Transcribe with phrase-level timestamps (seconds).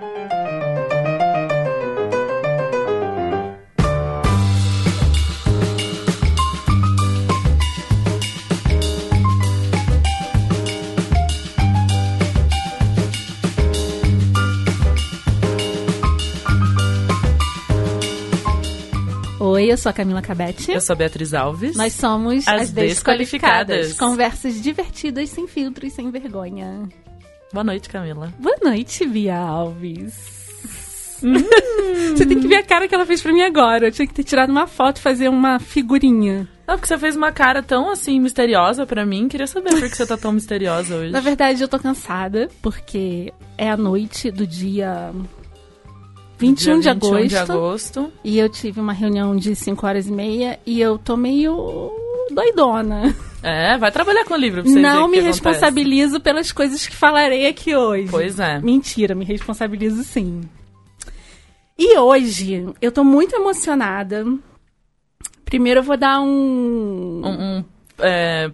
[0.00, 0.06] Oi,
[19.70, 20.70] eu sou a Camila Cabete.
[20.70, 21.76] Eu sou a Beatriz Alves.
[21.76, 23.88] Nós somos As as, desqualificadas.
[23.88, 23.98] Desqualificadas.
[23.98, 26.88] Conversas divertidas, sem filtro e sem vergonha.
[27.52, 28.32] Boa noite, Camila.
[28.38, 30.40] Boa noite, Bia Alves.
[31.20, 33.88] Você tem que ver a cara que ela fez pra mim agora.
[33.88, 36.48] Eu tinha que ter tirado uma foto e fazer uma figurinha.
[36.66, 39.28] Não, porque você fez uma cara tão assim misteriosa pra mim.
[39.28, 41.10] Queria saber por que você tá tão misteriosa hoje.
[41.12, 45.12] Na verdade, eu tô cansada, porque é a noite do dia
[46.38, 47.28] 21 Dia de agosto.
[47.28, 48.12] de agosto.
[48.24, 51.90] E eu tive uma reunião de 5 horas e meia e eu tô meio
[52.32, 53.14] doidona.
[53.42, 55.26] É, vai trabalhar com o livro pra você Não me acontece.
[55.26, 58.08] responsabilizo pelas coisas que falarei aqui hoje.
[58.10, 58.58] Pois é.
[58.60, 60.42] Mentira, me responsabilizo sim.
[61.78, 64.26] E hoje eu tô muito emocionada.
[65.44, 67.64] Primeiro eu vou dar um, Um, um,
[67.98, 68.50] é,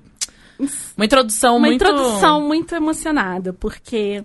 [0.97, 1.85] uma introdução uma muito...
[1.85, 4.25] introdução muito emocionada, porque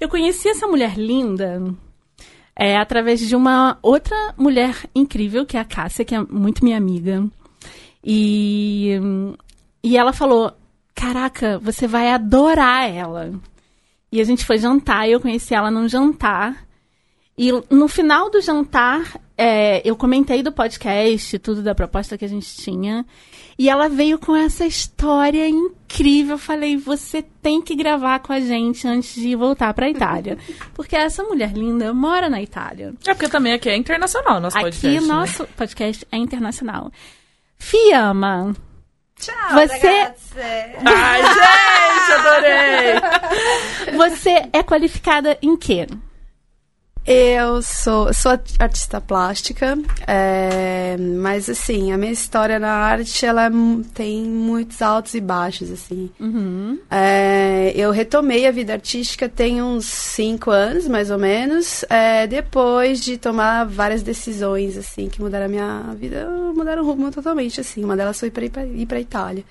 [0.00, 1.62] eu conheci essa mulher linda
[2.56, 6.76] é, através de uma outra mulher incrível, que é a Cássia, que é muito minha
[6.76, 7.24] amiga.
[8.04, 8.98] E,
[9.82, 10.52] e ela falou:
[10.94, 13.32] Caraca, você vai adorar ela.
[14.12, 16.66] E a gente foi jantar, e eu conheci ela num jantar.
[17.38, 22.28] E no final do jantar, é, eu comentei do podcast, tudo da proposta que a
[22.28, 23.06] gente tinha.
[23.58, 26.34] E ela veio com essa história incrível.
[26.34, 30.36] Eu falei, você tem que gravar com a gente antes de voltar pra Itália.
[30.74, 32.92] Porque essa mulher linda mora na Itália.
[33.06, 35.14] É porque também aqui é internacional nosso Aqui, podcast, né?
[35.14, 36.92] nosso podcast é internacional.
[37.58, 38.54] Fiamma,
[39.20, 40.40] Ciao, Você- ragazze.
[40.86, 43.96] Ai, gente, adorei!
[43.96, 45.86] você é qualificada em quê?
[47.06, 53.50] Eu sou, sou artista plástica, é, mas assim, a minha história na arte, ela é
[53.94, 56.10] tem muitos altos e baixos, assim.
[56.20, 56.78] Uhum.
[56.90, 63.00] É, eu retomei a vida artística tem uns cinco anos, mais ou menos, é, depois
[63.00, 67.82] de tomar várias decisões, assim, que mudaram a minha vida, mudaram o rumo totalmente, assim.
[67.82, 69.44] Uma delas foi para ir para Itália.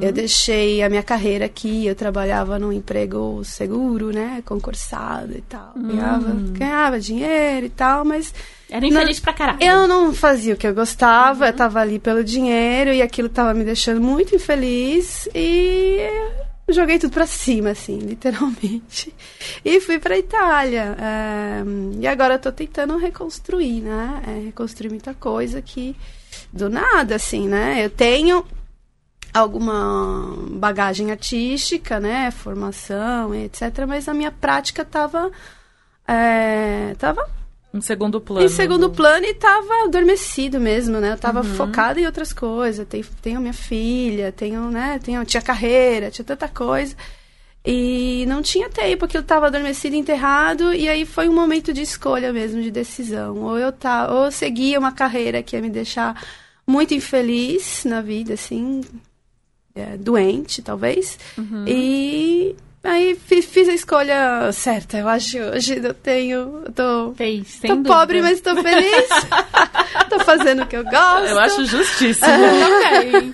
[0.00, 5.72] Eu deixei a minha carreira aqui, eu trabalhava num emprego seguro, né, concursado e tal.
[5.76, 8.32] Ganhava, ganhava dinheiro e tal, mas
[8.70, 9.58] Era infeliz pra caralho.
[9.62, 13.52] eu não fazia o que eu gostava, eu tava ali pelo dinheiro e aquilo tava
[13.52, 15.98] me deixando muito infeliz e
[16.70, 19.14] joguei tudo pra cima, assim, literalmente.
[19.64, 20.96] E fui pra Itália.
[20.98, 21.62] é,
[22.00, 24.22] e agora eu tô tentando reconstruir, né?
[24.26, 25.94] É, reconstruir muita coisa que
[26.52, 27.84] do nada, assim, né?
[27.84, 28.44] Eu tenho
[29.32, 32.30] alguma bagagem artística, né?
[32.30, 33.84] Formação, etc.
[33.86, 35.30] Mas a minha prática tava.
[36.06, 37.28] É, tava
[37.74, 38.44] Em segundo plano.
[38.46, 41.12] em segundo plano e tava adormecido mesmo, né?
[41.12, 42.86] Eu tava focada em outras coisas.
[42.88, 44.98] Tenho, tenho minha filha, tenho, né?
[45.02, 46.96] Tenho, tinha carreira, tinha tanta coisa.
[47.64, 50.72] E não tinha tempo, aquilo tava adormecido, enterrado.
[50.72, 53.36] E aí foi um momento de escolha mesmo, de decisão.
[53.42, 56.18] Ou eu, tá, ou eu seguia uma carreira que ia me deixar
[56.66, 58.80] muito infeliz na vida, assim,
[59.78, 61.18] é, doente, talvez.
[61.66, 64.98] E aí fi- fiz a escolha certa.
[64.98, 66.62] Eu acho hoje eu tenho.
[66.66, 67.88] Eu tô Fez, tô dúvida.
[67.88, 69.08] pobre, mas tô feliz.
[70.08, 71.26] tô fazendo o que eu gosto.
[71.26, 72.26] Eu acho justíssimo.
[72.30, 73.32] Também.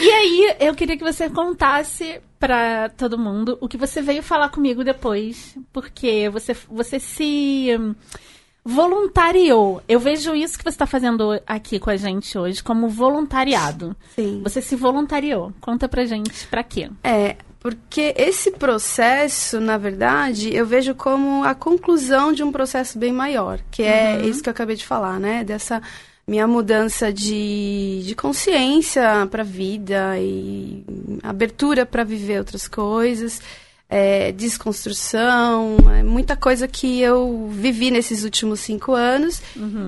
[0.00, 4.50] e aí, eu queria que você contasse pra todo mundo o que você veio falar
[4.50, 7.68] comigo depois, porque você, você se
[8.64, 9.82] voluntariou.
[9.86, 13.94] Eu vejo isso que você está fazendo aqui com a gente hoje como voluntariado.
[14.14, 14.40] Sim.
[14.42, 15.52] Você se voluntariou.
[15.60, 16.90] Conta pra gente pra quê?
[17.02, 23.12] É, porque esse processo, na verdade, eu vejo como a conclusão de um processo bem
[23.12, 25.44] maior, que é isso que eu acabei de falar, né?
[25.44, 25.82] Dessa
[26.26, 30.84] minha mudança de, de consciência para a vida e
[31.22, 33.40] abertura para viver outras coisas,
[33.96, 39.40] é, desconstrução, é, muita coisa que eu vivi nesses últimos cinco anos.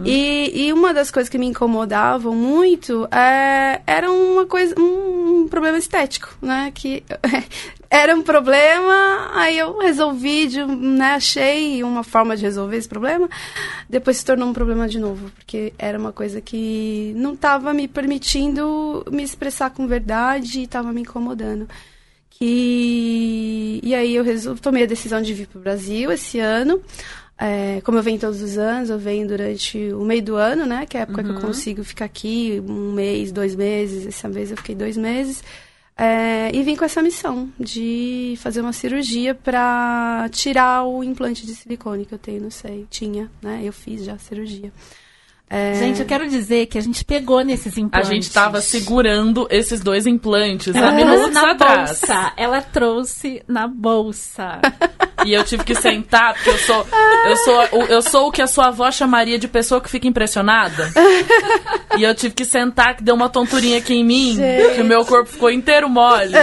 [0.04, 5.76] E, e uma das coisas que me incomodavam muito é, era uma coisa, um problema
[5.76, 6.70] estético, né?
[6.72, 7.02] Que
[7.90, 11.14] era um problema, aí eu resolvi, de, né?
[11.14, 13.28] Achei uma forma de resolver esse problema.
[13.90, 17.88] Depois se tornou um problema de novo, porque era uma coisa que não estava me
[17.88, 21.66] permitindo me expressar com verdade e estava me incomodando.
[22.38, 23.80] Que...
[23.82, 24.56] E aí eu resol...
[24.56, 26.82] tomei a decisão de vir para o Brasil esse ano.
[27.38, 30.86] É, como eu venho todos os anos, eu venho durante o meio do ano, né?
[30.86, 34.06] Que é a época que eu consigo ficar aqui um mês, dois meses.
[34.06, 35.42] Essa vez eu fiquei dois meses.
[35.98, 41.54] É, e vim com essa missão de fazer uma cirurgia para tirar o implante de
[41.54, 43.62] silicone que eu tenho, não sei, tinha, né?
[43.64, 44.70] Eu fiz já a cirurgia.
[45.48, 45.74] É...
[45.74, 48.10] Gente, eu quero dizer que a gente pegou nesses implantes.
[48.10, 52.00] A gente tava segurando esses dois implantes ela há minutos na atrás.
[52.00, 52.32] Bolsa.
[52.36, 54.60] Ela trouxe na bolsa.
[55.24, 56.86] E eu tive que sentar, porque eu sou,
[57.24, 60.92] eu sou, eu sou o que a sua avó chamaria de pessoa que fica impressionada.
[61.96, 64.74] E eu tive que sentar, que deu uma tonturinha aqui em mim, Gente.
[64.74, 66.34] que o meu corpo ficou inteiro mole.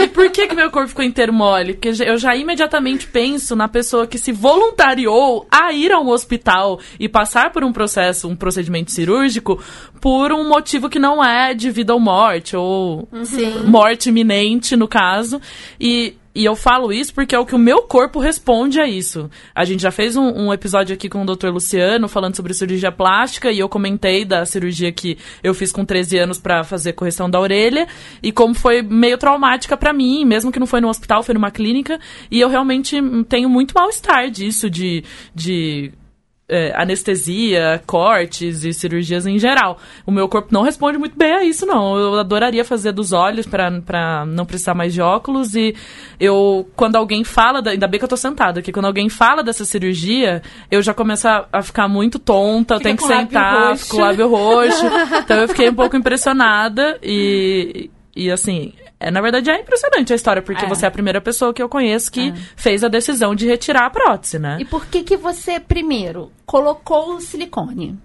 [0.00, 1.74] E por que que meu corpo ficou inteiro mole?
[1.74, 6.80] Porque eu já imediatamente penso na pessoa que se voluntariou a ir a um hospital
[6.98, 9.62] e passar por um processo, um procedimento cirúrgico,
[10.00, 13.64] por um motivo que não é de vida ou morte, ou Sim.
[13.66, 15.40] morte iminente, no caso.
[15.80, 19.30] E, e eu falo isso porque é o que o meu corpo responde a isso.
[19.54, 21.48] A gente já fez um, um episódio aqui com o Dr.
[21.48, 26.18] Luciano falando sobre cirurgia plástica e eu comentei da cirurgia que eu fiz com 13
[26.18, 27.88] anos para fazer correção da orelha
[28.22, 31.50] e como foi meio traumática para mim, mesmo que não foi no hospital, foi numa
[31.50, 31.98] clínica.
[32.30, 32.96] E eu realmente
[33.28, 35.04] tenho muito mal-estar disso, de.
[35.34, 35.92] de
[36.48, 39.78] é, anestesia, cortes e cirurgias em geral.
[40.06, 41.96] O meu corpo não responde muito bem a isso, não.
[41.96, 45.54] Eu adoraria fazer dos olhos para não precisar mais de óculos.
[45.54, 45.74] E
[46.18, 49.42] eu, quando alguém fala, da, ainda bem que eu tô sentada aqui, quando alguém fala
[49.42, 53.76] dessa cirurgia, eu já começo a, a ficar muito tonta, eu Fica tenho que sentar,
[53.76, 54.86] fico com o lábio roxo.
[55.22, 57.90] então eu fiquei um pouco impressionada e.
[58.16, 60.68] E assim, é, na verdade é impressionante a história, porque É.
[60.68, 63.90] você é a primeira pessoa que eu conheço que fez a decisão de retirar a
[63.90, 64.56] prótese, né?
[64.60, 67.98] E por que que você, primeiro, colocou o silicone?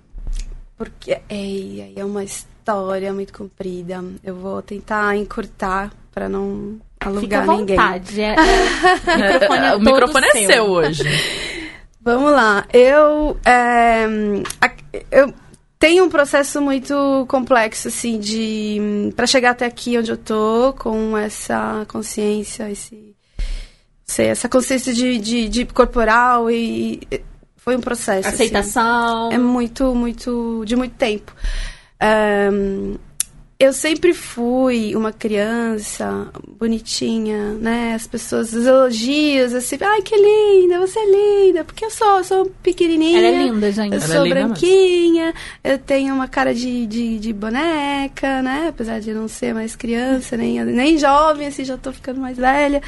[0.78, 4.04] Porque aí é uma história muito comprida.
[4.24, 7.75] Eu vou tentar encurtar para não Fica à alugar ninguém.
[7.75, 8.22] vontade.
[8.22, 8.36] É, é,
[9.16, 10.48] o microfone é, o microfone é seu.
[10.48, 11.04] seu hoje.
[12.01, 12.66] Vamos lá.
[12.74, 14.06] Eu, é,
[15.12, 15.34] eu
[15.83, 21.18] tenho um processo muito complexo, assim, de para chegar até aqui onde eu tô, com
[21.18, 23.13] essa consciência, esse,
[24.06, 27.01] sei, essa consciência de, de, de corporal e
[27.57, 28.30] foi um processo.
[28.30, 28.44] assim.
[28.45, 29.30] Aceitação.
[29.30, 31.35] É muito, muito, de muito tempo.
[32.00, 32.95] Ahn,
[33.63, 36.30] eu sempre fui uma criança
[36.60, 37.94] bonitinha, né?
[37.94, 41.06] As pessoas, os elogios, assim, ai, que linda, você é
[41.45, 43.19] linda, porque eu sou, eu sou pequenininha.
[43.19, 43.94] Ela é linda, gente.
[43.94, 44.50] Eu Ela é sou linda mesmo.
[44.50, 45.33] branquinha,
[45.63, 48.68] eu tenho uma cara de, de, de boneca, né?
[48.68, 52.81] Apesar de não ser mais criança, nem, nem jovem, assim, já tô ficando mais velha.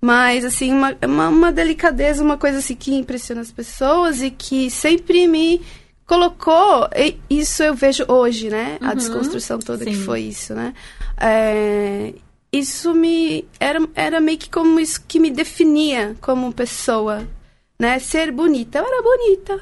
[0.00, 4.70] Mas, assim, uma, uma, uma delicadeza, uma coisa assim que impressiona as pessoas e que
[4.70, 5.60] sempre me
[6.10, 6.88] colocou.
[7.30, 8.78] Isso eu vejo hoje, né?
[8.80, 8.94] A Uhum.
[8.96, 10.02] desconstrução toda que Sim.
[10.04, 10.74] foi isso, né?
[11.16, 12.12] É,
[12.52, 13.44] isso me.
[13.60, 17.28] Era, era meio que como isso que me definia como pessoa,
[17.78, 18.00] né?
[18.00, 18.78] Ser bonita.
[18.80, 19.60] Eu era bonita.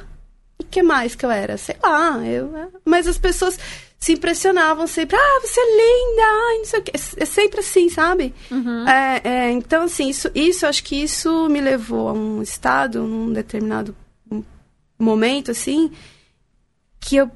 [0.58, 1.58] E que mais que eu era?
[1.58, 2.18] Sei lá.
[2.26, 2.50] Eu,
[2.82, 3.58] mas as pessoas
[4.00, 5.16] se impressionavam sempre.
[5.16, 6.22] Ah, você é linda!
[6.22, 6.92] Ai, não sei o quê.
[6.94, 8.34] É, é sempre assim, sabe?
[8.50, 8.88] Uhum.
[8.88, 13.32] É, é, então, assim, isso, isso, acho que isso me levou a um estado, num
[13.34, 13.94] determinado
[14.98, 15.92] momento, assim,
[17.00, 17.30] que eu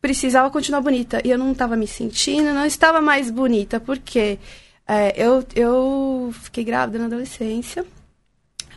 [0.00, 1.20] precisava continuar bonita.
[1.24, 4.38] E eu não estava me sentindo, não estava mais bonita, porque
[4.86, 7.84] é, eu, eu fiquei grávida na adolescência,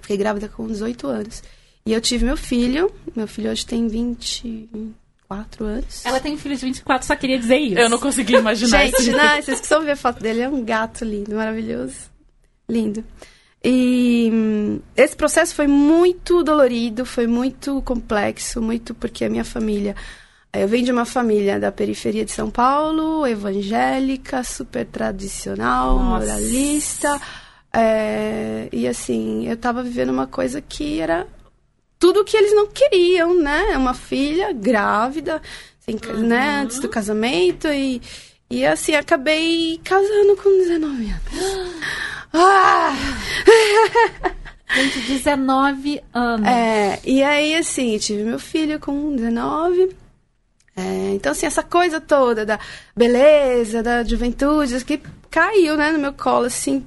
[0.01, 1.44] fiquei grávida com 18 anos.
[1.86, 6.06] E eu tive meu filho, meu filho hoje tem 24 anos.
[6.06, 7.80] Ela tem filho de 24, só queria dizer isso.
[7.80, 9.12] Eu não consegui imaginar Gente, isso.
[9.12, 10.42] não, vocês precisam ver a foto dele.
[10.42, 11.95] É um gato lindo, maravilhoso.
[12.68, 13.03] Lindo.
[13.63, 19.95] E hum, esse processo foi muito dolorido, foi muito complexo, muito porque a minha família.
[20.51, 26.25] Eu venho de uma família da periferia de São Paulo, evangélica, super tradicional, Nossa.
[26.25, 27.21] moralista.
[27.71, 31.27] é, e assim, eu tava vivendo uma coisa que era
[31.99, 33.77] tudo que eles não queriam, né?
[33.77, 35.39] Uma filha grávida,
[36.01, 36.61] ca- né?
[36.63, 38.01] Antes do casamento e,
[38.49, 41.79] e assim, acabei casando com 19 anos.
[42.31, 42.94] Ah!
[44.75, 46.47] Gente, 19 anos.
[46.47, 49.95] É, e aí, assim, tive meu filho com 19.
[50.80, 52.59] É, então, assim, essa coisa toda da
[52.95, 56.86] beleza, da juventude, que caiu, né, no meu colo, assim,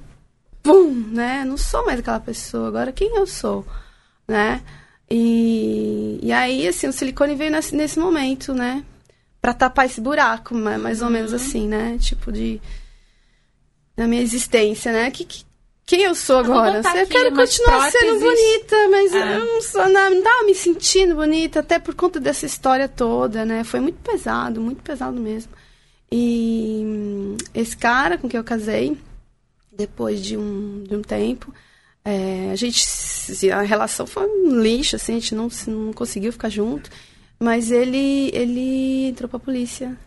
[0.61, 1.43] pum, né?
[1.45, 3.65] Não sou mais aquela pessoa, agora quem eu sou,
[4.27, 4.61] né?
[5.09, 8.83] E, e aí, assim, o silicone veio nesse, nesse momento, né?
[9.41, 11.97] Pra tapar esse buraco, ma- mais ou menos assim, né?
[11.99, 12.59] Tipo de...
[13.95, 15.11] Da minha existência, né?
[15.11, 15.45] Que, que-
[15.85, 16.81] quem eu sou agora?
[16.83, 19.17] Eu aqui quero continuar sendo bonita, mas Ah.
[19.17, 23.43] eu não, sou, não, não tava me sentindo bonita, até por conta dessa história toda,
[23.45, 23.63] né?
[23.63, 25.51] Foi muito pesado, muito pesado mesmo.
[26.11, 28.97] E hum, esse cara com quem eu casei,
[29.71, 31.53] depois de um, de um tempo,
[32.05, 32.85] é, a gente,
[33.51, 36.89] a relação foi um lixo, assim, a gente não, não conseguiu ficar junto,
[37.39, 39.97] mas ele, ele entrou pra polícia.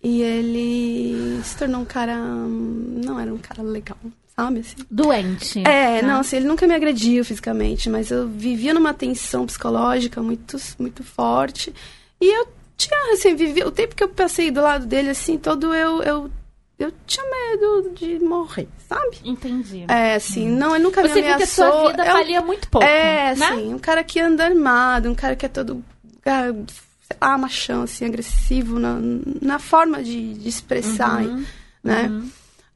[0.00, 2.16] E ele se tornou um cara.
[2.16, 3.98] Não era um cara legal,
[4.38, 4.60] sabe?
[4.60, 4.76] Assim.
[4.90, 5.58] Doente.
[5.60, 6.02] É, né?
[6.02, 11.02] não, assim, ele nunca me agrediu fisicamente, mas eu vivia numa tensão psicológica muito, muito
[11.02, 11.74] forte.
[12.20, 15.74] E eu tinha, assim, vivi, o tempo que eu passei do lado dele, assim, todo
[15.74, 16.30] eu, eu,
[16.78, 19.18] eu tinha medo de morrer, sabe?
[19.24, 19.84] Entendi.
[19.88, 21.72] É, assim, não, ele nunca Você me viu que a ameaçou.
[21.72, 22.86] sua vida é um- valia muito pouco.
[22.86, 23.46] é, né?
[23.46, 25.84] assim, um cara que anda armado, um cara que é todo,
[26.24, 28.96] ah, sei lá, machão, assim, agressivo na,
[29.42, 31.44] na forma de, de expressar, Uhum,
[31.82, 32.06] né?
[32.08, 32.30] uhum.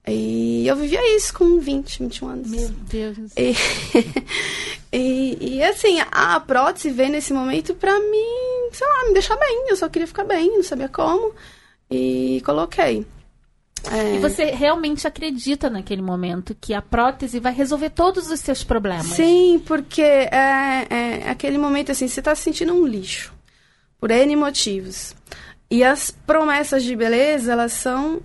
[0.07, 2.51] E eu vivia isso com 20, 21 anos.
[2.51, 3.19] Meu Deus.
[3.37, 3.55] E,
[4.93, 9.67] e, e, assim, a prótese veio nesse momento pra mim, sei lá, me deixar bem.
[9.69, 11.33] Eu só queria ficar bem, não sabia como.
[11.89, 13.07] E coloquei.
[13.91, 18.65] É, E você realmente acredita naquele momento que a prótese vai resolver todos os seus
[18.65, 19.07] problemas?
[19.07, 23.33] Sim, porque é, é aquele momento assim, você tá se sentindo um lixo.
[24.01, 25.15] Por N motivos.
[25.71, 28.21] E as promessas de beleza, elas são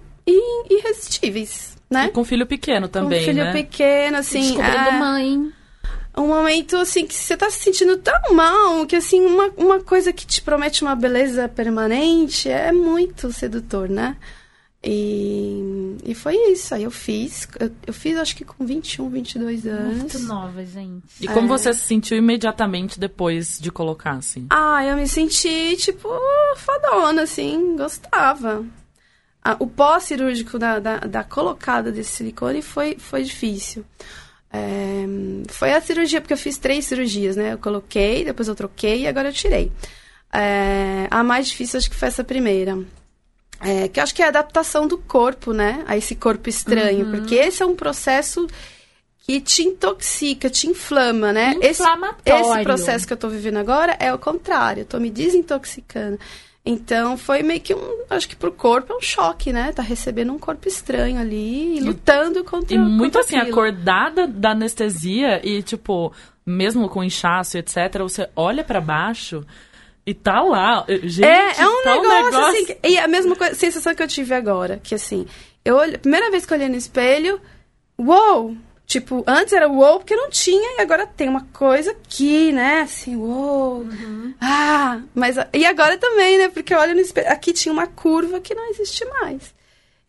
[0.70, 2.08] irresistíveis, né?
[2.08, 3.52] E com filho pequeno também, um filho né?
[3.54, 4.42] pequeno, assim.
[4.42, 5.54] Descobrindo é, mãe.
[6.18, 10.12] um momento assim que você tá se sentindo tão mal que assim uma, uma coisa
[10.12, 14.18] que te promete uma beleza permanente é muito sedutor, né?
[14.84, 16.74] E, e foi isso.
[16.74, 17.48] Aí eu fiz.
[17.60, 19.98] Eu, eu fiz acho que com 21, 22 anos.
[19.98, 21.04] Muito nova, gente.
[21.20, 21.58] E como É.
[21.58, 24.46] você se sentiu imediatamente depois de colocar, assim?
[24.50, 26.08] Ah, eu me senti, tipo,
[26.56, 28.64] fadona, assim, gostava.
[29.50, 33.86] Ah, o pós-cirúrgico da, da, da colocada desse silicone foi, foi difícil.
[34.52, 35.06] É,
[35.50, 37.54] foi a cirurgia, porque eu fiz três cirurgias, né?
[37.54, 39.72] Eu coloquei, depois eu troquei e agora eu tirei.
[40.34, 42.78] É, a mais difícil acho que foi essa primeira.
[43.62, 45.84] É, que eu acho que é a adaptação do corpo, né?
[45.88, 47.06] A esse corpo estranho.
[47.12, 48.48] Porque esse é um processo
[49.20, 51.54] que te intoxica, te inflama, né?
[51.62, 51.84] Esse-
[52.26, 56.20] esse processo que eu tô vivendo agora é o contrário, eu tô me desintoxicando.
[56.70, 59.72] Então foi meio que um, acho que pro corpo é um choque, né?
[59.72, 63.52] Tá recebendo um corpo estranho ali, e lutando contra E muito contra assim, aquilo.
[63.54, 66.12] acordada da anestesia e, tipo,
[66.46, 69.46] mesmo com inchaço, etc., você olha pra baixo
[70.06, 70.86] e tá lá.
[71.04, 72.66] Gente, É, é um tá negócio, assim.
[72.66, 75.26] que- E a mesma coisa, sensação que eu tive agora, que assim,
[75.64, 77.40] eu olhei, primeira vez que eu olhei no espelho,
[77.98, 78.56] uou!
[78.88, 82.82] Tipo, antes era uou porque não tinha, e agora tem uma coisa aqui, né?
[82.82, 83.86] Assim, uou!
[84.40, 85.36] Ah, mas.
[85.54, 86.48] E agora também, né?
[86.48, 87.30] Porque eu olho no espelho.
[87.30, 89.54] Aqui tinha uma curva que não existe mais.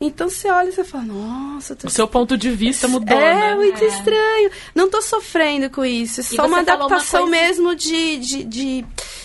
[0.01, 3.35] Então você olha e você fala, nossa, tô O seu ponto de vista mudou, é
[3.49, 3.55] né?
[3.57, 3.87] muito É.
[3.89, 4.49] estranho.
[4.73, 6.21] Não tô sofrendo com isso.
[6.21, 8.85] É só uma falou uma adaptação coisa- mesmo de, de, de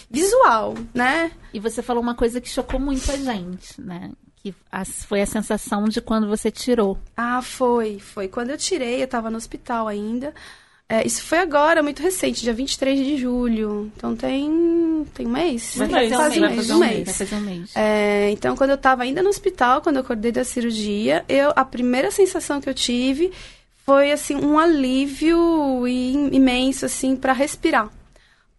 [0.09, 1.29] visual, né?
[1.53, 4.09] E você falou uma coisa que chocou muito a gente, né?
[4.43, 6.97] Que a- foi a sensação de quando você tirou.
[7.15, 8.27] Ah, foi, foi.
[8.27, 10.33] Quando eu tirei, eu tava no hospital ainda.
[10.89, 13.89] É, isso foi agora, muito recente, dia 23 de julho.
[13.95, 15.75] Então tem, tem um mês?
[15.77, 16.67] Vai fazer um quase mês, um mês.
[16.67, 17.05] fazer mês.
[17.05, 17.71] Vai fazer um mês.
[17.73, 21.63] É, então, quando eu tava ainda no hospital, quando eu acordei da cirurgia, eu, a
[21.63, 23.31] primeira sensação que eu tive
[23.85, 27.89] foi, assim, um alívio im- imenso, assim, para respirar.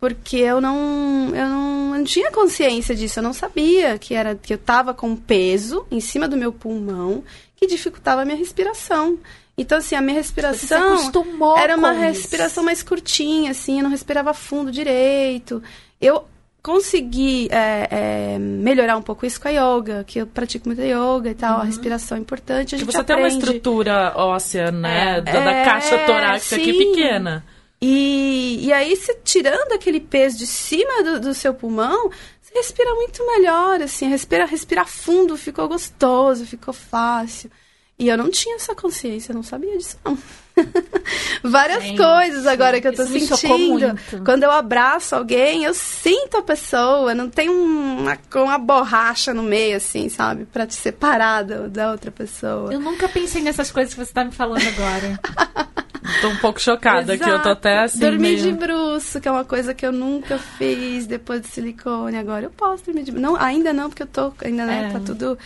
[0.09, 4.35] Porque eu não, eu não, eu não tinha consciência disso, eu não sabia que era
[4.35, 7.25] que eu tava com peso em cima do meu pulmão
[7.57, 9.19] que dificultava a minha respiração.
[9.57, 12.03] Então, assim, a minha Você se respiração era uma com isso.
[12.21, 15.63] respiração mais curtinha, assim, eu não respirava fundo direito.
[16.01, 16.25] Eu
[16.63, 17.89] consegui é,
[18.35, 21.61] é, melhorar um pouco isso com a yoga, que eu pratico muita yoga e tal,
[21.61, 23.45] a respiração é importante, a Que gente você tem uma aprende.
[23.45, 25.19] estrutura óssea, né?
[25.19, 25.21] É.
[25.21, 26.79] da, da É, caixa torácica aqui sim.
[26.79, 27.45] pequena.
[27.81, 32.95] E, e aí, você tirando aquele peso de cima do, do seu pulmão, você respira
[32.95, 37.51] muito melhor, assim, respira, respirar fundo ficou gostoso, ficou fácil.
[37.97, 40.19] E eu não tinha essa consciência, eu não sabia disso, não.
[41.43, 43.97] Várias Gente, coisas agora que eu tô sentindo.
[44.25, 49.77] Quando eu abraço alguém, eu sinto a pessoa, não tem uma, uma borracha no meio,
[49.77, 50.45] assim, sabe?
[50.47, 52.73] Pra te separar da, da outra pessoa.
[52.73, 55.21] Eu nunca pensei nessas coisas que você tá me falando agora.
[56.21, 57.99] Tô um pouco chocada aqui, eu tô até assim.
[57.99, 58.43] Dormir meio...
[58.43, 62.17] de bruxo, que é uma coisa que eu nunca fiz depois do silicone.
[62.17, 63.27] Agora eu posso dormir de bruxo.
[63.27, 64.93] Não, ainda não, porque eu tô, ainda, né, É.
[64.93, 65.39] tá tudo...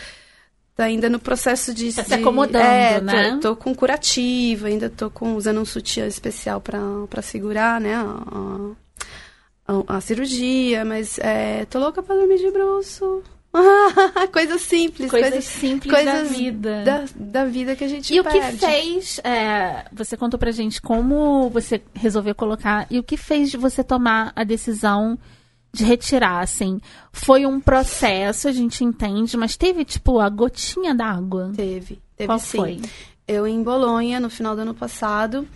[0.76, 1.92] Tá ainda no processo de...
[1.92, 3.38] Tá se de- acomodando, é, né?
[3.42, 6.78] Tô, tô com curativo, ainda tô com, usando um sutiã especial pra,
[7.10, 8.70] pra segurar, né, a,
[9.66, 13.24] a, a cirurgia, mas é, tô louca pra dormir de bruxo.
[14.32, 16.82] coisas simples, Coisas, coisas, simples coisas da vida.
[16.84, 18.58] da, da vida que a gente E o que perde.
[18.58, 23.56] fez, é, você contou pra gente como você resolveu colocar, e o que fez de
[23.56, 25.18] você tomar a decisão
[25.72, 26.80] de retirar, assim?
[27.12, 31.52] Foi um processo, a gente entende, mas teve, tipo, a gotinha d'água?
[31.54, 32.58] Teve, teve Qual sim.
[32.58, 32.80] foi?
[33.26, 35.46] Eu em Bolonha, no final do ano passado,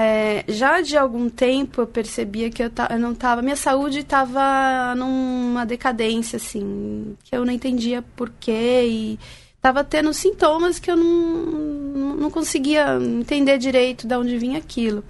[0.00, 3.42] é, já de algum tempo eu percebia que eu, ta- eu não tava.
[3.42, 9.18] Minha saúde estava numa decadência, assim, que eu não entendia porquê e
[9.60, 15.02] tava tendo sintomas que eu não, não conseguia entender direito de onde vinha aquilo.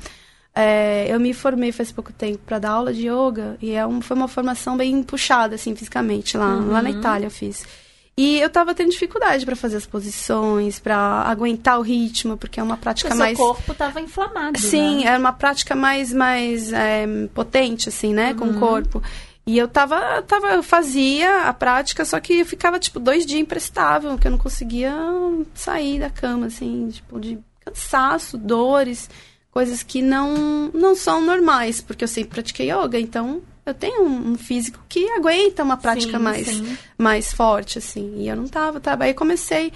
[0.55, 4.01] É, eu me formei faz pouco tempo para dar aula de yoga e é um,
[4.01, 6.71] foi uma formação bem puxada, assim, fisicamente, lá, uhum.
[6.73, 7.63] lá na Itália eu fiz.
[8.19, 12.63] E eu tava tendo dificuldade para fazer as posições, para aguentar o ritmo, porque é
[12.65, 13.39] uma prática porque mais.
[13.39, 14.59] O corpo tava inflamado.
[14.59, 15.11] Sim, né?
[15.11, 18.37] era uma prática mais, mais é, potente, assim, né, uhum.
[18.37, 18.59] com o uhum.
[18.59, 19.01] corpo.
[19.47, 23.41] E eu tava, tava, eu fazia a prática, só que eu ficava, tipo, dois dias
[23.41, 24.93] imprestável, que eu não conseguia
[25.55, 29.09] sair da cama, assim, tipo, de cansaço, dores
[29.59, 34.37] coisas que não, não são normais, porque eu sempre pratiquei yoga, então eu tenho um,
[34.37, 36.79] físico que aguenta uma prática sim, mais, sim.
[36.97, 38.15] mais forte, assim.
[38.19, 39.05] E eu não tava, tava.
[39.05, 39.73] Aí comecei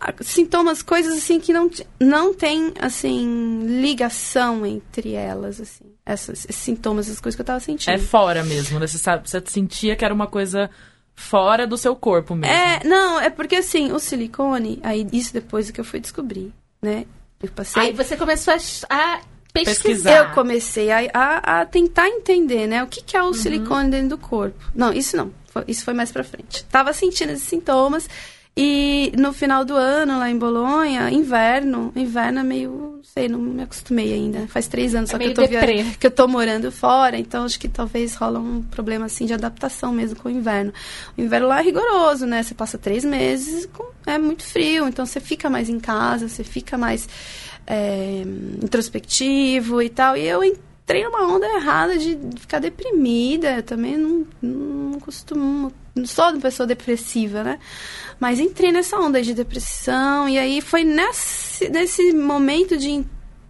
[0.00, 5.84] a, sintomas, coisas assim que não, não tem, assim, ligação entre elas, assim.
[6.04, 7.94] Essas, esses sintomas, essas coisas que eu tava sentindo.
[7.94, 8.86] É fora mesmo, né?
[8.86, 10.68] Você, sabe, você sentia que era uma coisa
[11.14, 12.54] fora do seu corpo mesmo.
[12.54, 17.06] É, não, é porque assim, o silicone, aí isso depois que eu fui descobrir, né?
[17.40, 17.82] Eu passei...
[17.82, 19.22] Aí você começou a, pesquisar.
[19.52, 20.16] Pesquisar.
[20.16, 22.82] Eu comecei a, a, a, tentar entender, né?
[22.82, 23.34] O que, que é o uhum.
[23.34, 24.58] silicone dentro do corpo.
[24.74, 25.30] Não, isso não.
[25.68, 26.64] Isso foi mais pra frente.
[26.64, 28.08] Tava sentindo esses sintomas.
[28.54, 33.38] E no final do ano, lá em Bolonha, inverno, inverno é meio, não sei, não
[33.38, 34.46] me acostumei ainda.
[34.46, 35.60] Faz três anos é só que eu, tô via...
[35.98, 39.90] que eu tô morando fora, então acho que talvez rola um problema assim de adaptação
[39.90, 40.70] mesmo com o inverno.
[41.16, 42.42] O inverno lá é rigoroso, né?
[42.42, 43.86] Você passa três meses, com...
[44.04, 47.08] é muito frio, então você fica mais em casa, você fica mais
[47.66, 48.22] é,
[48.62, 50.16] introspectivo e tal.
[50.16, 53.56] E eu entrei numa onda errada de ficar deprimida.
[53.56, 55.72] Eu também não, não costumo.
[55.94, 57.58] Não sou uma pessoa depressiva, né?
[58.18, 60.28] Mas entrei nessa onda de depressão.
[60.28, 63.04] E aí foi nesse, nesse momento de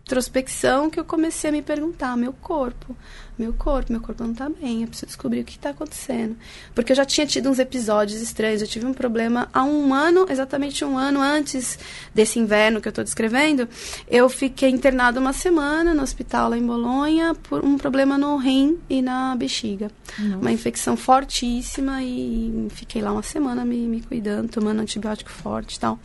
[0.05, 2.97] introspecção que eu comecei a me perguntar: meu corpo
[3.39, 6.37] meu corpo, meu corpo não tá bem, eu preciso descobrir o que está acontecendo.
[6.75, 10.27] Porque eu já tinha tido uns episódios estranhos, eu tive um problema há um ano,
[10.29, 11.79] exatamente um ano antes
[12.15, 13.69] desse inverno que eu estou descrevendo,
[14.09, 18.79] eu fiquei internada uma semana no hospital lá em Bolonha por um problema no rim
[18.89, 19.91] e na bexiga.
[20.19, 20.37] Nossa.
[20.37, 25.81] Uma infecção fortíssima e fiquei lá uma semana me, me cuidando, tomando antibiótico forte e
[25.81, 25.99] tal.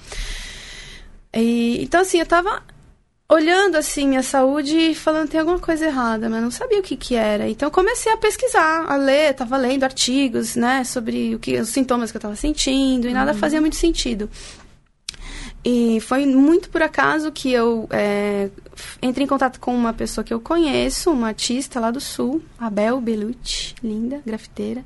[1.33, 2.63] E, então, assim, eu tava
[3.29, 6.95] olhando assim minha saúde e falando tem alguma coisa errada, mas não sabia o que
[6.95, 7.49] que era.
[7.49, 12.11] Então comecei a pesquisar, a ler, estava lendo artigos, né, sobre o que os sintomas
[12.11, 13.37] que eu estava sentindo e nada uhum.
[13.37, 14.29] fazia muito sentido.
[15.65, 18.49] E foi muito por acaso que eu é,
[19.01, 23.01] entrei em contato com uma pessoa que eu conheço, uma artista lá do Sul, Abel
[23.01, 24.85] Belucci, linda, grafiteira.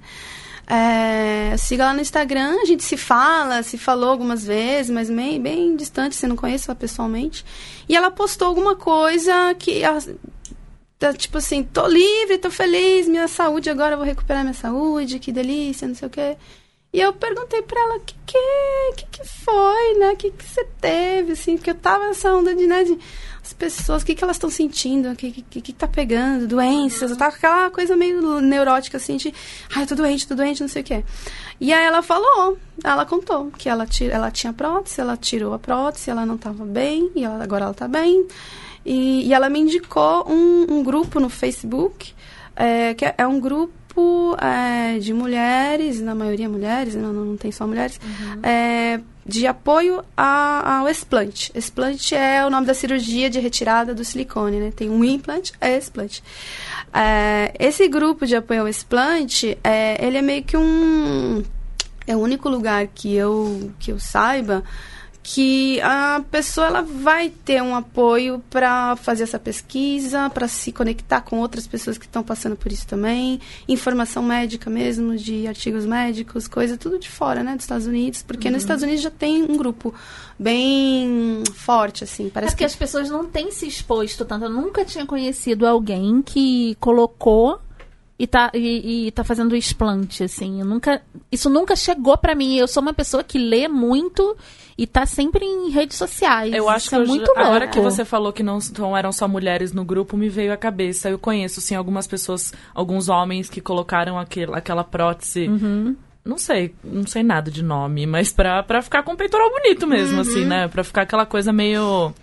[0.73, 5.41] É, siga lá no Instagram, a gente se fala, se falou algumas vezes, mas bem,
[5.41, 7.43] bem distante, você não conhece ela pessoalmente.
[7.89, 9.81] E ela postou alguma coisa que.
[10.97, 15.31] Tá, tipo assim, tô livre, tô feliz, minha saúde agora, vou recuperar minha saúde, que
[15.31, 16.37] delícia, não sei o quê.
[16.93, 20.11] E eu perguntei pra ela, o que que, que que foi, né?
[20.11, 21.57] O que que você teve, assim?
[21.57, 22.97] Porque eu tava nessa onda de, né, de
[23.43, 27.15] as pessoas, o que que elas estão sentindo, o que, que que tá pegando, doenças.
[27.17, 29.33] Com aquela coisa meio neurótica, assim, de,
[29.75, 31.03] ai, eu tô doente, tô doente, não sei o quê.
[31.59, 35.59] E aí ela falou, ela contou que ela, tira, ela tinha prótese, ela tirou a
[35.59, 38.27] prótese, ela não tava bem, e ela, agora ela tá bem.
[38.85, 42.13] E, e ela me indicou um, um grupo no Facebook,
[42.55, 47.37] é, que é, é um grupo grupo é, de mulheres, na maioria mulheres, não, não
[47.37, 48.39] tem só mulheres, uhum.
[48.43, 51.51] é, de apoio a, ao explante.
[51.55, 54.71] Explante é o nome da cirurgia de retirada do silicone, né?
[54.75, 56.23] Tem um implante, é explante.
[56.93, 61.43] É, esse grupo de apoio ao explante, é, ele é meio que um...
[62.07, 64.63] É o único lugar que eu, que eu saiba
[65.23, 71.21] que a pessoa ela vai ter um apoio para fazer essa pesquisa, para se conectar
[71.21, 76.47] com outras pessoas que estão passando por isso também, informação médica mesmo, de artigos médicos,
[76.47, 78.53] coisa tudo de fora, né, dos Estados Unidos, porque uhum.
[78.53, 79.93] nos Estados Unidos já tem um grupo
[80.39, 82.29] bem forte, assim.
[82.29, 84.45] Parece é que as pessoas não têm se exposto tanto.
[84.45, 87.59] Eu nunca tinha conhecido alguém que colocou
[88.21, 90.61] e tá, e, e tá fazendo explante, assim.
[90.63, 92.55] Nunca, isso nunca chegou para mim.
[92.55, 94.37] Eu sou uma pessoa que lê muito
[94.77, 96.53] e tá sempre em redes sociais.
[96.53, 99.11] Eu acho isso que é muito a hora que você falou que não, não eram
[99.11, 101.09] só mulheres no grupo, me veio à cabeça.
[101.09, 105.47] Eu conheço, sim, algumas pessoas, alguns homens que colocaram aquele, aquela prótese.
[105.47, 105.95] Uhum.
[106.23, 109.87] Não sei, não sei nada de nome, mas pra, pra ficar com o peitoral bonito
[109.87, 110.21] mesmo, uhum.
[110.21, 110.67] assim, né?
[110.67, 112.13] Pra ficar aquela coisa meio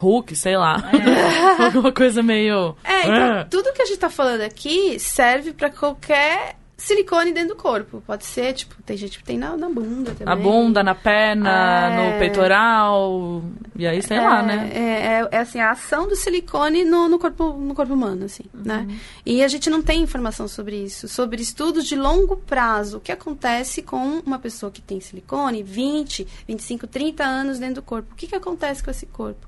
[0.00, 0.82] Hulk, sei lá.
[0.92, 1.62] É.
[1.64, 2.74] Alguma coisa meio.
[2.82, 3.46] É, então, ah.
[3.50, 8.02] tudo que a gente tá falando aqui serve para qualquer silicone dentro do corpo.
[8.06, 10.24] Pode ser, tipo, tem gente que tem na, na bunda também.
[10.24, 12.12] Na bunda, na perna, É.
[12.12, 13.42] no peitoral.
[13.76, 14.70] E aí, sei lá, É, né?
[14.72, 18.44] É, é, é, assim, a ação do silicone no, no corpo, no corpo humano, assim,
[18.54, 18.86] né?
[18.88, 18.96] Uhum.
[19.26, 22.96] E a gente não tem informação sobre isso, sobre estudos de longo prazo.
[22.96, 27.82] O que acontece com uma pessoa que tem silicone, 20, 25, 30 anos dentro do
[27.82, 28.12] corpo?
[28.12, 29.46] O que, que acontece com esse corpo?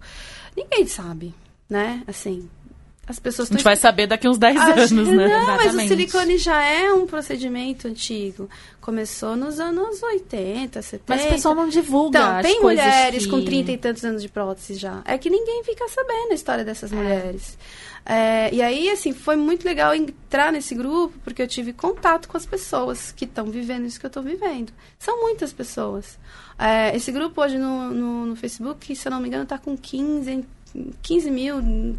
[0.57, 1.35] Ninguém sabe,
[1.69, 2.03] né?
[2.07, 2.49] Assim,
[3.07, 5.27] as pessoas A gente vai saber daqui uns 10 Acho- anos, né?
[5.29, 5.88] Não, mas o Exatamente.
[5.88, 8.49] silicone já é um procedimento antigo.
[8.81, 11.05] Começou nos anos 80, 70.
[11.09, 13.31] Mas o pessoal não divulga Então, tem mulheres que...
[13.31, 15.03] com 30 e tantos anos de prótese já.
[15.05, 17.57] É que ninguém fica sabendo a história dessas mulheres.
[17.59, 17.91] É,
[18.53, 22.45] e aí, assim, foi muito legal entrar nesse grupo, porque eu tive contato com as
[22.45, 24.73] pessoas que estão vivendo isso que eu estou vivendo.
[24.99, 26.19] São muitas pessoas.
[26.59, 29.77] É, esse grupo hoje no, no, no Facebook, se eu não me engano, está com
[29.77, 30.45] 15,
[31.03, 31.57] 15 mil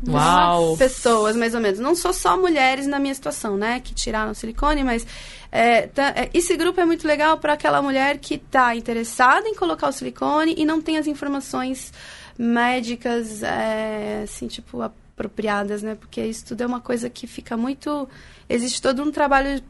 [0.08, 0.76] Uau.
[0.78, 1.80] pessoas, mais ou menos.
[1.80, 3.80] Não sou só mulheres na minha situação, né?
[3.80, 5.06] Que tiraram silicone, mas
[5.52, 9.56] é, tá- é, esse grupo é muito legal para aquela mulher que está interessada em
[9.56, 11.94] colocar o silicone e não tem as informações
[12.38, 14.82] médicas, é, assim, tipo,
[15.16, 15.96] apropriadas, né?
[15.96, 18.08] Porque isso tudo é uma coisa que fica muito...
[18.50, 19.62] Existe todo um trabalho...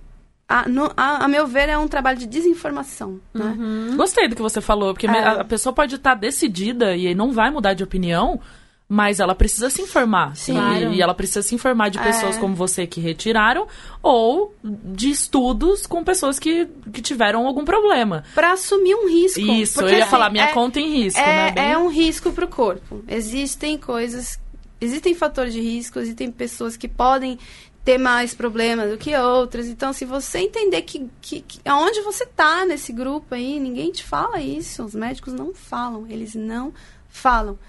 [0.48, 3.56] A, no- a- a meu ver, é um trabalho de desinformação, né?
[3.96, 5.10] Gostei do que você falou, porque É.
[5.10, 8.40] a, a pessoa pode estar decidida e não vai mudar de opinião,
[8.88, 10.36] mas ela precisa se informar.
[10.36, 10.58] Sim.
[10.92, 12.40] E, e ela precisa se informar de pessoas É.
[12.40, 13.66] como você que retiraram
[14.04, 18.24] ou de estudos com pessoas que, que tiveram algum problema.
[18.36, 19.40] Para assumir um risco.
[19.40, 21.52] Isso, Porque, eu ia assim, falar, minha é- conta em risco, é, né?
[21.52, 23.02] Bem- é um risco para o corpo.
[23.08, 24.38] Existem coisas,
[24.84, 27.40] existem fatores de risco, existem pessoas que podem
[27.84, 29.68] ter mais problemas do que outras.
[29.68, 34.04] Então, se você entender que, que, que aonde você tá nesse grupo aí, ninguém te
[34.04, 34.84] fala isso.
[34.84, 36.74] Os médicos não falam, eles não
[37.10, 37.60] falam.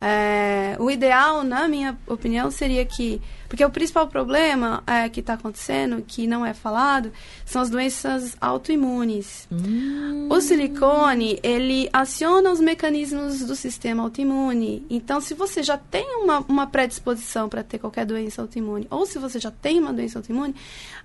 [0.00, 3.20] É, o ideal, na minha opinião, seria que.
[3.50, 7.12] Porque o principal problema é, que está acontecendo, que não é falado,
[7.44, 9.48] são as doenças autoimunes.
[10.30, 14.86] O silicone, ele aciona os mecanismos do sistema autoimune.
[14.88, 19.18] Então, se você já tem uma, uma predisposição para ter qualquer doença autoimune, ou se
[19.18, 20.54] você já tem uma doença autoimune,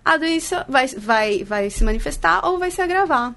[0.06, 3.34] a doença vai, vai, vai se manifestar ou vai se agravar.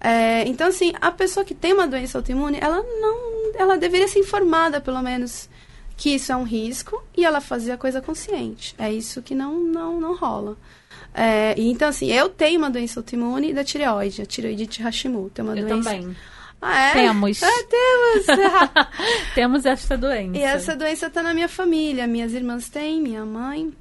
[0.00, 4.20] É, então, assim, a pessoa que tem uma doença autoimune, ela não, ela deveria ser
[4.20, 5.48] informada, pelo menos,
[5.96, 8.74] que isso é um risco e ela fazer a coisa consciente.
[8.78, 10.56] É isso que não, não, não rola.
[11.14, 15.40] É, então, assim, eu tenho uma doença autoimune da tireoide, a tireoidite Hashimoto.
[15.40, 15.90] É uma Eu doença...
[15.90, 16.16] também.
[16.60, 16.92] Ah, é?
[16.94, 17.42] Temos.
[17.42, 18.26] É, temos.
[19.34, 20.38] Temos esta doença.
[20.38, 22.06] E essa doença tá na minha família.
[22.06, 23.72] Minhas irmãs têm, minha mãe.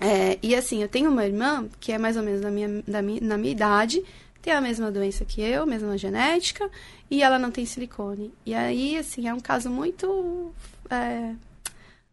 [0.00, 3.02] É, e assim, eu tenho uma irmã que é mais ou menos da minha, da
[3.02, 4.02] mi- na minha idade,
[4.40, 6.68] tem a mesma doença que eu, mesma genética,
[7.10, 8.32] e ela não tem silicone.
[8.46, 10.52] E aí, assim, é um caso muito.
[10.90, 11.32] É...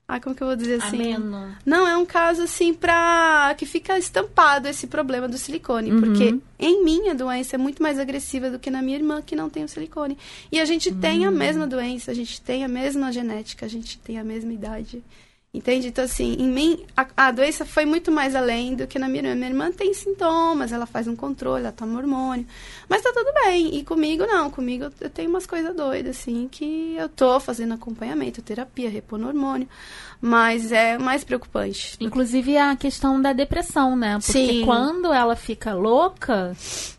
[0.07, 1.13] Ah, como que eu vou dizer assim?
[1.13, 1.55] Ameno.
[1.65, 3.55] Não, é um caso assim pra.
[3.57, 5.91] que fica estampado esse problema do silicone.
[5.91, 9.35] Porque em mim a doença é muito mais agressiva do que na minha irmã que
[9.35, 10.17] não tem o silicone.
[10.51, 13.97] E a gente tem a mesma doença, a gente tem a mesma genética, a gente
[13.99, 15.01] tem a mesma idade.
[15.55, 15.89] Entende?
[15.89, 19.21] Então, assim, em mim, a, a doença foi muito mais além do que na minha
[19.21, 19.35] irmã.
[19.35, 22.47] Minha irmã tem sintomas, ela faz um controle, ela toma hormônio.
[22.89, 23.75] Mas tá tudo bem.
[23.77, 24.49] E comigo, não.
[24.49, 29.69] Comigo, eu tenho umas coisas doidas, assim, que eu tô fazendo acompanhamento, terapia, repondo hormônio.
[30.25, 31.97] Mas é mais preocupante.
[31.99, 34.13] Inclusive a questão da depressão, né?
[34.25, 34.61] Porque Sim.
[34.63, 36.55] quando ela fica louca,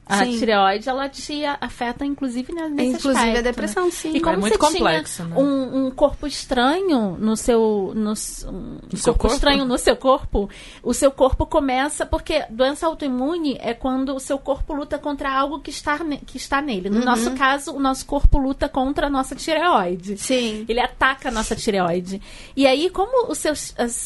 [0.06, 0.38] a Sim.
[0.38, 4.12] tireoide, ela te afeta, inclusive, né, nesse Inclusive aspecto, a depressão, sim.
[4.14, 5.40] E como É muito você complexo, tinha né?
[5.42, 7.92] um, um corpo estranho no seu...
[7.96, 9.34] No, um seu corpo, corpo?
[9.34, 10.50] estranho no seu corpo,
[10.82, 12.04] o seu corpo começa...
[12.04, 16.60] Porque doença autoimune é quando o seu corpo luta contra algo que está, que está
[16.60, 16.90] nele.
[16.90, 20.18] No nosso caso, o nosso corpo luta contra a nossa tireoide.
[20.18, 20.66] Sim.
[20.68, 22.20] Ele ataca a nossa tireoide.
[22.54, 23.52] E aí, como o seu,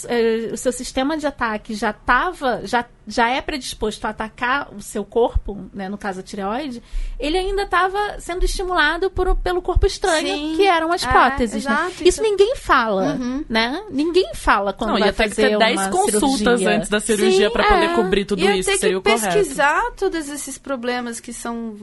[0.09, 4.83] eh, o seu sistema de ataque já estava, já, já é predisposto a atacar o
[4.83, 6.83] seu corpo, né, no caso a tireoide,
[7.19, 10.53] ele ainda estava sendo estimulado por, pelo corpo estranho, Sim.
[10.57, 11.65] que eram as É, próteses.
[11.65, 11.73] né?
[11.73, 13.45] exato, Isso isso- ninguém fala, Uhum.
[13.49, 13.83] né?
[13.91, 16.71] Ninguém fala quando Não, vai ia ter que fazer ter 10 uma consultas cirurgia.
[16.77, 17.95] antes da cirurgia pra poder é.
[17.95, 19.35] cobrir tudo Ia isso, ter que seria o que correto.
[19.37, 21.75] pesquisar todos esses problemas que são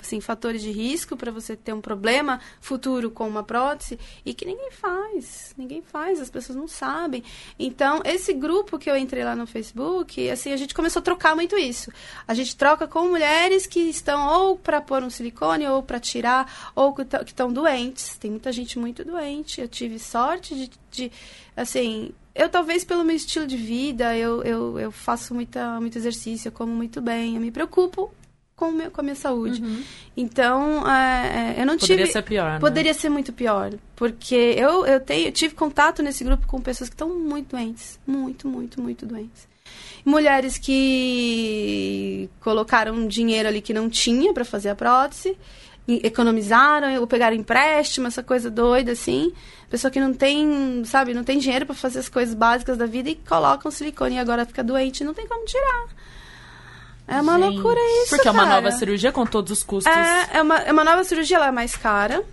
[0.00, 4.44] assim, fatores de risco para você ter um problema futuro com uma prótese e que
[4.44, 5.52] ninguém faz.
[5.58, 7.24] Ninguém faz, as pessoas não sabem.
[7.58, 11.34] Então, esse grupo que eu entrei lá no Facebook, assim, a gente começou a trocar
[11.34, 11.90] muito isso.
[12.26, 16.72] A gente troca com mulheres que estão ou para pôr um silicone ou para tirar
[16.74, 18.16] ou que estão doentes.
[18.18, 19.60] Tem muita gente muito doente.
[19.60, 21.12] Eu tive sorte de, de
[21.56, 26.48] assim, eu talvez pelo meu estilo de vida, eu, eu, eu faço muita, muito exercício,
[26.48, 28.12] eu como muito bem, eu me preocupo
[28.56, 29.62] com, meu- com a minha saúde.
[30.16, 32.12] Então, é, é, eu não Poderia tive...
[32.12, 32.58] ser pior, né?
[32.60, 33.72] Poderia ser muito pior.
[33.96, 37.98] Porque eu, eu, tenho, eu tive contato nesse grupo com pessoas que estão muito doentes.
[38.06, 39.48] Muito, muito, muito doentes.
[40.04, 45.36] Mulheres que colocaram dinheiro ali que não tinha para fazer a prótese,
[45.86, 49.32] economizaram ou pegaram empréstimo, essa coisa doida assim.
[49.70, 53.10] Pessoa que não tem, sabe, não tem dinheiro para fazer as coisas básicas da vida
[53.10, 55.86] e colocam silicone e agora fica doente, não tem como tirar.
[57.06, 58.38] É uma Gente, loucura isso, Porque cara.
[58.38, 59.92] é uma nova cirurgia com todos os custos.
[59.92, 62.24] É, é uma, é uma nova cirurgia, ela é mais cara.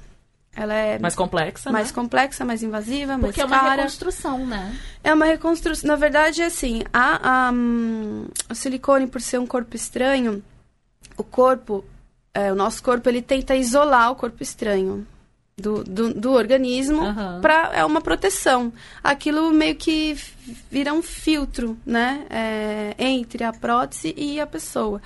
[0.55, 1.93] Ela é mais complexa, mais né?
[1.93, 3.81] complexa, mais invasiva, Porque é mais uma cara.
[3.83, 4.77] reconstrução, né?
[5.03, 5.87] É uma reconstrução.
[5.87, 10.43] Na verdade, é assim, a, a, hum, o silicone, por ser um corpo estranho,
[11.15, 11.85] o corpo,
[12.33, 15.05] é, o nosso corpo, ele tenta isolar o corpo estranho
[15.59, 17.39] do, do, do organismo Aham.
[17.41, 18.73] pra, é uma proteção.
[19.03, 20.17] Aquilo meio que
[20.71, 22.25] vira um filtro, né?
[22.29, 25.01] é, entre a prótese e a pessoa.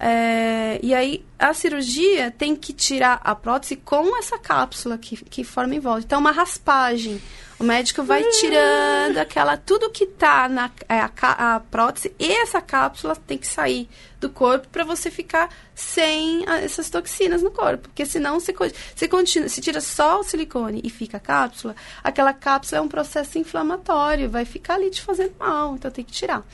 [0.00, 5.44] É, e aí, a cirurgia tem que tirar a prótese com essa cápsula que, que
[5.44, 6.04] forma em volta.
[6.04, 7.20] Então, uma raspagem.
[7.58, 9.56] O médico vai tirando aquela...
[9.56, 11.10] Tudo que tá na é, a,
[11.54, 13.88] a prótese e essa cápsula tem que sair
[14.20, 17.88] do corpo para você ficar sem ah, essas toxinas no corpo.
[17.88, 21.76] Porque senão, se, co- se, continua, se tira só o silicone e fica a cápsula,
[22.02, 26.12] aquela cápsula é um processo inflamatório, vai ficar ali te fazendo mal, então tem que
[26.12, 26.44] tirar.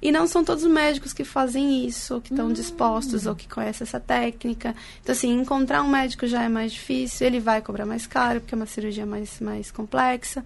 [0.00, 3.84] E não são todos os médicos que fazem isso, que estão dispostos, ou que conhecem
[3.84, 4.31] essa técnica.
[5.02, 8.54] Então, assim, encontrar um médico já é mais difícil, ele vai cobrar mais caro, porque
[8.54, 10.44] é uma cirurgia mais, mais complexa.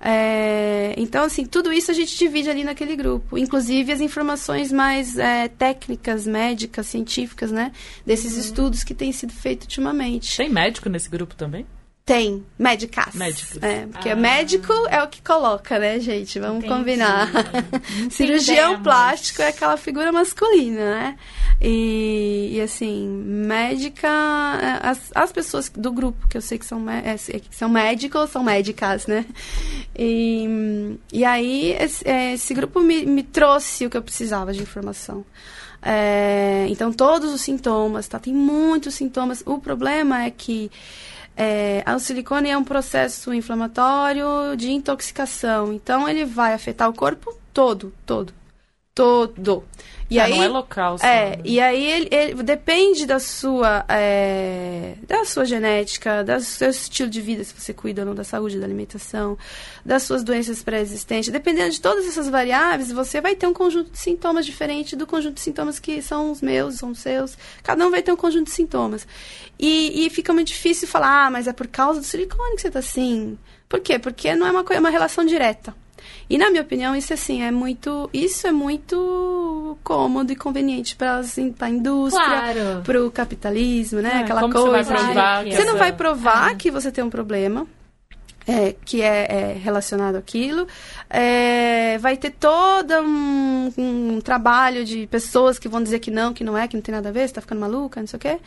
[0.00, 3.36] É, então, assim, tudo isso a gente divide ali naquele grupo.
[3.36, 7.72] Inclusive as informações mais é, técnicas, médicas, científicas, né?
[8.06, 10.36] Desses estudos que têm sido feitos ultimamente.
[10.36, 11.66] Tem médico nesse grupo também?
[12.04, 13.14] Tem, médicas.
[13.14, 13.62] Médicos.
[13.62, 14.16] É, porque Ah.
[14.16, 16.40] médico é o que coloca, né, gente?
[16.40, 16.74] Vamos Entendi.
[16.74, 17.30] combinar.
[18.10, 21.16] Cirurgião plástico é aquela figura masculina, né?
[21.60, 24.08] E, e, assim, médica.
[24.08, 28.30] é, As, as pessoas do grupo, que eu sei que são, é, que são médicos,
[28.30, 29.24] são médicas, né?
[29.96, 34.60] E, e aí, esse, é, esse grupo me, me trouxe o que eu precisava de
[34.60, 35.24] informação.
[35.80, 38.18] É, então, todos os sintomas, tá?
[38.18, 39.42] Tem muitos sintomas.
[39.46, 40.68] O problema é que
[41.36, 45.72] é, o silicone é um processo inflamatório de intoxicação.
[45.72, 48.32] Então, ele vai afetar o corpo todo, todo,
[48.94, 49.64] todo.
[50.10, 51.42] E Ah, aí, não é local É, né?
[51.42, 57.18] e aí ele, ele- depende da sua, é, da sua genética, do seu estilo de
[57.22, 59.38] vida, se você cuida ou não da saúde, da alimentação,
[59.86, 61.30] das suas doenças pré-existentes.
[61.32, 65.34] Dependendo de todas essas variáveis, você vai ter um conjunto de sintomas diferente do conjunto
[65.36, 67.38] de sintomas que são os meus, são os seus.
[67.62, 69.06] Cada um vai ter um conjunto de sintomas.
[69.58, 72.70] E, e fica muito difícil falar, ah, mas é por causa do silicone que você
[72.70, 73.38] tá assim.
[73.66, 73.98] Por quê?
[73.98, 75.74] Porque não é uma, é uma relação direta.
[76.32, 81.20] E na minha opinião, isso assim é muito, isso é muito cômodo e conveniente para
[81.60, 82.82] a indústria, Claro.
[82.84, 84.10] para o capitalismo, né?
[84.14, 84.94] É, Aquela você coisa.
[84.94, 86.54] de- provar Você não vai provar É.
[86.54, 87.66] que você tem um problema.
[88.44, 90.66] é, que é, é relacionado àquilo,
[91.08, 96.42] É, vai ter todo um, um trabalho de pessoas que vão dizer que não, que
[96.42, 98.20] não é, que não tem nada a ver, você está ficando maluca, não sei o
[98.20, 98.38] quê.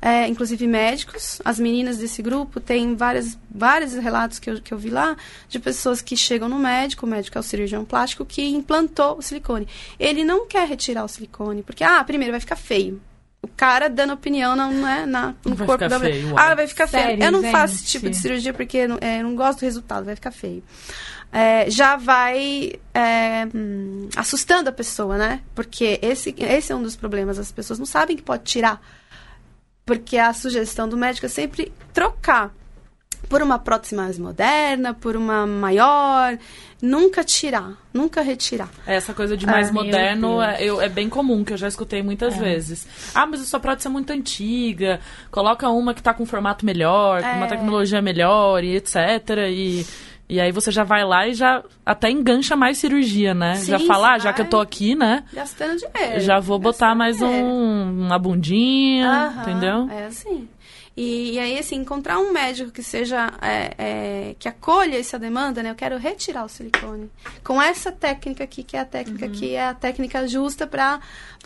[0.00, 1.40] É, inclusive médicos.
[1.44, 5.16] As meninas desse grupo têm várias, vários relatos que eu, que eu vi lá
[5.48, 9.22] de pessoas que chegam no médico, o médico é o cirurgião plástico, que implantou o
[9.22, 9.66] silicone.
[9.98, 13.00] Ele não quer retirar o silicone, porque, ah, primeiro vai ficar feio.
[13.40, 16.12] O cara dando opinião não, é na, no Vai corpo da mulher.
[16.12, 16.38] feio.
[16.38, 17.04] Ah, vai ficar feio.
[17.04, 17.82] Sério, Eu não faço gente?
[17.84, 20.32] esse tipo de cirurgia porque eu não, é, eu não gosto do resultado, vai ficar
[20.32, 20.62] feio.
[21.32, 25.40] É, já vai é, hum, assustando a pessoa, né?
[25.54, 27.38] Porque esse, esse é um dos problemas.
[27.38, 28.80] As pessoas não sabem que pode tirar.
[29.88, 32.54] Porque a sugestão do médico é sempre trocar
[33.26, 36.38] por uma prótese mais moderna, por uma maior.
[36.80, 38.68] Nunca tirar, nunca retirar.
[38.86, 42.02] Essa coisa de mais Ah, moderno é, eu- é bem comum, que eu já escutei
[42.02, 42.86] muitas vezes.
[43.14, 45.00] Ah, mas a sua prótese é muito antiga.
[45.30, 47.48] Coloca uma que tá com um formato melhor, com uma É.
[47.48, 48.94] tecnologia melhor e etc.
[49.50, 49.86] E,
[50.28, 53.54] e aí você já vai lá e já até engancha mais cirurgia, né?
[53.56, 55.24] Sim, já fala, ah, já que eu tô aqui, né?
[55.32, 56.20] Gastando dinheiro.
[56.20, 57.46] já vou botar mais dinheiro.
[57.46, 59.88] um, uma bundinha, Aham, entendeu?
[59.90, 60.48] É assim.
[60.96, 63.32] E, e aí, assim, encontrar um médico que seja.
[63.40, 65.70] é, é, que acolha essa demanda, né?
[65.70, 67.08] Eu quero retirar o silicone.
[67.44, 69.32] Com essa técnica aqui, que é a técnica Uhum.
[69.32, 71.00] que é a técnica justa para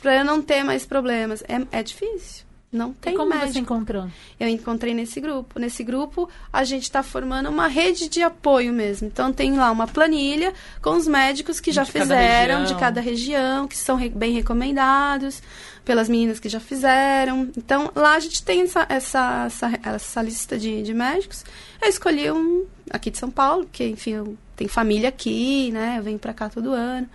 [0.04, 1.44] eu não ter mais problemas.
[1.46, 2.46] É, é difícil.
[2.72, 3.52] Não tem E como médico.
[3.52, 4.08] você encontrou?
[4.40, 5.60] Eu encontrei nesse grupo.
[5.60, 9.06] Nesse grupo, a gente está formando uma rede de apoio mesmo.
[9.08, 12.80] Então, tem lá uma planilha com os médicos que já De cada fizeram, de região.
[12.80, 15.42] cada região, que são re- bem recomendados
[15.84, 17.50] pelas meninas que já fizeram.
[17.58, 21.44] Então, lá a gente tem essa, essa, essa, essa lista de, de médicos.
[21.80, 25.96] Eu escolhi um aqui de São Paulo, porque, enfim, eu tenho família aqui, né?
[25.98, 27.06] Eu venho pra cá todo ano.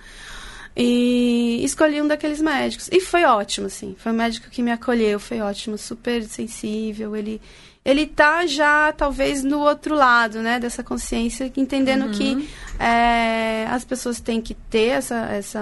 [0.80, 2.88] E escolhi um daqueles médicos.
[2.92, 3.96] E foi ótimo, assim.
[3.98, 7.16] Foi um médico que me acolheu, foi ótimo, super sensível.
[7.16, 7.42] Ele,
[7.88, 14.20] ele tá já, talvez, no outro lado, né, dessa consciência, entendendo que é, as pessoas
[14.20, 15.62] têm que ter essa, essa.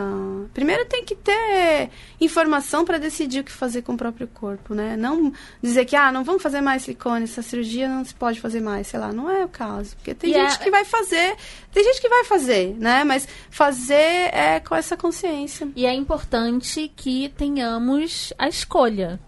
[0.52, 4.98] Primeiro tem que ter informação para decidir o que fazer com o próprio corpo, né?
[4.98, 8.60] Não dizer que, ah, não vamos fazer mais silicone, essa cirurgia não se pode fazer
[8.60, 9.96] mais, sei lá, não é o caso.
[9.96, 11.36] Porque tem gente é- que vai fazer,
[11.72, 13.04] tem gente que vai fazer, né?
[13.04, 15.68] Mas fazer é com essa consciência.
[15.76, 19.20] E é importante que tenhamos a escolha.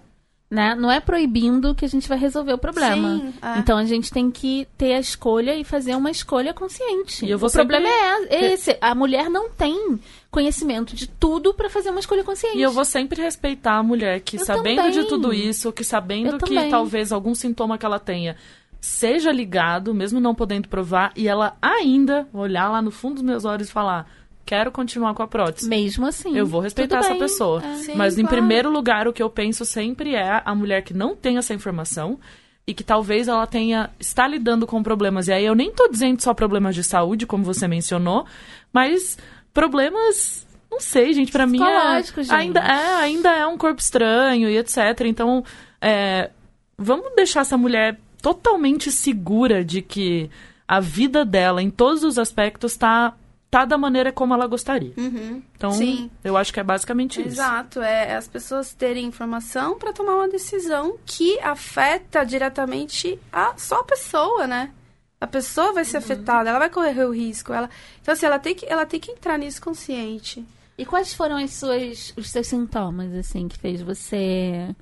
[0.50, 0.76] Né?
[0.76, 3.18] Não é proibindo que a gente vai resolver o problema.
[3.18, 3.60] Sim, é.
[3.60, 7.26] Então a gente tem que ter a escolha e fazer uma escolha consciente.
[7.26, 8.78] E eu vou o problema sempre- é esse.
[8.80, 10.00] A mulher não tem
[10.32, 12.58] conhecimento de tudo pra fazer uma escolha consciente.
[12.58, 14.92] E eu vou sempre respeitar a mulher que, Eu sabendo também.
[14.92, 16.70] de tudo isso, que sabendo Eu que também.
[16.72, 18.38] talvez algum sintoma que ela tenha
[18.80, 23.44] seja ligado, mesmo não podendo provar, e ela ainda olhar lá no fundo dos meus
[23.44, 24.10] olhos e falar:
[24.48, 25.68] quero continuar com a prótese.
[25.68, 26.38] Mesmo assim.
[26.38, 27.20] Eu vou respeitar essa bem.
[27.20, 27.62] pessoa.
[27.64, 27.76] É.
[27.76, 28.38] Sim, Mas, em claro.
[28.38, 32.18] primeiro lugar, o que eu penso sempre é a mulher que não tem essa informação
[32.66, 35.28] e que talvez ela tenha está lidando com problemas.
[35.28, 38.26] E aí eu nem tô dizendo só problemas de saúde, como você mencionou,
[38.72, 39.18] mas
[39.54, 42.34] problemas, não sei, gente, pra mim é, gente.
[42.34, 44.78] ainda é ainda é um corpo estranho e etc.
[45.06, 45.44] Então,
[45.82, 46.30] é,
[46.78, 50.30] vamos deixar essa mulher totalmente segura de que
[50.68, 53.14] a vida dela, em todos os aspectos, tá,
[53.50, 54.94] tá da maneira como ela gostaria.
[54.98, 55.42] Uhum.
[55.56, 56.12] Então, Sim.
[56.24, 57.30] eu acho que é basicamente isso.
[57.30, 63.80] Exato, é as pessoas terem informação para tomar uma decisão que afeta diretamente a só
[63.80, 64.72] a pessoa, né?
[65.20, 65.90] A pessoa vai Uhum.
[65.90, 67.70] ser afetada, ela vai correr o risco, ela
[68.02, 70.46] Então assim, ela tem que ela tem que entrar nisso consciente.
[70.78, 74.76] E quais foram as suas, os seus sintomas, assim, que fez você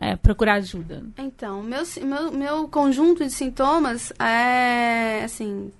[0.00, 1.04] é, procurar ajuda?
[1.18, 5.72] Então, meu, meu, meu conjunto de sintomas é, assim,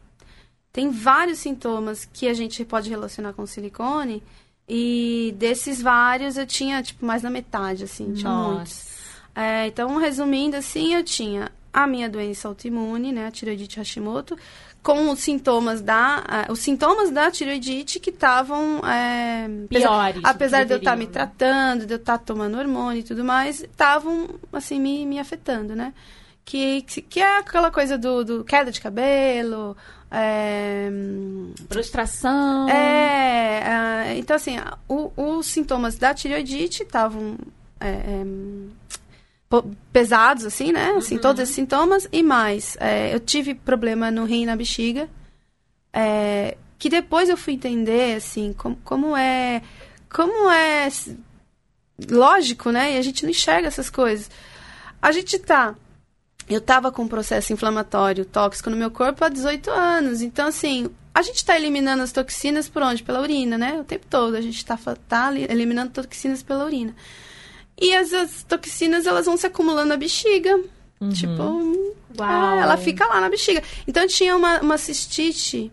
[0.73, 4.23] tem vários sintomas que a gente pode relacionar com silicone
[4.69, 8.87] e desses vários eu tinha, tipo, mais da metade, assim, tinha muitos.
[9.35, 14.37] É, então, resumindo assim, eu tinha a minha doença autoimune, né, a tireoidite Hashimoto,
[14.83, 20.21] com os sintomas da, ah, os sintomas da tireoidite que estavam é, apesar- Piores.
[20.25, 21.11] apesar de eu estar me né?
[21.13, 25.93] tratando, de eu estar tomando hormônio e tudo mais, estavam assim me, me afetando, né?
[26.45, 29.77] Que, que que é aquela coisa do, do queda de cabelo,
[30.11, 30.89] é,
[31.69, 32.69] Prostração.
[32.69, 34.57] é, ah, então assim,
[34.89, 37.37] o- os sintomas da tireoidite estavam
[37.81, 38.25] é, é,
[39.93, 40.91] pesados, assim, né?
[40.97, 42.09] Assim, todos esses sintomas.
[42.13, 45.09] E mais, é, eu tive problema no rim e na bexiga.
[45.93, 49.63] é, que depois eu fui entender, assim, como, como é...
[50.09, 50.89] Como é
[52.09, 52.95] lógico, né?
[52.95, 54.31] E a gente não enxerga essas coisas.
[55.03, 55.75] A gente tá...
[56.49, 60.23] Eu tava com um processo inflamatório tóxico no meu corpo há 18 anos.
[60.23, 63.03] Então, assim, a gente tá eliminando as toxinas por onde?
[63.03, 63.79] Pela urina, né?
[63.81, 64.35] O tempo todo.
[64.35, 66.95] A gente tá, fa- tá ali eliminando toxinas pela urina.
[67.81, 70.59] E as, as toxinas, elas vão se acumulando na bexiga.
[71.13, 71.85] Tipo, Uau.
[72.21, 73.63] ah, ela fica lá na bexiga.
[73.87, 75.71] Então, eu tinha uma, uma cistite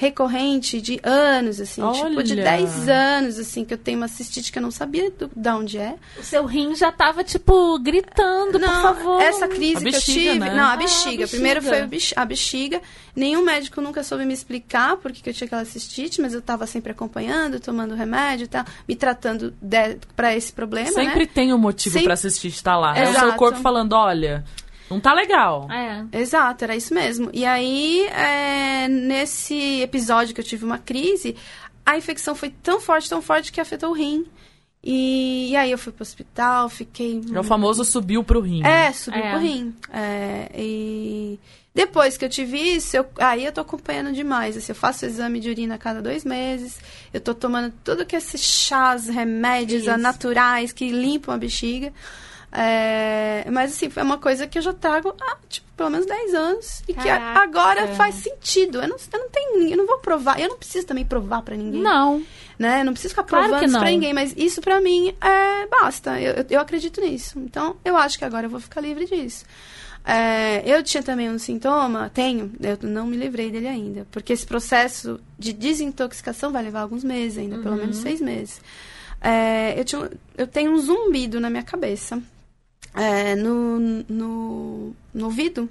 [0.00, 1.82] recorrente de anos, assim.
[1.92, 2.44] Tipo, de Olha!
[2.44, 5.76] 10 anos, assim, que eu tenho uma cistite que eu não sabia do, de onde
[5.76, 5.96] é.
[6.16, 9.20] O seu rim já tava, tipo, gritando, por favor.
[9.20, 10.38] Essa crise A que eu bexiga, tive.
[10.38, 10.54] né?
[10.54, 11.24] Não, Ah, a bexiga.
[11.24, 11.76] a Primeiro bexiga.
[11.76, 12.80] foi o bex- a bexiga.
[13.16, 16.64] Nenhum médico nunca soube me explicar por que eu tinha aquela cistite, mas eu tava
[16.66, 21.30] sempre acompanhando, tomando remédio e tal, me tratando de, pra esse problema, Sempre né?
[21.34, 22.96] tem um motivo Sempre- pra assistir estar lá.
[22.96, 23.36] É o seu Exato.
[23.36, 24.44] corpo falando, olha,
[24.90, 25.68] não tá legal.
[25.70, 26.04] É.
[26.20, 27.30] Exato, era isso mesmo.
[27.32, 31.36] E aí, é, nesse episódio que eu tive uma crise,
[31.84, 34.26] a infecção foi tão forte, tão forte que afetou o rim.
[34.82, 38.64] E, e aí eu fui pro hospital, fiquei É o famoso subiu pro rim.
[38.64, 39.30] É, subiu É.
[39.32, 39.74] pro rim.
[39.92, 41.38] É, e
[41.74, 44.56] depois que eu tive isso, eu- aí eu tô acompanhando demais.
[44.56, 46.78] Assim, eu faço exame de urina a cada dois meses.
[47.12, 49.96] Eu tô tomando tudo que esses chás, remédios Isso.
[49.98, 51.92] naturais que limpam a bexiga.
[52.50, 56.34] É, mas assim, é uma coisa que eu já trago há, tipo, pelo menos 10
[56.34, 56.82] anos.
[56.88, 57.40] E que Caraca.
[57.40, 58.80] agora faz sentido.
[58.80, 59.70] Eu não, eu não tenho.
[59.70, 60.40] Eu não vou provar.
[60.40, 62.22] Eu não preciso também provar pra ninguém Não.
[62.58, 62.82] né?
[62.82, 66.20] Não preciso ficar Claro provando que isso pra ninguém, mas isso pra mim é basta.
[66.20, 67.38] Eu, eu, eu acredito nisso.
[67.38, 69.44] Então, eu acho que agora eu vou ficar livre disso.
[70.04, 74.46] É, eu tinha também um sintoma, tenho, eu não me livrei dele ainda, porque esse
[74.46, 78.58] processo de desintoxicação vai levar alguns meses ainda, pelo menos seis meses.
[79.20, 82.22] É, eu, tinha, eu tenho um zumbido na minha cabeça,
[82.94, 85.68] é, no, no, no ouvido.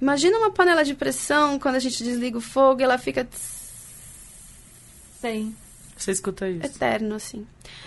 [0.00, 3.26] Imagina uma panela de pressão, quando a gente desliga o fogo, ela fica
[5.20, 5.52] Sei.
[5.96, 6.66] Você escuta isso.
[6.66, 7.46] eterno, assim.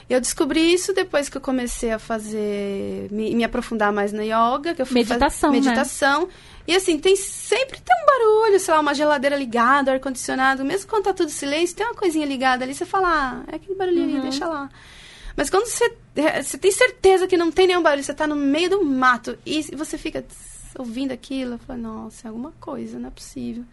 [0.10, 4.74] Eu descobri isso depois que eu comecei a fazer, me, me aprofundar mais na yoga,
[4.74, 5.72] que eu fui Meditação, fazer né?
[5.72, 6.30] meditação.
[6.66, 10.90] E assim, tem sempre tem um barulho, sei lá, uma geladeira ligada, ar condicionado, mesmo
[10.90, 14.16] quando tá tudo silêncio, tem uma coisinha ligada ali, você fala, ah, é aquele barulhinho
[14.16, 14.22] Uhum.
[14.22, 14.70] deixa lá.
[15.36, 18.36] Mas quando você, é, você tem certeza que não tem nenhum barulho, você tá no
[18.36, 20.24] meio do mato e você fica
[20.78, 23.66] ouvindo aquilo, eu falo, nossa, é alguma coisa, não é possível.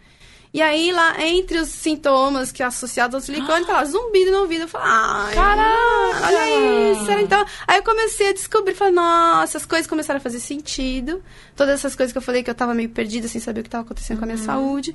[0.53, 4.41] E aí, lá, entre os sintomas que é associados ao silicone, tá lá, zumbido no
[4.41, 4.61] ouvido.
[4.61, 6.27] Eu falei, ai, Caraca!
[6.27, 7.11] olha isso.
[7.11, 11.23] Então, aí eu comecei a descobrir, falei, nossa, as coisas começaram a fazer sentido.
[11.55, 13.69] Todas essas coisas que eu falei que eu tava meio perdida, sem saber o que
[13.69, 14.93] tava acontecendo com a minha saúde.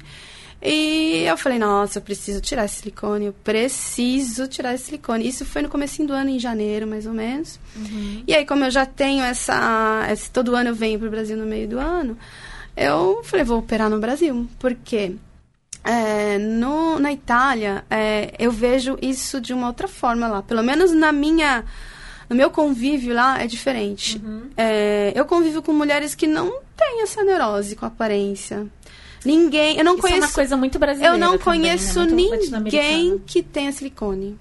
[0.61, 5.29] E eu falei, nossa, eu preciso tirar esse silicone, eu preciso tirar esse silicone.
[5.29, 7.61] Isso foi no comecinho do ano, em janeiro, mais ou menos.
[8.27, 10.29] E aí, como eu já tenho essa, esse...
[10.31, 12.19] Todo ano eu venho pro Brasil no meio do ano,
[12.77, 14.49] eu falei, vou operar no Brasil.
[14.59, 15.15] Por quê?
[15.85, 20.43] É, no, na Itália, é, eu vejo isso de uma outra forma lá.
[20.43, 21.65] Pelo menos na minha,
[22.29, 24.21] no meu convívio lá é diferente.
[24.57, 28.67] É, eu convivo com mulheres que não têm essa neurose com aparência.
[29.29, 30.23] Ninguém, eu não Isso conheço.
[30.23, 31.15] é uma coisa muito brasileira.
[31.15, 31.69] eu não também, né?
[31.69, 34.39] conheço Muito ninguém que tenha silicone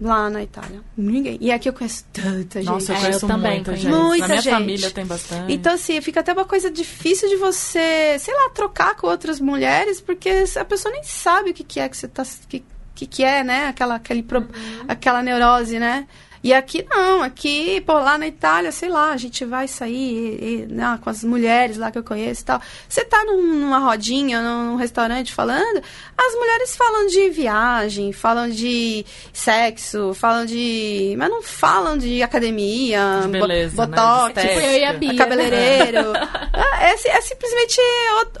[0.00, 0.80] lá na Itália.
[0.96, 1.38] Ninguém.
[1.40, 2.70] E aqui eu conheço tanta gente.
[2.70, 3.82] Nossa, eu É, conheço eu também muita conheço.
[3.90, 3.96] gente.
[4.00, 4.52] Muita Na minha gente.
[4.52, 5.52] família tem bastante.
[5.52, 10.00] Então, assim, fica até uma coisa difícil de você, sei lá, trocar com outras mulheres,
[10.00, 12.24] porque a pessoa nem sabe o que, que é que você tá.
[12.48, 12.62] Que,
[12.94, 13.66] que, que é, né?
[13.66, 14.46] Aquela, aquele pro-
[14.86, 16.06] aquela neurose, né?
[16.42, 20.62] E aqui não, aqui, pô, lá na Itália, sei lá, a gente vai sair e-
[20.62, 22.60] e, né, com as mulheres lá que eu conheço e tal.
[22.88, 25.82] Você tá num- numa rodinha, num, num restaurante falando,
[26.16, 31.14] as mulheres falam de viagem, falam de sexo, falam de.
[31.18, 33.96] Mas não falam de academia, De beleza, né?
[33.96, 35.16] botox, De Tipo, eu e a Bia.
[35.16, 36.12] cabeleireiro.
[36.80, 37.78] É, si- é simplesmente.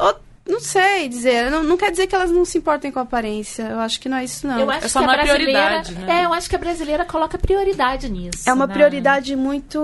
[0.00, 1.50] o- o- não sei dizer.
[1.50, 3.64] Não, não quer dizer que elas não se importem com a aparência.
[3.64, 4.58] Eu acho que não é isso, não.
[4.58, 6.20] Eu acho É só que a uma brasileira, prioridade, né?
[6.20, 8.48] É, eu acho que a brasileira coloca prioridade nisso.
[8.48, 8.72] É uma né?
[8.72, 9.78] prioridade muito.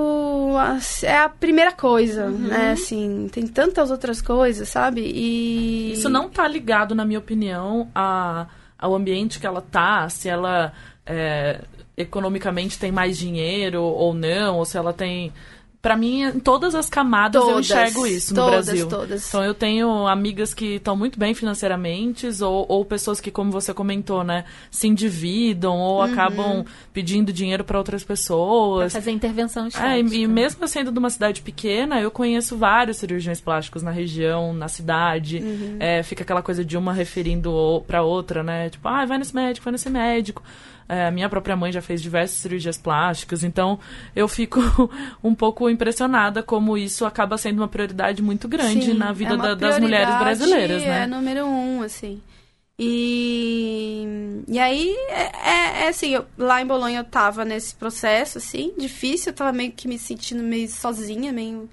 [1.02, 2.38] É a primeira coisa, Uhum.
[2.48, 2.70] né?
[2.72, 5.02] Assim, tem tantas outras coisas, sabe?
[5.02, 5.92] E.
[5.92, 8.46] Isso não tá ligado, na minha opinião, a,
[8.78, 10.72] ao ambiente que ela tá, se ela
[11.06, 11.60] é,
[11.96, 15.32] economicamente tem mais dinheiro ou não, ou se ela tem.
[15.84, 18.88] Pra mim, em todas as camadas eu Todas, enxergo isso no todas, Brasil.
[18.88, 19.28] todas.
[19.28, 23.74] Então eu tenho amigas que estão muito bem financeiramente, ou, ou pessoas que, como você
[23.74, 26.02] comentou, né, se endividam ou Uhum.
[26.02, 28.92] acabam pedindo dinheiro para outras Pra pessoas.
[28.94, 30.14] fazer intervenção É, estética.
[30.16, 34.54] e, e mesmo sendo de uma cidade pequena, eu conheço vários cirurgiões plásticos na região,
[34.54, 35.38] na cidade.
[35.38, 35.76] Uhum.
[35.78, 38.70] É, fica aquela coisa de uma referindo o- pra outra, né?
[38.70, 40.42] Tipo, ah, vai nesse médico, vai nesse médico.
[40.88, 43.78] É, minha própria mãe já fez diversas cirurgias plásticas, então
[44.14, 44.60] eu fico
[45.24, 49.36] um pouco impressionada como isso acaba sendo uma prioridade muito grande Sim, na vida é
[49.36, 51.06] da- das mulheres brasileiras, É né?
[51.06, 52.20] número um, assim.
[52.78, 58.38] E, e aí, é, é- é assim, eu- lá em Bolonha eu tava nesse processo,
[58.38, 61.68] assim, difícil, eu tava meio que me sentindo meio sozinha, meio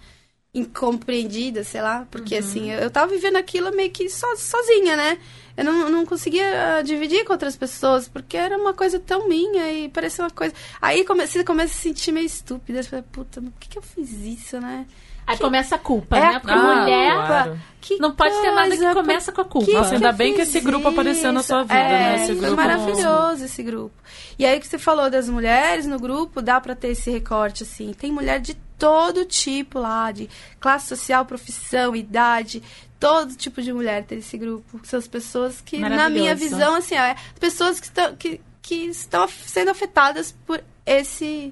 [0.53, 5.17] incompreendida, sei lá, porque assim, eu, eu tava vivendo aquilo meio que so, sozinha, né?
[5.57, 9.71] Eu não, não conseguia ah, dividir com outras pessoas, porque era uma coisa tão minha
[9.71, 10.53] e parecia uma coisa.
[10.81, 12.79] Aí comecei, começa a se sentir meio estúpida.
[12.79, 14.85] Eu falei, puta, mas por que, que eu fiz isso, né?
[15.27, 16.39] Aí começa a culpa, É né?
[16.39, 16.75] Porque culpa.
[16.81, 17.59] mulher claro.
[17.79, 19.67] Que não pode ter nada que coisa, começa com a culpa.
[19.67, 22.15] que Nossa, ainda eu bem que esse grupo apareceu na sua vida, é, né?
[22.15, 23.95] Esse foi grupo- maravilhoso esse grupo.
[24.37, 27.93] E aí que você falou das mulheres no grupo, dá pra ter esse recorte assim.
[27.93, 30.27] Tem mulher de todo tipo lá, de
[30.59, 32.61] classe social, profissão, idade,
[33.01, 34.79] todo tipo de mulher tem esse grupo.
[34.83, 39.27] São as pessoas que, na minha visão, assim, é, pessoas que estão, que, que estão
[39.27, 41.51] sendo afetadas por esse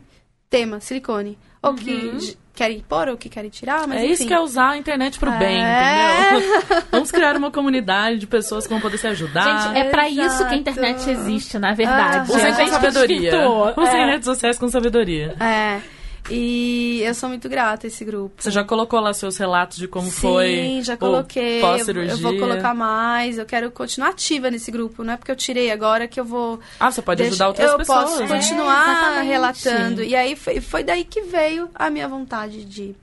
[0.49, 1.37] tema, silicone.
[1.61, 4.03] Ou que j- querem pôr, ou que querem tirar, mas Uhum.
[4.03, 4.13] é enfim.
[4.13, 6.37] isso que é usar a internet pro bem, É.
[6.37, 6.83] entendeu?
[6.91, 9.67] Vamos criar uma comunidade de pessoas que vão poder se ajudar.
[9.73, 10.27] Gente, é pra Exato.
[10.27, 12.31] isso que a internet existe, na verdade.
[12.31, 13.31] Ah, Usem com que sabedoria.
[13.75, 14.05] Usem É.
[14.11, 15.35] redes sociais com sabedoria.
[15.39, 15.81] É.
[16.29, 18.35] E eu sou muito grata a esse grupo.
[18.41, 21.57] Você já colocou lá seus relatos de como Sim, foi já o coloquei.
[21.57, 22.13] Eu, pós-cirurgia?
[22.13, 23.37] eu vou colocar mais.
[23.37, 25.03] Eu quero continuar ativa nesse grupo.
[25.03, 26.59] Não é porque eu tirei agora que eu vou.
[26.79, 28.03] Ah, você pode deixa- ajudar outras eu pessoas.
[28.03, 28.27] posso né?
[28.27, 29.27] continuar exatamente.
[29.27, 30.03] relatando.
[30.03, 32.95] E aí foi, foi daí que veio a minha vontade de.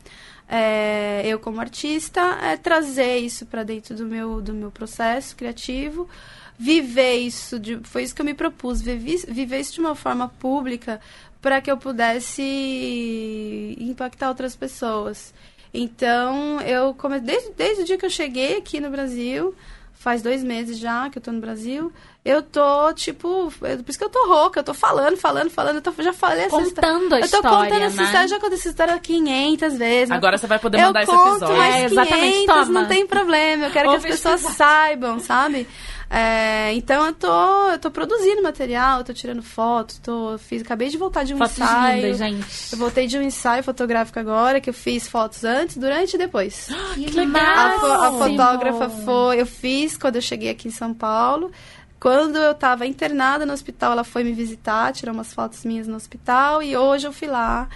[0.48, 6.08] é, eu como artista é, trazer isso para dentro do meu do meu processo criativo
[6.58, 10.28] viver isso de, foi isso que eu me propus viver, viver isso de uma forma
[10.38, 11.00] pública
[11.46, 12.42] para que eu pudesse
[13.78, 15.32] impactar outras pessoas.
[15.72, 17.20] Então eu come...
[17.20, 19.54] desde, desde o dia que eu cheguei aqui no Brasil
[19.98, 21.92] faz dois meses já que eu tô no Brasil
[22.24, 25.76] eu tô tipo eu- por isso que eu tô rouca eu tô falando falando falando
[25.76, 28.02] eu tô- já falei essa história Contando a eu tô história, contando essa né?
[28.04, 30.10] história, já contei essa história 500 vezes.
[30.10, 31.56] Agora você vai poder eu mandar esse conto episódio.
[31.56, 32.80] mais É, exatamente, 500, toma.
[32.80, 33.64] não tem problema.
[33.66, 34.56] Eu quero que as pessoas episódio.
[34.56, 35.66] saibam, sabe?
[36.08, 40.88] É, então eu tô, eu tô produzindo material, eu tô tirando fotos, tô, fiz, acabei
[40.88, 41.96] de voltar de um Fotos ensaio.
[42.02, 42.46] lindas, gente.
[42.72, 46.68] Eu voltei de um ensaio fotográfico agora, que eu fiz fotos antes, durante e depois.
[46.94, 48.18] Que A, fo- a máximo.
[48.18, 49.40] fotógrafa foi.
[49.40, 51.52] Eu fiz quando eu cheguei aqui em São Paulo.
[52.00, 55.96] Quando eu tava internada no hospital, ela foi me visitar, tirou umas fotos minhas no
[55.96, 56.62] hospital.
[56.62, 57.68] E hoje eu fui lá.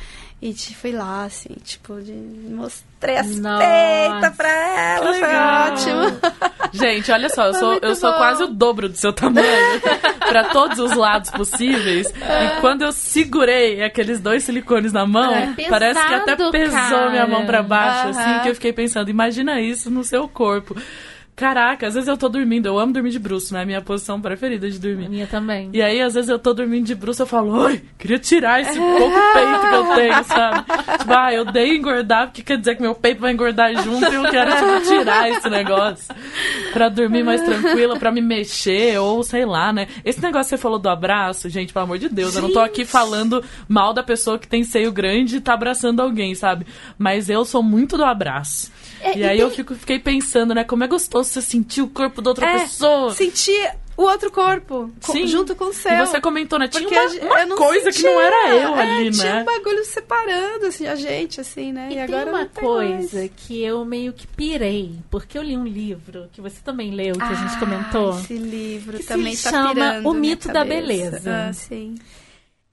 [0.43, 5.13] E te- fui lá, assim, tipo, de, mostrei as Nossa, peitas pra ela.
[5.13, 6.21] que Foi ótimo.
[6.73, 8.17] Gente, olha só, eu sou, eu sou bom.
[8.17, 9.81] quase o dobro do seu tamanho
[10.29, 12.07] pra todos os lados possíveis.
[12.09, 17.11] E quando eu segurei aqueles dois silicones na mão, É parece que até pesado, pesou
[17.11, 20.75] minha mão pra baixo, assim, que eu fiquei pensando, imagina isso no seu corpo.
[21.41, 23.61] Caraca, às vezes eu tô dormindo, eu amo dormir de bruxo, né?
[23.61, 25.09] É a minha posição preferida de A dormir.
[25.09, 25.71] minha também.
[25.73, 28.79] E aí, às vezes, eu tô dormindo de bruxo, eu falo, oi, queria tirar esse
[28.79, 30.65] pouco peito que eu tenho, sabe?
[30.99, 34.15] Tipo, ah, eu dei engordar, porque quer dizer que meu peito vai engordar junto e
[34.17, 36.15] eu quero, tipo, tirar esse negócio.
[36.75, 39.89] Pra dormir mais tranquila, pra me mexer, ou sei lá, né?
[40.05, 42.61] Esse negócio que você falou do abraço, gente, pelo amor de Deus, eu não tô
[42.61, 46.67] aqui falando mal da pessoa que tem seio grande e tá abraçando alguém, sabe?
[46.99, 48.71] Mas eu sou muito do abraço.
[49.03, 50.65] É, e e aí tem- eu fico, fiquei pensando, né?
[50.65, 53.13] Como é gostoso você sentir o corpo da outra É, pessoa.
[53.15, 55.27] sentir o outro corpo co- Sim.
[55.27, 55.93] junto com o seu.
[55.93, 56.69] E você comentou, né?
[56.69, 59.43] Tinha Porque uma, uma coisa que sentia, não era eu é, ali, Tinha né?
[59.43, 61.89] um bagulho separando assim, a gente, assim, né?
[61.91, 63.31] E, E, tem agora uma coisa mais.
[63.37, 67.23] que eu meio que pirei, porque eu li um livro que você também leu, que
[67.23, 68.19] a gente Ah, comentou.
[68.21, 70.81] Esse livro que se também tá chama pirando O minha Mito da cabeça.
[70.87, 71.47] Beleza.
[71.49, 71.95] Ah, sim.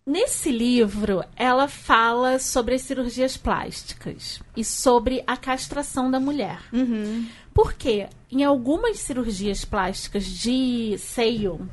[0.08, 6.62] Nesse livro, ela fala sobre as cirurgias plásticas e sobre a castração da mulher.
[6.72, 7.28] Uhum.
[7.54, 11.70] Porque em algumas cirurgias plásticas de seio,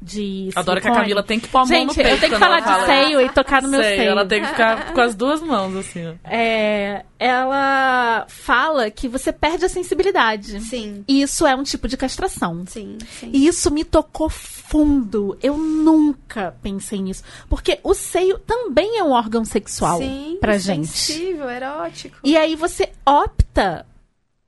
[0.00, 2.32] de Adoro que a Camila tem que pôr a mão no Gente, peito eu tenho
[2.34, 2.86] que falar de fala.
[2.86, 4.10] seio e tocar no meu Sei, seio.
[4.10, 6.18] Ela tem que ficar com as duas mãos, assim.
[6.24, 10.60] É, ela fala que você perde a sensibilidade.
[10.60, 11.04] Sim.
[11.08, 12.64] E isso é um tipo de castração.
[12.66, 13.30] Sim, sim.
[13.32, 15.36] E isso me tocou fundo.
[15.42, 17.22] Eu nunca pensei nisso.
[17.48, 20.86] Porque o seio também é um órgão sexual sim, pra gente.
[20.88, 22.16] sensível, erótico.
[22.22, 23.86] E aí você opta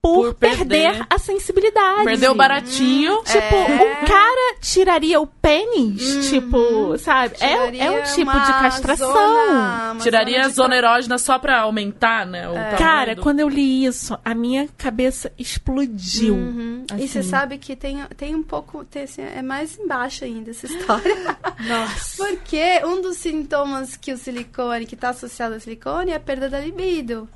[0.00, 0.92] por, Por perder.
[0.92, 1.06] perder.
[1.10, 2.04] a sensibilidade.
[2.04, 3.20] Perdeu o baratinho.
[3.24, 4.02] Tipo, É.
[4.02, 7.36] um cara tiraria o pênis, tipo, sabe?
[7.40, 7.52] É,
[7.86, 9.12] é um tipo de castração.
[9.12, 12.48] zona- Tiraria a zona de zona erógena só pra aumentar, né?
[12.48, 16.34] O tamanho Cara, do- quando eu li isso, a minha cabeça explodiu.
[16.34, 16.84] Uhum.
[16.90, 17.06] E Assim.
[17.08, 18.84] você sabe que tem, tem um pouco.
[18.84, 21.14] Tem, assim, é mais embaixo ainda essa história.
[21.66, 22.16] Nossa.
[22.24, 26.48] Porque um dos sintomas que o silicone, que tá associado ao silicone, é a perda
[26.48, 27.28] da libido.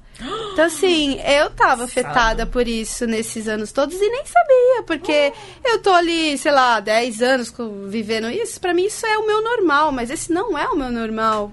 [0.52, 5.32] Então, assim, eu tava afetada por isso nesses anos todos e nem sabia, porque
[5.64, 7.52] eu tô ali, sei lá, 10 anos
[7.88, 8.60] vivendo isso.
[8.60, 11.50] Pra mim, isso é o meu normal, mas esse não é o meu normal.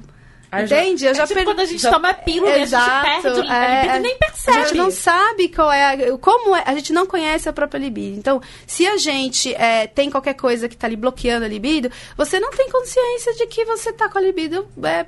[0.52, 1.06] Entende?
[1.06, 1.46] Eu É já tipo perdi.
[1.52, 3.96] quando a gente já- toma pílula e a Exato, gente perde o- a é, libido
[3.96, 4.58] e nem percebe.
[4.58, 7.78] A gente não sabe qual é a, como é, a gente não conhece a própria
[7.80, 8.18] libido.
[8.18, 12.40] Então, se a gente é, tem qualquer coisa que tá ali bloqueando a libido, você
[12.40, 15.06] não tem consciência de que você tá com a libido é,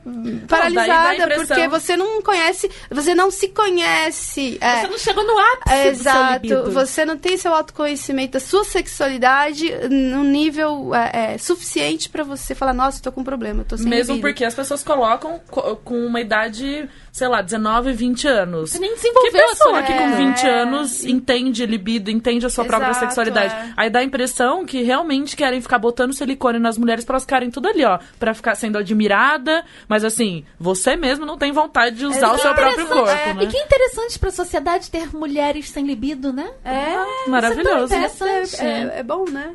[0.48, 4.58] paralisada, porque você não conhece, você não se conhece.
[4.62, 6.72] é, Você não chegou no ápice do seu Exato, libido.
[6.72, 12.54] você não tem seu autoconhecimento da sua sexualidade num nível é, é, suficiente pra você
[12.56, 14.28] falar, nossa, tô com um problema, eu tô sem Mesmo libido.
[14.28, 18.72] porque as pessoas colocam co- com uma idade, sei lá, 19, 20 anos.
[18.72, 20.16] Você nem Que desenvolveu a pessoa sua que com É.
[20.16, 23.54] 20 anos entende libido, entende a sua própria Exato, sexualidade.
[23.54, 23.74] é.
[23.78, 27.50] Aí dá a impressão que realmente querem ficar botando silicone nas mulheres pra elas ficarem
[27.52, 28.00] tudo ali, ó.
[28.20, 29.64] Pra ficar sendo admirada.
[29.88, 33.34] Mas assim, você mesmo não tem vontade de usar o seu próprio corpo, é.
[33.34, 33.44] né?
[33.44, 36.50] E que interessante pra sociedade ter mulheres sem libido, né?
[36.64, 37.86] É, Maravilhoso.
[37.86, 38.62] Isso é tão interessante.
[38.66, 39.52] É, é- é bom, né?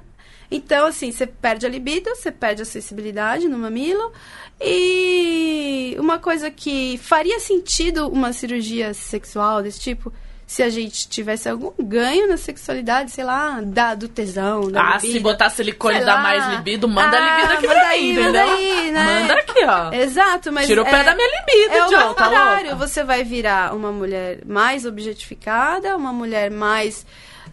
[0.51, 4.13] Então, assim, você perde a libido, você perde a sensibilidade no mamilo.
[4.61, 10.13] E uma coisa que faria sentido uma cirurgia sexual desse tipo,
[10.47, 14.95] se a gente tivesse algum ganho na sexualidade, sei lá, da, do tesão, da Ah,
[14.97, 15.13] libido.
[15.13, 18.23] se botar silicone e dar mais libido, manda Ah, libido aqui manda pra aí, mim,
[18.23, 18.55] manda entendeu?
[18.79, 19.21] aí, né?
[19.23, 19.93] Manda aqui, ó.
[19.93, 20.67] Exato, mas.
[20.67, 22.77] Tira o pé é- da minha libido, é Joe, tá louca?
[22.77, 27.05] Você vai virar uma mulher mais objetificada, uma mulher mais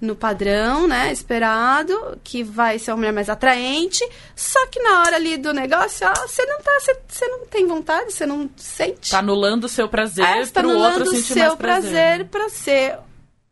[0.01, 4.07] no padrão, né, esperado, que vai ser uma mulher mais atraente.
[4.35, 7.67] Só que na hora ali do negócio, ó, você não tá, você, você não tem
[7.67, 9.11] vontade, você não sente.
[9.11, 11.91] Tá anulando o seu prazer é, tá pro anulando outro o sentir seu mais prazer.
[11.91, 12.27] prazer né?
[12.29, 12.97] pra ser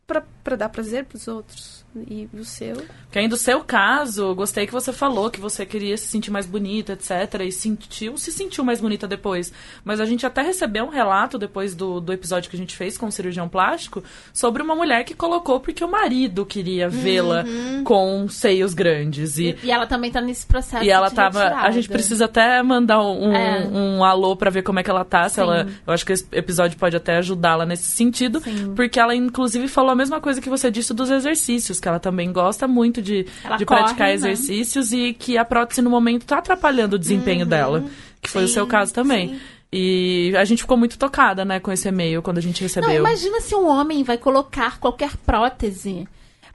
[0.06, 1.84] pra, pra dar prazer pros outros.
[2.08, 2.76] E o seu.
[3.12, 6.46] Que aí, do seu caso, gostei que você falou que você queria se sentir mais
[6.46, 7.42] bonita, etc.
[7.46, 9.52] E sentiu, se sentiu mais bonita depois.
[9.84, 12.96] Mas a gente até recebeu um relato depois do, do episódio que a gente fez
[12.96, 14.02] com o cirurgião plástico
[14.32, 17.84] sobre uma mulher que colocou porque o marido queria vê-la Uhum.
[17.84, 19.36] com seios grandes.
[19.38, 21.40] E, E ela também tá nesse processo e ela tava.
[21.40, 21.72] A retirada.
[21.72, 23.66] gente precisa até mandar um, É.
[23.68, 25.28] um alô pra ver como é que ela tá.
[25.28, 25.40] Se Sim.
[25.42, 28.40] ela, eu acho que esse episódio pode até ajudá-la nesse sentido.
[28.40, 28.72] Sim.
[28.74, 32.32] Porque ela, inclusive, falou a mesma coisa que você disse dos exercícios, que ela também
[32.32, 34.14] gosta muito de, Ela de corre, praticar né?
[34.14, 37.84] exercícios e que a prótese no momento tá atrapalhando o desempenho dela.
[38.20, 39.30] Que foi o Sim, seu caso também.
[39.30, 39.40] sim.
[39.74, 42.90] E a gente ficou muito tocada, né, com esse e-mail quando a gente Não, recebeu.
[43.00, 46.06] imagina se um homem vai colocar qualquer prótese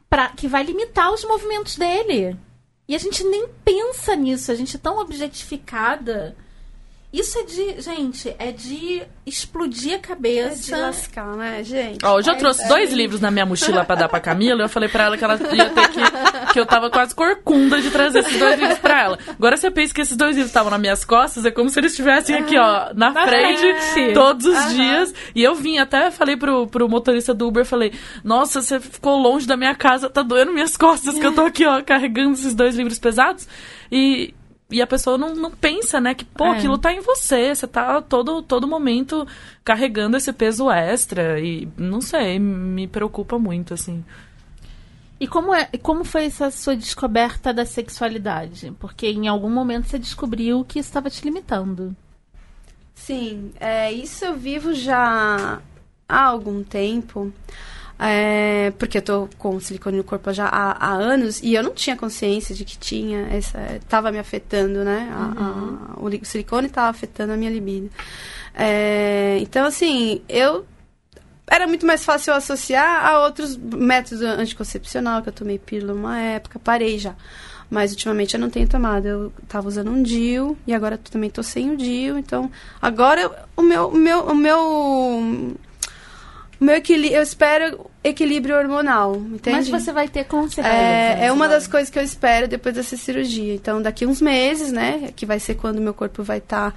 [0.07, 2.37] pra, que vai limitar os movimentos dele.
[2.87, 6.35] E a gente nem pensa nisso, a gente é tão objetificada.
[7.19, 10.73] Isso é de, gente, é de explodir a cabeça.
[10.73, 12.05] É de lascar, né, gente?
[12.05, 12.67] Ó, hoje eu É, trouxe é.
[12.67, 14.61] dois livros na minha mochila pra dar pra Camila.
[14.63, 15.99] Eu falei pra ela que ela ia ter que.
[16.53, 19.19] que eu tava quase corcunda de trazer esses dois livros pra ela.
[19.27, 21.91] Agora você pensa que esses dois livros estavam nas minhas costas, é como se eles
[21.91, 23.59] estivessem aqui, ó, na, frente,
[23.91, 24.13] frente.
[24.13, 24.73] todos os Aham.
[24.73, 25.13] dias.
[25.35, 27.91] E eu vim, até falei pro, pro motorista do Uber, falei,
[28.23, 31.65] nossa, você ficou longe da minha casa, tá doendo minhas costas, que eu tô aqui,
[31.65, 33.47] ó, carregando esses dois livros pesados.
[33.91, 34.33] E.
[34.69, 36.13] E a pessoa não, não pensa, né?
[36.13, 36.57] Que, pô, É.
[36.57, 37.55] aquilo tá em você.
[37.55, 39.25] Você tá todo, todo momento
[39.63, 41.39] carregando esse peso extra.
[41.39, 44.03] E não sei, me preocupa muito, assim.
[45.19, 48.71] E como, é, como foi essa sua descoberta da sexualidade?
[48.79, 51.95] Porque em algum momento você descobriu que estava te limitando.
[52.93, 55.61] Sim, é, isso eu vivo já
[56.07, 57.31] há algum tempo.
[57.99, 61.73] É, porque eu tô com silicone no corpo já há, há anos e eu não
[61.73, 63.59] tinha consciência de que tinha essa.
[63.89, 65.09] Tava me afetando, né?
[65.11, 65.43] A-
[65.95, 67.89] a- o, li- o silicone tava afetando a minha libido.
[68.53, 70.65] É, então, assim, eu.
[71.49, 76.59] Era muito mais fácil associar a outros métodos anticoncepcional, que eu tomei pílula uma época,
[76.59, 77.15] parei já.
[77.69, 79.05] Mas ultimamente eu não tenho tomado.
[79.07, 82.17] Eu tava usando um DIU e agora também tô sem o DIU.
[82.17, 83.87] Então, agora o meu.
[83.87, 85.55] O meu, o meu,
[86.59, 87.17] meu equilíbrio.
[87.17, 89.69] Eu espero equilíbrio hormonal, entende?
[89.71, 90.75] Mas você vai ter com certeza.
[90.75, 93.53] É, é uma das coisas que eu espero depois dessa cirurgia.
[93.53, 95.11] Então, daqui uns meses, né?
[95.15, 96.73] Que vai ser quando meu corpo vai estar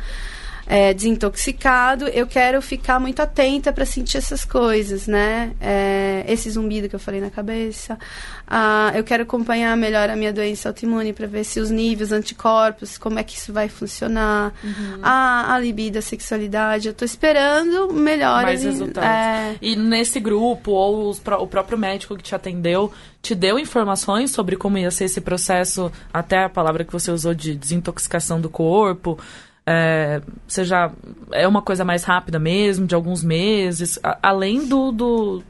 [0.95, 5.51] desintoxicado, eu quero ficar muito atenta para sentir essas coisas, né?
[5.61, 7.99] É, esse zumbido que eu falei na cabeça.
[8.47, 12.97] Ah, eu quero acompanhar melhor a minha doença autoimune para ver se os níveis anticorpos,
[12.97, 14.53] como é que isso vai funcionar.
[14.63, 15.01] Uhum.
[15.03, 16.87] A, a libido, a sexualidade.
[16.87, 18.45] Eu tô esperando melhor.
[18.45, 19.11] Mais resultados.
[19.11, 24.55] é, E nesse grupo, ou o próprio médico que te atendeu, te deu informações sobre
[24.55, 29.19] como ia ser esse processo, até a palavra que você usou de desintoxicação do corpo?
[29.67, 30.91] É, seja,
[31.33, 35.43] é uma coisa mais rápida mesmo, de alguns meses, a- além do, do-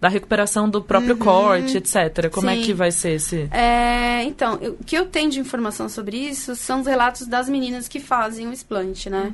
[0.00, 2.28] da recuperação do próprio corte, etc.
[2.28, 2.62] Como é Sim.
[2.62, 3.48] que vai ser esse.
[3.52, 7.48] É, então, eu- o que eu tenho de informação sobre isso são os relatos das
[7.48, 9.32] meninas que fazem o explante, né?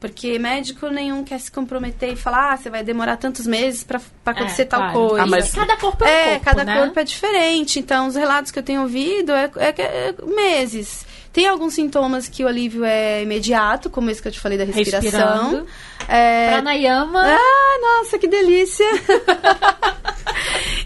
[0.00, 4.00] Porque médico nenhum quer se comprometer e falar, ah, você vai demorar tantos meses pra,
[4.24, 5.08] pra acontecer tal É, claro.
[5.08, 5.22] coisa.
[5.22, 6.78] Ah, mas- Cada corpo é um É, corpo, cada né?
[6.80, 7.78] corpo é diferente.
[7.78, 11.06] Então, os relatos que eu tenho ouvido é, é é meses.
[11.32, 14.64] Tem alguns sintomas que o alívio é imediato, como esse que eu te falei da
[14.64, 15.00] respiração.
[15.50, 15.66] Respirando.
[16.08, 17.22] É, Pranayama.
[17.22, 18.86] ah, nossa, que delícia!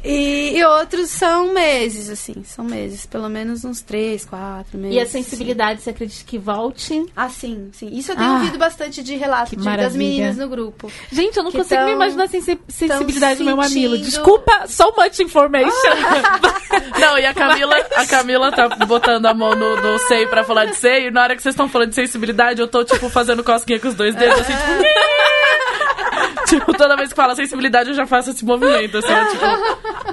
[0.04, 4.96] e, e outros são meses, assim, são meses, pelo menos uns três, quatro meses.
[4.96, 7.04] E a sensibilidade, você acredita que volte?
[7.16, 7.88] Ah, sim, sim.
[7.92, 10.90] Isso eu tenho Ah, ouvido bastante de relato que de- das meninas no grupo.
[11.10, 13.96] Gente, eu não consigo tão- me imaginar a sensi- sensibilidade do meu mamilo.
[13.98, 15.70] Desculpa, so much information.
[16.98, 20.64] Não, e a Camila, a Camila tá botando a mão no, no seio pra falar
[20.64, 23.44] de seio, e na hora que vocês estão falando de sensibilidade, eu tô, tipo, fazendo
[23.44, 25.91] cosquinha com os dois dedos, assim, tipo.
[26.46, 29.44] tipo, toda vez que fala sensibilidade, eu já faço esse movimento, assim, tipo.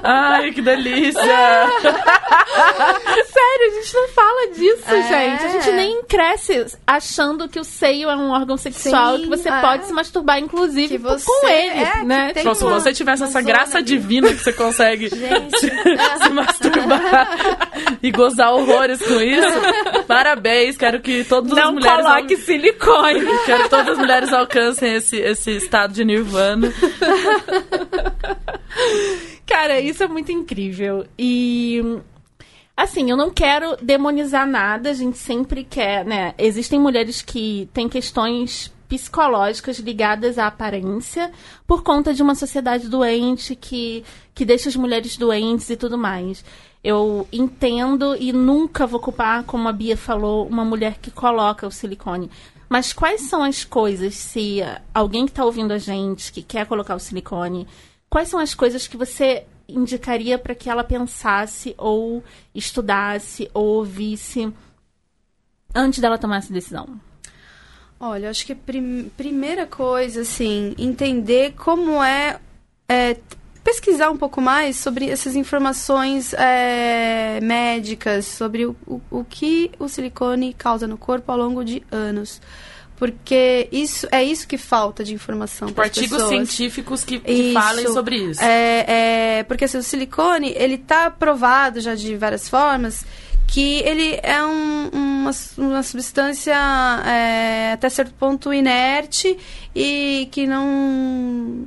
[0.03, 1.21] Ai, que delícia!
[2.49, 5.01] Sério, a gente não fala disso, É.
[5.03, 5.43] gente.
[5.45, 9.49] A gente nem cresce achando que o seio é um órgão sexual Sim, que você
[9.49, 9.61] é.
[9.61, 12.33] pode se masturbar, inclusive, Que com você- ele, é, né?
[12.33, 15.59] Tipo, se você tivesse essa graça divina que você consegue Gente,
[16.23, 17.59] se masturbar
[18.01, 20.77] e gozar horrores com isso, parabéns.
[20.77, 22.03] Quero que todas as Não mulheres.
[22.05, 23.25] coloque silicone.
[23.45, 26.71] Quero que todas as mulheres alcancem esse, esse estado de nirvana.
[29.45, 31.05] Cara, isso é muito incrível.
[31.17, 31.81] E.
[32.75, 36.33] Assim, eu não quero demonizar nada, a gente sempre quer, né?
[36.37, 41.31] Existem mulheres que têm questões psicológicas ligadas à aparência
[41.67, 44.03] por conta de uma sociedade doente que,
[44.33, 46.43] que deixa as mulheres doentes e tudo mais.
[46.83, 51.71] Eu entendo e nunca vou culpar, como a Bia falou, uma mulher que coloca o
[51.71, 52.31] silicone.
[52.69, 54.59] Mas quais são as coisas, se
[54.93, 57.67] alguém que está ouvindo a gente, que quer colocar o silicone,
[58.07, 64.53] quais são as coisas que você indicaria para que ela pensasse ou estudasse ou ouvisse
[65.73, 66.99] antes dela tomar essa decisão?
[67.99, 72.39] Olha, acho que a prim- primeira coisa, assim, entender como é,
[72.87, 73.17] é,
[73.63, 79.87] pesquisar um pouco mais sobre essas informações é, médicas, sobre o, o, o que o
[79.87, 82.41] silicone causa no corpo ao longo de anos.
[82.97, 86.29] Porque isso é isso que falta de informação para artigos pessoas.
[86.29, 87.53] científicos que, que Isso.
[87.53, 88.43] falem sobre isso.
[88.43, 93.05] É, é, porque assim, o silicone, ele tá provado já de várias formas
[93.47, 94.89] que ele é um-
[95.19, 96.55] uma, uma substância
[97.05, 99.37] é, até certo ponto inerte
[99.75, 100.65] e que não,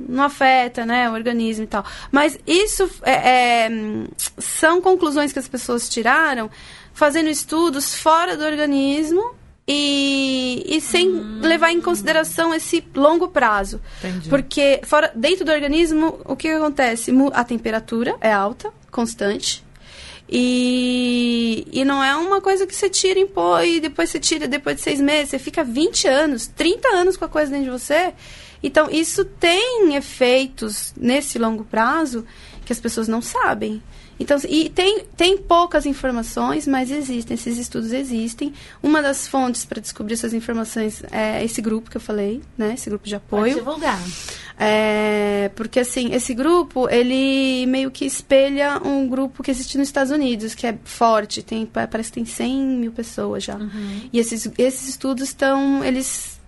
[0.07, 1.85] não afeta né, o organismo e tal.
[2.11, 3.69] Mas isso é, é,
[4.37, 6.49] são conclusões que as pessoas tiraram
[6.93, 9.35] fazendo estudos fora do organismo
[9.67, 11.09] e, e sem
[11.41, 13.79] levar em consideração esse longo prazo.
[13.99, 14.29] Entendi.
[14.29, 17.11] Porque fora, dentro do organismo, o que acontece?
[17.33, 19.63] A temperatura é alta, constante.
[20.35, 24.47] E, e não é uma coisa que você tira em pó e depois você tira
[24.47, 25.29] depois de seis meses.
[25.29, 28.15] Você fica 20 anos, 30 anos com a coisa dentro de você.
[28.63, 32.25] Então, isso tem efeitos nesse longo prazo
[32.65, 33.79] que as pessoas não sabem.
[34.23, 38.53] Então, e tem, tem poucas informações, mas existem, esses estudos existem.
[38.81, 42.73] Uma das fontes para descobrir essas informações é esse grupo que eu falei, né?
[42.73, 43.55] Esse grupo de Pode apoio.
[43.55, 43.99] divulgar.
[44.59, 50.11] É, porque assim, esse grupo, ele meio que espelha um grupo que existe nos Estados
[50.11, 53.57] Unidos, que é forte, tem, pa- parece que tem 100 mil pessoas já.
[54.11, 56.39] E esses, esses estudos estão, eles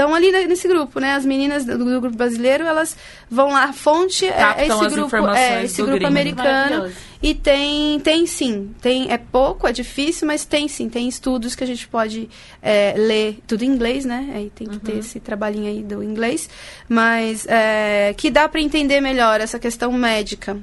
[0.00, 1.14] estão ali ne- nesse grupo, né?
[1.14, 2.96] As meninas do, do grupo brasileiro, elas
[3.30, 6.06] vão lá, a fonte é Captam esse grupo, é, esse grupo gringo.
[6.08, 6.90] americano.
[7.22, 11.62] E tem, tem sim, tem, é pouco, é difícil, mas tem sim, tem estudos que
[11.62, 12.30] a gente pode
[12.62, 14.30] é, ler, tudo em inglês, né?
[14.34, 16.48] Aí tem que ter esse trabalhinho aí do inglês,
[16.88, 20.58] mas é, que dá para entender melhor essa questão médica.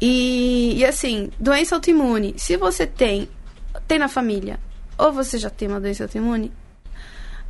[0.00, 3.28] E, e assim, doença autoimune, se você tem,
[3.86, 4.58] tem na família,
[4.96, 6.50] ou você já tem uma doença autoimune,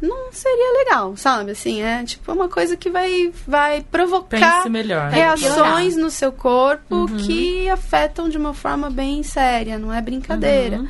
[0.00, 1.52] não seria legal, sabe?
[1.52, 5.10] Assim, é tipo uma coisa que vai, vai provocar melhor.
[5.10, 10.84] reações no seu corpo que afetam de uma forma bem séria, não é brincadeira.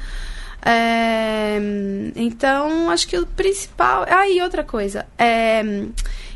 [0.66, 1.58] É,
[2.16, 4.06] então, acho que o principal.
[4.08, 5.06] Ah, e outra coisa.
[5.18, 5.62] É,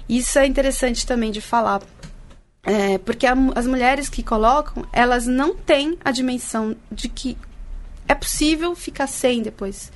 [0.09, 1.83] isso é interessante também de falar.
[2.63, 7.39] É, porque a as mulheres que colocam, elas não têm a dimensão de que
[8.07, 9.91] é possível ficar sem depois.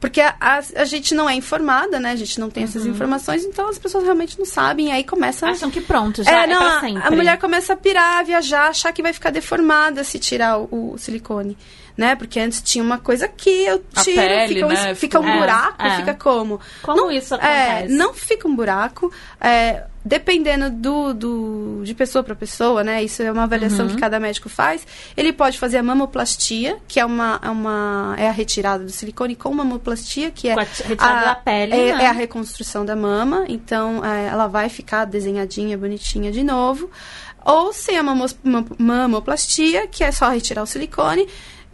[0.00, 2.10] Porque a, a, a gente não é informada, né?
[2.12, 4.88] A gente não tem essas informações, então as pessoas realmente não sabem.
[4.88, 7.72] E aí começa a Acham que pronto, já é, não, pra a- a mulher começa
[7.72, 11.56] a pirar, a viajar, achar que vai ficar deformada se tirar o, o silicone,
[11.96, 12.14] né?
[12.16, 14.94] Porque antes tinha uma coisa aqui, eu A tiro, pele, fica, um, né?
[14.94, 15.96] fica um É, buraco, é.
[15.96, 16.60] fica como?
[16.82, 17.38] Como Não- isso É,
[17.78, 17.94] acontece?
[17.94, 23.02] não fica um buraco, é, dependendo do, do, de pessoa para pessoa, né?
[23.02, 23.94] Isso é uma avaliação Uhum.
[23.94, 24.86] que cada médico faz.
[25.16, 29.34] Ele pode fazer a mamoplastia, que é uma, é uma é a retirada do silicone
[29.34, 32.04] com mamoplastia, que é Com a retirada da pele, é, né?
[32.04, 36.88] é a reconstrução da mama, então é, ela vai ficar desenhadinha, bonitinha de novo.
[37.44, 41.26] Ou sem a mamos- mam- mamoplastia, que é só retirar o silicone.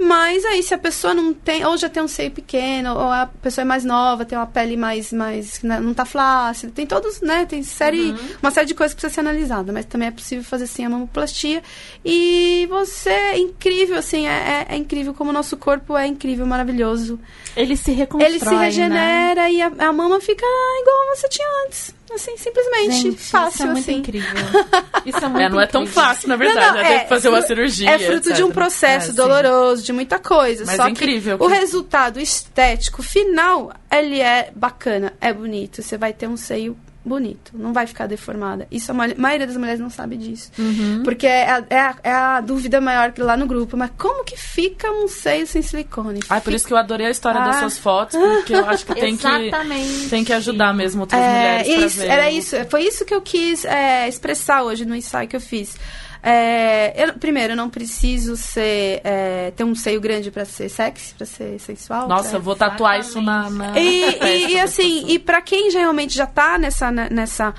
[0.03, 3.27] Mas aí, se a pessoa não tem, ou já tem um seio pequeno, ou a
[3.41, 7.21] pessoa é mais nova, tem uma pele mais, mais que não tá flácida, tem todos,
[7.21, 7.47] né?
[7.47, 8.19] Tem série, Uhum.
[8.43, 10.91] uma série de coisas que precisa ser analisada, mas também é possível fazer sim a
[10.91, 11.63] mamoplastia.
[12.05, 16.45] E você é incrível, assim, é, é- é incrível como o nosso corpo é incrível,
[16.47, 17.19] maravilhoso.
[17.57, 18.65] Ele se reconstrói, Ele se né?
[18.65, 20.45] regenera e a, a mama fica
[20.81, 21.95] igual você tinha antes.
[22.15, 22.93] Assim, simplesmente.
[22.93, 23.95] Gente, fácil, isso é muito assim.
[23.99, 24.31] incrível.
[25.05, 26.03] Isso é muito É, não é tão incrível.
[26.03, 26.61] fácil, na verdade.
[26.67, 26.89] Não, não, né?
[26.89, 27.91] Tem é, que fazer uma cirurgia.
[27.91, 28.55] É fruto de um etc.
[28.55, 29.17] processo É, sim.
[29.17, 30.65] doloroso, de muita coisa.
[30.65, 35.83] Mas só é incrível que o resultado estético final, ele é bacana, é bonito.
[35.83, 38.67] Você vai ter um seio bonito, não vai ficar deformada.
[38.71, 40.51] Isso a ma- maioria das mulheres não sabe disso.
[40.59, 41.03] Uhum.
[41.03, 43.77] Porque é a, é, a, é a dúvida maior que lá no grupo.
[43.77, 46.21] Mas como que fica um seio sem silicone?
[46.29, 47.61] Ah, por isso que eu adorei a história das Ah.
[47.61, 51.29] suas fotos, porque eu acho que tem que, tem que ajudar mesmo outras É,
[51.65, 55.37] mulheres isso, era isso, foi isso que eu quis é, expressar hoje no ensaio que
[55.37, 55.77] eu fiz.
[56.23, 61.15] É, eu- primeiro, eu não preciso ser é, ter um seio grande pra ser sexy,
[61.15, 62.07] pra ser sensual.
[62.07, 63.51] Nossa, pra- eu vou tatuar isso na.
[63.51, 67.53] na E, e, e assim, e pra quem realmente já tá nessa, né, nessa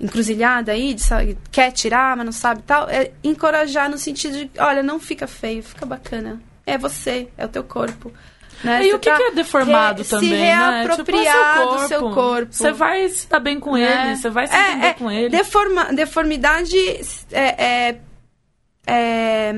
[0.00, 4.36] encruzilhada aí, de, sabe, quer tirar, mas não sabe e tal, é encorajar no sentido
[4.36, 6.40] de, olha, não fica feio, fica bacana.
[6.64, 8.12] É você, é o teu corpo.
[8.64, 8.84] Né?
[8.86, 10.82] E Você o que, tá que é deformado re- também, se né?
[10.84, 12.48] reapropriar Tipo, é do seu corpo.
[12.52, 14.06] Você vai se dar bem com né?
[14.08, 15.28] ele, você vai se É, entender é, com ele.
[15.28, 16.76] deforma- deformidade
[17.32, 17.96] é, é-
[18.88, 19.52] é,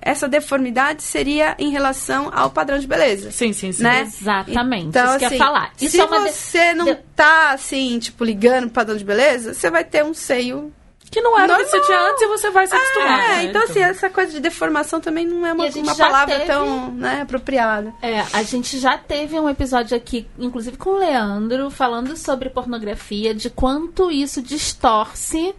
[0.00, 3.30] essa deformidade seria em relação ao padrão de beleza.
[3.30, 3.82] Sim, sim, sim.
[3.82, 4.02] Né?
[4.02, 4.86] Exatamente.
[4.88, 5.72] Então, isso assim, ia falar.
[5.80, 9.54] Isso se é uma de- você não tá, assim, tipo, ligando pro padrão de beleza,
[9.54, 10.72] você vai ter um seio...
[11.10, 13.20] Que não era o que você tinha antes e você vai se acostumar.
[13.20, 13.44] É, né?
[13.44, 17.22] então, assim, essa coisa de deformação também não é uma, uma palavra teve- tão né,
[17.22, 17.94] apropriada.
[18.02, 23.34] É, a gente já teve um episódio aqui, inclusive com o Leandro, falando sobre pornografia,
[23.34, 25.54] de quanto isso distorce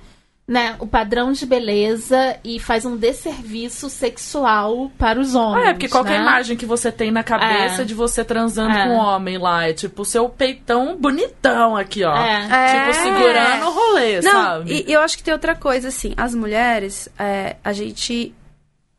[0.49, 5.63] né, o padrão de beleza e faz um desserviço sexual para os homens.
[5.63, 6.21] Ah, é, porque qualquer né?
[6.23, 7.85] imagem que você tem na cabeça É.
[7.85, 8.83] de você transando É.
[8.87, 12.15] com um homem lá é tipo o seu peitão bonitão aqui, ó.
[12.17, 12.41] É.
[12.41, 12.93] Tipo, É.
[12.93, 14.71] segurando o rolê, Não, sabe?
[14.73, 18.33] e, e eu acho que tem outra coisa, assim, as mulheres, é, a gente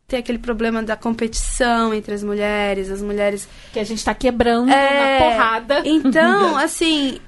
[0.06, 4.70] tem aquele problema da competição entre as mulheres, as mulheres Que a gente tá quebrando
[4.70, 5.82] É, na porrada.
[5.84, 7.18] Então, assim,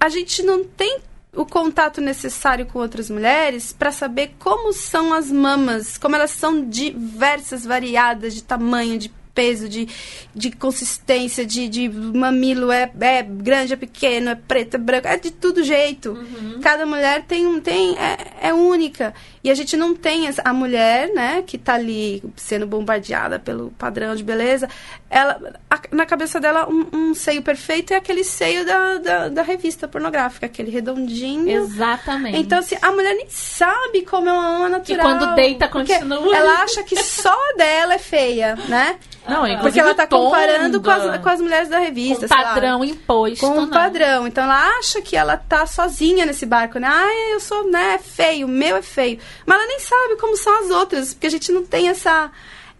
[0.00, 0.98] a gente não tem
[1.34, 6.68] o contato necessário com outras mulheres para saber como são as mamas, como elas são
[6.68, 9.88] diversas, variadas de tamanho, de peso, de,
[10.34, 15.16] de consistência, de, de mamilo é, é grande, é pequeno, é preto, é branco, é
[15.16, 16.10] de todo jeito.
[16.10, 16.60] Uhum.
[16.60, 19.14] Cada mulher tem um tem é, é, única.
[19.42, 23.70] E a gente não tem essa, a mulher, né, que tá ali sendo bombardeada pelo
[23.78, 24.68] padrão de beleza,
[25.10, 29.42] ela a, na cabeça dela um, um, seio perfeito é aquele seio da, da, da,
[29.42, 31.50] revista pornográfica, aquele redondinho.
[31.50, 32.38] Exatamente.
[32.38, 34.98] Então, assim, a mulher nem sabe como é uma natural.
[34.98, 36.36] E quando deita, continua.
[36.36, 39.00] Ela acha que só dela é feia, né?
[39.28, 42.28] Não, Porque ela tá comparando com as, com as mulheres da revista.
[42.28, 43.46] Com padrão imposto.
[43.46, 44.26] Com um padrão.
[44.26, 46.88] Então ela acha que ela tá sozinha nesse barco, né?
[46.88, 49.18] Ah, eu sou, né, feio, o meu é feio.
[49.44, 52.30] Mas ela nem sabe como são as outras, porque a gente não tem essa.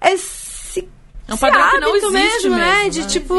[0.01, 0.50] esse
[1.31, 2.85] é um padrão que não existe mesmo, né?
[2.85, 3.35] mesmo de tipo,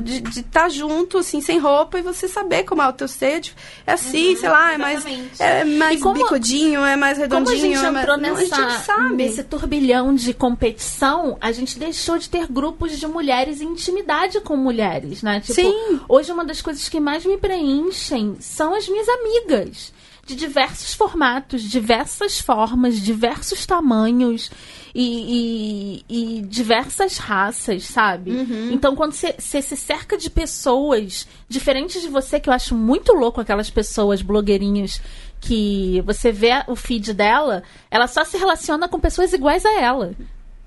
[0.00, 3.42] de estar tá junto, assim, sem roupa e você saber como é o teu seio.
[3.84, 5.04] É assim, uhum, sei lá, é mais,
[5.40, 7.44] é mais como, bicudinho, é mais redondinho.
[7.44, 9.14] Como a gente é entrou mais, nessa, a gente sabe.
[9.16, 14.56] nesse turbilhão de competição, a gente deixou de ter grupos de mulheres e intimidade com
[14.56, 15.40] mulheres, né?
[15.40, 16.00] Tipo, Sim.
[16.08, 19.92] hoje uma das coisas que mais me preenchem são as minhas amigas
[20.24, 24.50] de diversos formatos, diversas formas, diversos tamanhos
[24.94, 28.30] e, e, e diversas raças, sabe?
[28.30, 28.70] Uhum.
[28.72, 33.40] Então, quando você se cerca de pessoas diferentes de você, que eu acho muito louco
[33.40, 35.02] aquelas pessoas blogueirinhas
[35.40, 40.14] que você vê o feed dela, ela só se relaciona com pessoas iguais a ela.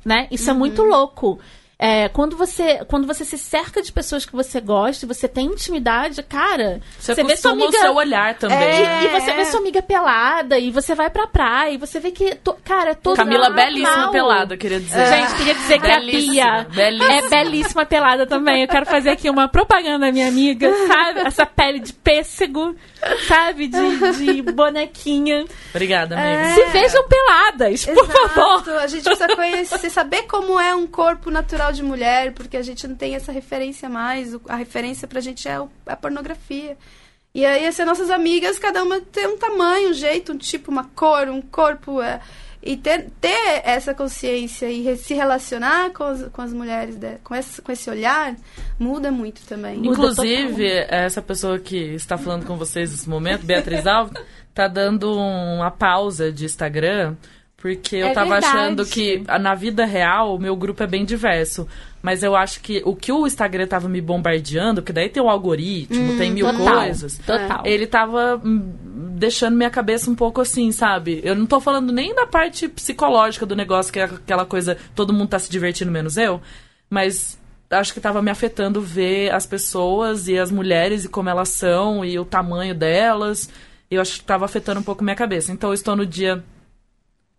[0.03, 0.27] Né?
[0.29, 0.55] Isso uhum.
[0.55, 1.39] é muito louco.
[1.79, 5.45] É, quando, você, quando você se cerca de pessoas que você gosta e você tem
[5.45, 6.81] intimidade, cara.
[6.97, 7.69] Você, você vê sua amiga.
[7.69, 8.57] o seu olhar também.
[8.57, 12.09] É, e, você vê sua amiga pelada, e você vai pra praia, e você vê
[12.09, 12.33] que.
[12.35, 14.99] To, cara, é todo Camila belíssima pelada, queria dizer.
[14.99, 15.17] É.
[15.17, 17.13] Gente, queria dizer que a Pia belíssima.
[17.13, 18.63] é belíssima pelada também.
[18.63, 21.19] Eu quero fazer aqui uma propaganda, minha amiga, sabe?
[21.27, 22.75] Essa pele de pêssego,
[23.27, 23.67] sabe?
[23.67, 25.45] De, de bonequinha.
[25.69, 26.41] Obrigada, amiga.
[26.41, 26.53] É.
[26.55, 28.07] Se vejam peladas, Exato.
[28.07, 28.77] por favor.
[28.79, 32.87] A gente precisa conhecer, saber como é um corpo natural de mulher, porque a gente
[32.87, 34.35] não tem essa referência mais.
[34.47, 36.77] A referência pra gente é a pornografia.
[37.33, 40.85] E aí, as nossas amigas, cada uma tem um tamanho, um jeito, um tipo, uma
[40.85, 42.01] cor, um corpo.
[42.01, 42.19] É,
[42.63, 47.35] e ter, ter essa consciência e se relacionar com as, com as mulheres, de, com,
[47.35, 48.35] esse, com esse olhar,
[48.79, 49.85] muda muito também.
[49.85, 54.13] Inclusive, essa pessoa que está falando com vocês nesse momento, Beatriz Alves,
[54.49, 57.15] está dando uma pausa de Instagram
[57.57, 58.57] porque eu é tava verdade.
[58.57, 61.67] achando que na vida real o meu grupo é bem diverso.
[62.01, 65.27] Mas eu acho que o que o Instagram tava me bombardeando, porque daí tem o
[65.27, 67.17] algoritmo, hum, tem mil total, coisas.
[67.17, 67.63] Total.
[67.65, 68.71] Ele tava hum,
[69.15, 71.19] deixando minha cabeça um pouco assim, sabe?
[71.23, 75.11] Eu não tô falando nem da parte psicológica do negócio, que é aquela coisa, todo
[75.11, 76.39] mundo tá se divertindo menos eu.
[76.87, 77.37] Mas
[77.71, 82.05] acho que tava me afetando ver as pessoas e as mulheres e como elas são
[82.05, 83.49] e o tamanho delas.
[83.89, 85.51] Eu acho que tava afetando um pouco minha cabeça.
[85.51, 86.43] Então eu estou no dia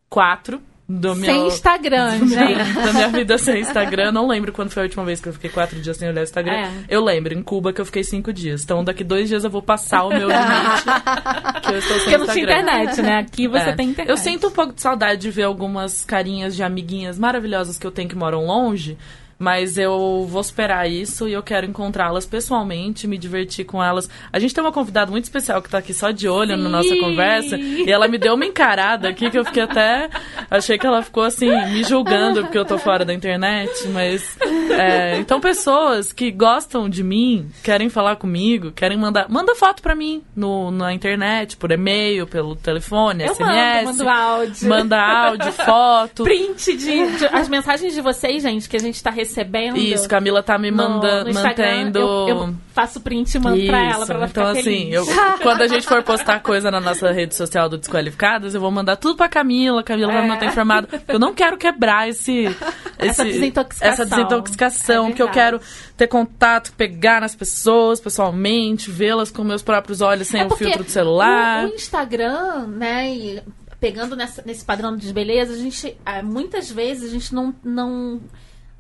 [0.09, 2.75] 4 do meu, sem Instagram, gente.
[2.75, 4.11] Da minha vida sem Instagram.
[4.11, 6.25] Não lembro quando foi a última vez que eu fiquei quatro dias sem olhar o
[6.25, 6.55] Instagram.
[6.55, 6.73] É.
[6.89, 8.65] Eu lembro, em Cuba, que eu fiquei cinco dias.
[8.65, 11.63] Então, daqui dois dias eu vou passar o meu limite.
[11.63, 13.19] que eu estou sem Porque eu não tinha internet, né?
[13.19, 13.73] Aqui você é.
[13.75, 14.11] tem internet.
[14.11, 17.91] Eu sinto um pouco de saudade de ver algumas carinhas de amiguinhas maravilhosas que eu
[17.91, 18.97] tenho que moram longe.
[19.39, 24.11] Mas eu vou superar isso e eu quero encontrá-las pessoalmente, me divertir com elas.
[24.33, 26.63] A gente tem uma convidada muito especial que tá aqui só de olho Sim.
[26.65, 27.57] na nossa conversa.
[27.57, 30.11] E ela me deu uma encarada aqui que eu fiquei até.
[30.51, 33.71] Achei que ela ficou assim, me julgando porque eu tô fora da internet.
[33.89, 34.37] Mas.
[34.71, 39.29] É, então, pessoas que gostam de mim, querem falar comigo, querem mandar.
[39.29, 43.85] Manda foto pra mim no, na internet, por e-mail, pelo telefone, eu SMS.
[43.85, 44.69] Mando, mando áudio.
[44.69, 46.25] Manda áudio, foto.
[46.25, 49.77] Print de, de, As mensagens de vocês, gente, que a gente tá recebendo recebendo.
[49.77, 51.99] Isso, Camila tá me mandando, mantendo.
[51.99, 53.67] Eu, eu, faço print e mando Isso.
[53.67, 55.05] pra ela, pra ela então, ficar assim, eu,
[55.43, 58.97] quando a gente for postar coisa na nossa rede social do Desqualificadas, eu vou mandar
[58.97, 60.15] tudo pra Camila, Camila é.
[60.15, 60.89] vai me manter informada.
[61.07, 62.57] Eu não quero quebrar esse, esse
[62.99, 63.93] essa desintoxicação.
[63.93, 65.61] Essa desintoxicação, é que eu quero
[65.97, 70.85] ter contato, pegar nas pessoas pessoalmente, vê-las com meus próprios olhos sem é o filtro
[70.85, 71.67] do celular.
[71.67, 73.43] O, o Instagram, né, e
[73.81, 78.21] pegando nessa, nesse padrão de beleza, a gente, ah, muitas vezes a gente não, não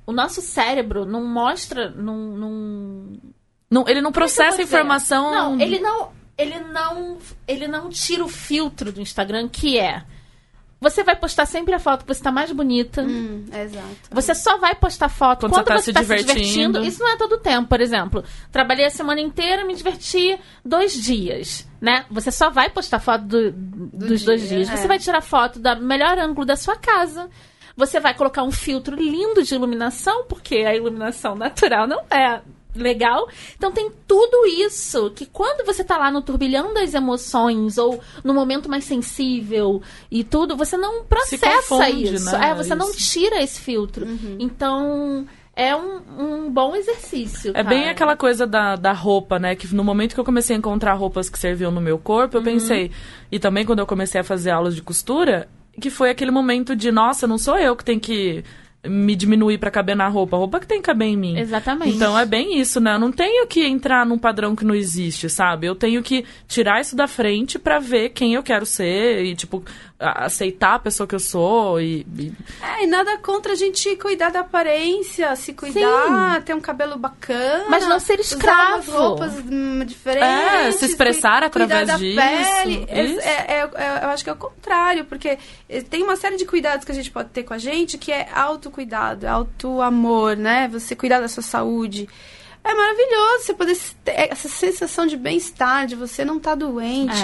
[0.08, 3.20] o nosso cérebro não mostra, não, não...
[3.70, 5.30] não ele não processa informação.
[5.30, 10.02] Não, ele não, ele não, ele não tira o filtro do Instagram que é
[10.80, 13.02] você vai postar sempre a foto que você está mais bonita.
[13.02, 13.96] Hum, exato.
[14.10, 16.44] Você só vai postar foto quando, quando você está se, se, divertindo.
[16.44, 16.84] se divertindo.
[16.86, 18.24] Isso não é todo tempo, por exemplo.
[18.50, 22.06] Trabalhei a semana inteira, me diverti dois dias, né?
[22.10, 24.70] Você só vai postar foto do, do dos dia, dois dias.
[24.70, 24.76] É.
[24.76, 27.28] Você vai tirar foto do melhor ângulo da sua casa.
[27.78, 32.40] Você vai colocar um filtro lindo de iluminação, porque a iluminação natural não é
[32.74, 33.28] legal.
[33.56, 38.34] Então tem tudo isso que quando você tá lá no turbilhão das emoções ou no
[38.34, 42.32] momento mais sensível e tudo, você não processa confunde, isso.
[42.32, 42.50] Né?
[42.50, 42.76] É, você isso.
[42.76, 44.06] não tira esse filtro.
[44.06, 44.38] Uhum.
[44.40, 45.24] Então,
[45.54, 47.50] é um, um bom exercício.
[47.50, 47.68] É cara.
[47.68, 49.54] bem aquela coisa da, da roupa, né?
[49.54, 52.42] Que no momento que eu comecei a encontrar roupas que serviam no meu corpo, eu
[52.42, 52.90] pensei.
[53.30, 55.48] E também quando eu comecei a fazer aulas de costura,
[55.78, 58.44] que foi aquele momento de, nossa, não sou eu que tenho que
[58.88, 61.38] me diminuir pra caber na roupa, a roupa que tem que caber em mim.
[61.38, 61.94] Exatamente.
[61.96, 62.94] Então é bem isso, né?
[62.94, 65.66] Eu não tenho que entrar num padrão que não existe, sabe?
[65.66, 69.62] Eu tenho que tirar isso da frente pra ver quem eu quero ser e, tipo,
[69.98, 72.06] aceitar a pessoa que eu sou e.
[72.18, 72.32] e-
[72.62, 77.64] É, e nada contra a gente cuidar da aparência, se cuidar, ter um cabelo bacana.
[77.68, 78.74] Mas não ser usar escravo.
[78.74, 80.28] umas roupas hum, diferentes.
[80.28, 82.86] É, se expressar cuidar através da disso, Pele.
[82.88, 83.20] É- isso.
[83.20, 85.36] é- é- é- eu acho que é o contrário, porque
[85.68, 88.12] eh, tem uma série de cuidados que a gente pode ter com a gente que
[88.12, 88.77] é autocuidado,
[89.26, 90.68] é auto-amor, né?
[90.68, 92.08] Você cuidar da sua saúde.
[92.68, 97.16] É maravilhoso você poder ter essa sensação de bem-estar, de você não estar doente.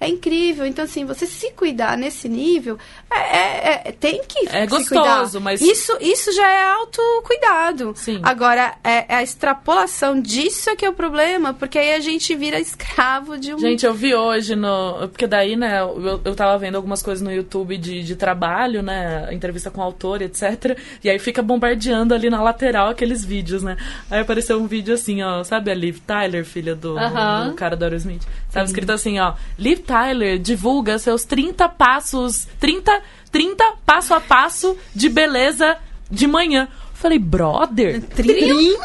[0.00, 0.08] É.
[0.08, 0.66] incrível.
[0.66, 2.76] Então, assim, você se cuidar nesse nível,
[3.08, 7.92] é, é- é- tem que É gostoso, mas- Isso, isso já é autocuidado.
[7.96, 8.20] Sim.
[8.22, 12.34] Agora, é, é a extrapolação disso é que é o problema, porque aí a gente
[12.34, 13.58] vira escravo de um...
[13.58, 15.08] Gente, eu vi hoje no.
[15.08, 19.28] Porque daí, né, eu, eu tava vendo algumas coisas no YouTube de, de trabalho, né?
[19.32, 20.76] Entrevista com autor, etc.
[21.02, 23.76] E aí fica bombardeando ali na lateral aqueles vídeos, né?
[24.10, 27.48] Aí apareceu um vídeo assim, ó, sabe a Liv Tyler, filha do, Aham.
[27.48, 28.22] do cara do Aerosmith?
[28.50, 34.76] Tava escrito assim, ó, Liv Tyler divulga seus 30 passos, 30, 30 passo a passo
[34.94, 35.76] de beleza
[36.10, 36.68] de manhã.
[36.94, 38.78] Falei, brother, 30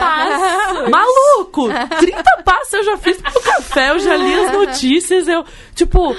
[0.00, 0.88] passos!
[0.90, 1.68] Maluco!
[2.00, 5.44] 30 passos eu já fiz pro café, eu já li as notícias, eu,
[5.74, 6.16] tipo,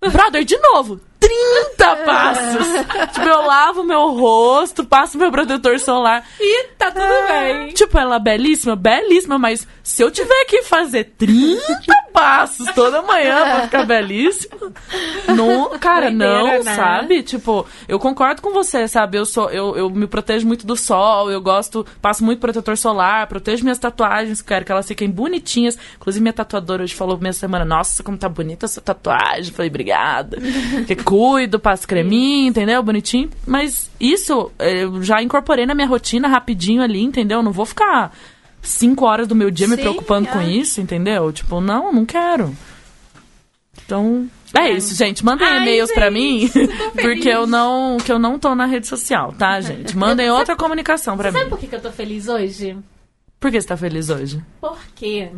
[0.00, 0.98] brother, de novo,
[1.76, 2.66] 30 passos!
[3.14, 6.24] tipo, eu lavo meu rosto, passo meu protetor solar.
[6.40, 7.68] E tá tudo bem.
[7.68, 11.60] Tipo, ela é belíssima, belíssima, mas se eu tiver que fazer 30
[12.12, 14.72] passos toda manhã pra ficar belíssima,
[15.34, 16.74] não, cara, não, né?
[16.74, 17.22] sabe?
[17.22, 19.18] Tipo, eu concordo com você, sabe?
[19.18, 23.26] Eu sou, eu, eu me protejo muito do sol, eu gosto, passo muito protetor solar,
[23.26, 25.78] protejo minhas tatuagens, quero que elas fiquem bonitinhas.
[25.96, 29.52] Inclusive, minha tatuadora hoje falou minha semana, nossa, como tá bonita essa tatuagem.
[29.52, 30.38] Falei, obrigada.
[30.86, 32.82] que cuido, passo creminho, entendeu?
[32.82, 33.30] Bonitinho.
[33.46, 37.42] Mas isso eh, eu já incorporei na minha rotina rapidinho ali, entendeu?
[37.42, 38.12] Não vou ficar
[38.62, 40.50] cinco horas do meu dia me Sim, preocupando com é.
[40.50, 41.32] isso, entendeu?
[41.32, 42.56] Tipo, não, não quero.
[43.84, 45.24] Então, é isso, gente.
[45.24, 46.68] Mandem Ai, e-mails pra gente, mim,
[47.00, 49.96] porque eu não, que eu não tô na rede social, tá, gente?
[49.96, 51.50] Mandem outra comunicação pra Sabe mim.
[51.50, 52.76] por que, que eu tô feliz hoje?
[53.38, 54.42] Por que você tá feliz hoje?
[54.60, 55.30] Porque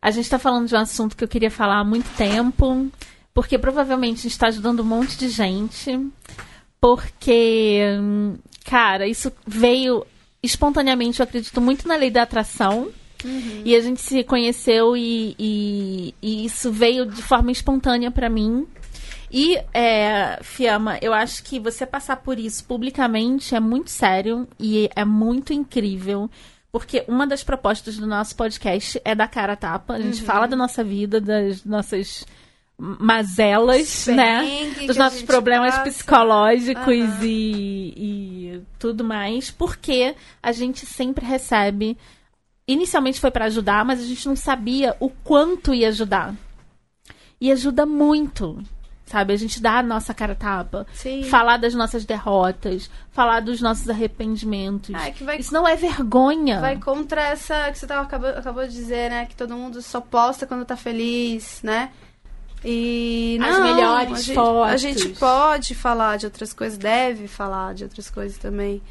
[0.00, 2.90] a gente tá falando de um assunto que eu queria falar há muito tempo.
[3.38, 5.96] Porque provavelmente a gente tá ajudando um monte de gente.
[6.80, 10.04] Porque, hum, cara, isso veio
[10.42, 12.90] espontaneamente, eu acredito muito na lei da atração.
[13.64, 18.66] E a gente se conheceu e, e, e isso veio de forma espontânea pra mim.
[19.30, 24.88] E, é, Fiamma, eu acho que você passar por isso publicamente é muito sério e
[24.94, 26.30] é muito incrível.
[26.70, 29.94] Porque uma das propostas do nosso podcast é da cara a tapa.
[29.94, 32.24] A gente fala da nossa vida, das nossas
[32.78, 34.40] mazelas, né?
[34.40, 35.90] Perrengue que Dos nossos problemas passa.
[35.90, 37.24] psicológicos Aham.
[37.24, 37.94] e,
[38.56, 39.50] e tudo mais.
[39.50, 41.98] Porque a gente sempre recebe.
[42.66, 46.34] Inicialmente foi para ajudar, mas a gente não sabia o quanto ia ajudar.
[47.40, 48.62] E ajuda muito.
[49.06, 49.32] Sabe?
[49.32, 50.86] A gente dá a nossa cara tapa.
[50.92, 51.22] Sim.
[51.22, 52.90] Falar das nossas derrotas.
[53.10, 54.94] Falar dos nossos arrependimentos.
[54.94, 56.60] Ah, é vai- Isso não é vergonha.
[56.60, 59.24] Vai contra essa que você tava, acabou, acabou de dizer, né?
[59.24, 61.90] Que todo mundo só posta quando tá feliz, né?
[62.64, 64.72] E As não, melhores a gente, fotos.
[64.72, 68.82] A gente pode falar de outras coisas, deve falar de outras coisas também.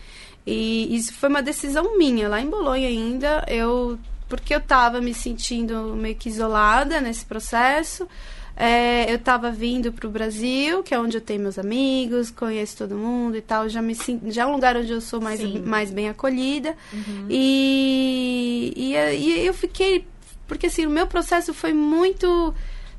[0.45, 3.43] E isso foi uma decisão minha, lá em Bolonha ainda.
[3.47, 3.99] Eu,
[4.29, 8.07] porque eu tava me sentindo meio que isolada nesse processo.
[8.55, 12.95] É, eu tava vindo pro Brasil, que é onde eu tenho meus amigos, conheço todo
[12.95, 13.69] mundo e tal.
[13.69, 13.95] Já me
[14.27, 15.59] já é um lugar onde eu sou mais, Sim.
[15.59, 16.75] mais bem acolhida.
[17.29, 20.07] E, e, e eu fiquei.
[20.47, 22.55] Porque assim, o meu processo foi muito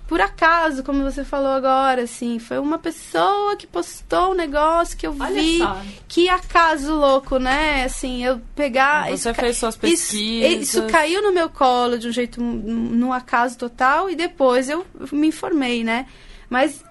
[0.09, 2.39] por acaso, como você falou agora, assim.
[2.41, 5.59] Foi uma pessoa que postou um negócio que eu Olha vi.
[5.59, 5.81] só.
[6.09, 7.85] Que acaso louco, né?
[7.85, 9.07] Assim, eu pegar.
[9.09, 10.63] Você isso ca- fez suas isso, pesquisas.
[10.69, 14.85] isso caiu no meu colo de um jeito, n- no acaso total, e depois eu
[15.13, 16.07] me informei, né?
[16.51, 16.83] Mas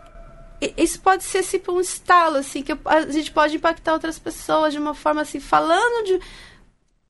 [0.75, 4.79] isso pode ser tipo um estalo, assim, que a gente pode impactar outras pessoas de
[4.79, 6.19] uma forma assim, falando de.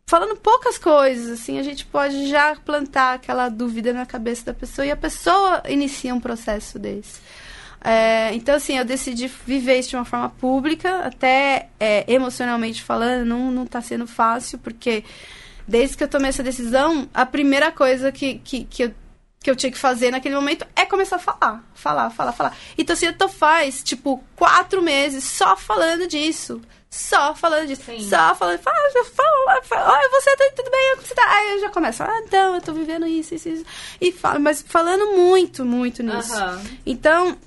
[0.10, 4.86] Falando poucas coisas, assim, a gente pode já plantar aquela dúvida na cabeça da pessoa
[4.86, 7.20] e a pessoa inicia um processo desse.
[7.84, 13.26] É, então, assim, eu decidi viver isso de uma forma pública, até é, emocionalmente falando,
[13.26, 15.04] não, não tá sendo fácil, porque
[15.68, 18.94] desde que eu tomei essa decisão, a primeira coisa que, que, que, eu,
[19.42, 22.58] que eu tinha que fazer naquele momento é começar a falar, falar, falar, falar.
[22.78, 26.62] Então, assim, tô faz, tipo, quatro meses só falando disso.
[26.90, 27.84] Só falando disso.
[27.86, 28.00] Sim.
[28.10, 31.24] Só falando, fala, fala, fala, olha, você tá tudo bem, como você tá?
[31.28, 33.66] Aí eu já começo, ah, então, eu tô vivendo isso, isso, isso.
[34.00, 36.34] E falo, mas falando muito, muito nisso.
[36.34, 36.62] Aham.
[36.86, 37.38] Então,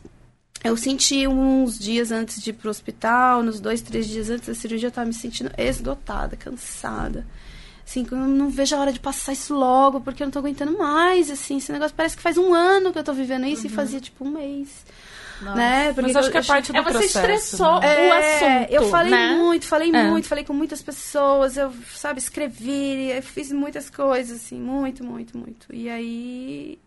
[0.63, 4.55] eu senti uns dias antes de ir pro hospital, nos dois, três dias antes da
[4.55, 7.27] cirurgia, eu tava me sentindo esgotada, cansada.
[7.85, 10.79] Assim, eu não vejo a hora de passar isso logo, porque eu não tô aguentando
[10.79, 11.57] mais, assim.
[11.57, 14.25] Esse negócio parece que faz um ano que eu tô vivendo isso e fazia, tipo,
[14.25, 14.85] um mês.
[15.41, 15.87] Né?
[15.95, 17.19] Porque Mas acho que é parte do É, você processo.
[17.19, 17.81] estressou.
[17.81, 18.09] né?
[18.09, 19.35] o assunto, Eu falei né?
[19.35, 20.03] muito, falei É.
[20.05, 25.37] muito, falei com muitas pessoas, eu, sabe, escrevi, eu fiz muitas coisas, assim, muito, muito,
[25.39, 25.67] muito.
[25.75, 26.79] E aí.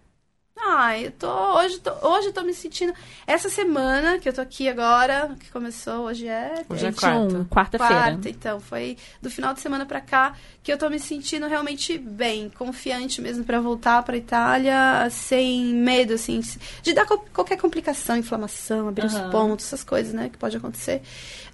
[0.56, 1.28] Ah, eu tô.
[1.58, 2.94] Hoje, tô, hoje eu tô me sentindo.
[3.28, 6.64] Essa semana que eu tô aqui agora, que começou, hoje é.
[6.70, 8.04] Hoje é 21, quarta-feira.
[8.04, 11.98] Quarta, então, foi do final de semana pra cá que eu tô me sentindo realmente
[11.98, 16.40] bem, confiante mesmo pra voltar pra Itália, sem medo, assim,
[16.82, 19.30] de dar co- qualquer complicação, inflamação, abrir os Aham.
[19.32, 21.02] pontos, essas coisas, né, que pode acontecer.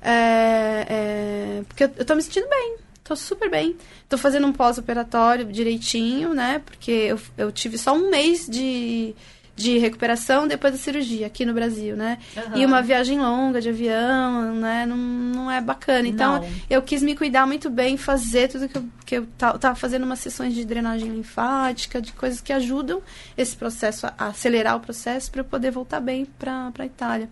[0.02, 2.78] É, é, porque eu, eu tô me sentindo bem,
[3.10, 3.76] tô super bem.
[4.08, 9.14] Tô fazendo um pós-operatório direitinho, né, porque eu, eu tive só um mês de.
[9.56, 12.18] De recuperação depois da cirurgia aqui no Brasil, né?
[12.56, 14.86] E uma viagem longa de avião, né?
[14.86, 16.08] Não, não é bacana.
[16.08, 16.50] Então, Não.
[16.70, 20.04] eu quis me cuidar muito bem, fazer tudo que eu, que eu ta- tava fazendo
[20.06, 23.02] umas sessões de drenagem linfática, de coisas que ajudam
[23.38, 27.28] esse processo, a a acelerar o processo para eu poder voltar bem pra, pra Itália.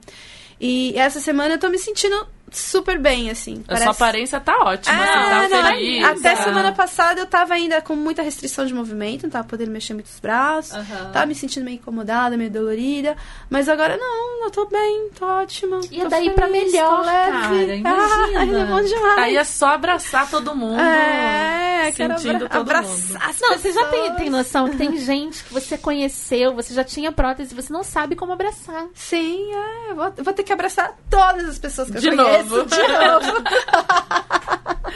[0.59, 3.63] E essa semana eu tô me sentindo super bem, assim.
[3.67, 6.03] A sua aparência tá ótima, Ah, você tá não, feliz.
[6.05, 6.43] Até tá?
[6.43, 10.07] semana passada eu tava ainda com muita restrição de movimento, não tava podendo mexer muito
[10.07, 10.73] os braços,
[11.11, 13.15] tava me sentindo meio incomodada, meio dolorida,
[13.49, 15.81] mas agora não, eu tô bem, tô ótima.
[15.91, 17.31] E é tô daí pra feliz, melhor, tô leve.
[17.31, 18.39] cara, imagina.
[18.39, 19.17] Ah, é bom demais.
[19.19, 20.79] Aí é só abraçar todo mundo.
[20.79, 23.37] É, sentindo abra todo abraçar mundo.
[23.41, 27.11] Não, você já tem, tem noção que tem gente que você conheceu, você já tinha
[27.11, 28.87] prótese, você não sabe como abraçar.
[28.93, 29.91] Sim, é.
[29.91, 32.36] eu Vou, eu vou ter que abraçar todas as pessoas que De eu conheço.
[32.43, 32.65] Novo.
[32.65, 33.31] De novo.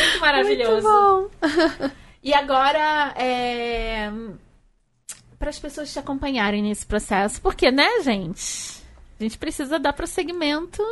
[0.00, 0.88] Muito maravilhoso.
[0.88, 1.30] Muito
[1.78, 1.90] bom.
[2.22, 4.10] E agora, é...
[5.38, 8.82] para as pessoas te acompanharem nesse processo, porque, né, gente?
[9.18, 10.82] A gente precisa dar prosseguimento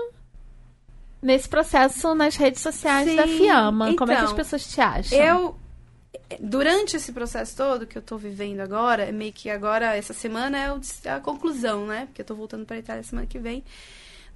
[1.20, 3.94] nesse processo nas redes sociais Sim, da Fiamma.
[3.94, 5.18] Como é que as então, pessoas te acham?
[5.18, 5.56] Eu,
[6.40, 10.58] durante esse processo todo que eu tô vivendo agora, é meio que agora, essa semana
[10.58, 12.06] é a conclusão, né?
[12.06, 13.64] Porque eu tô voltando pra Itália semana que vem.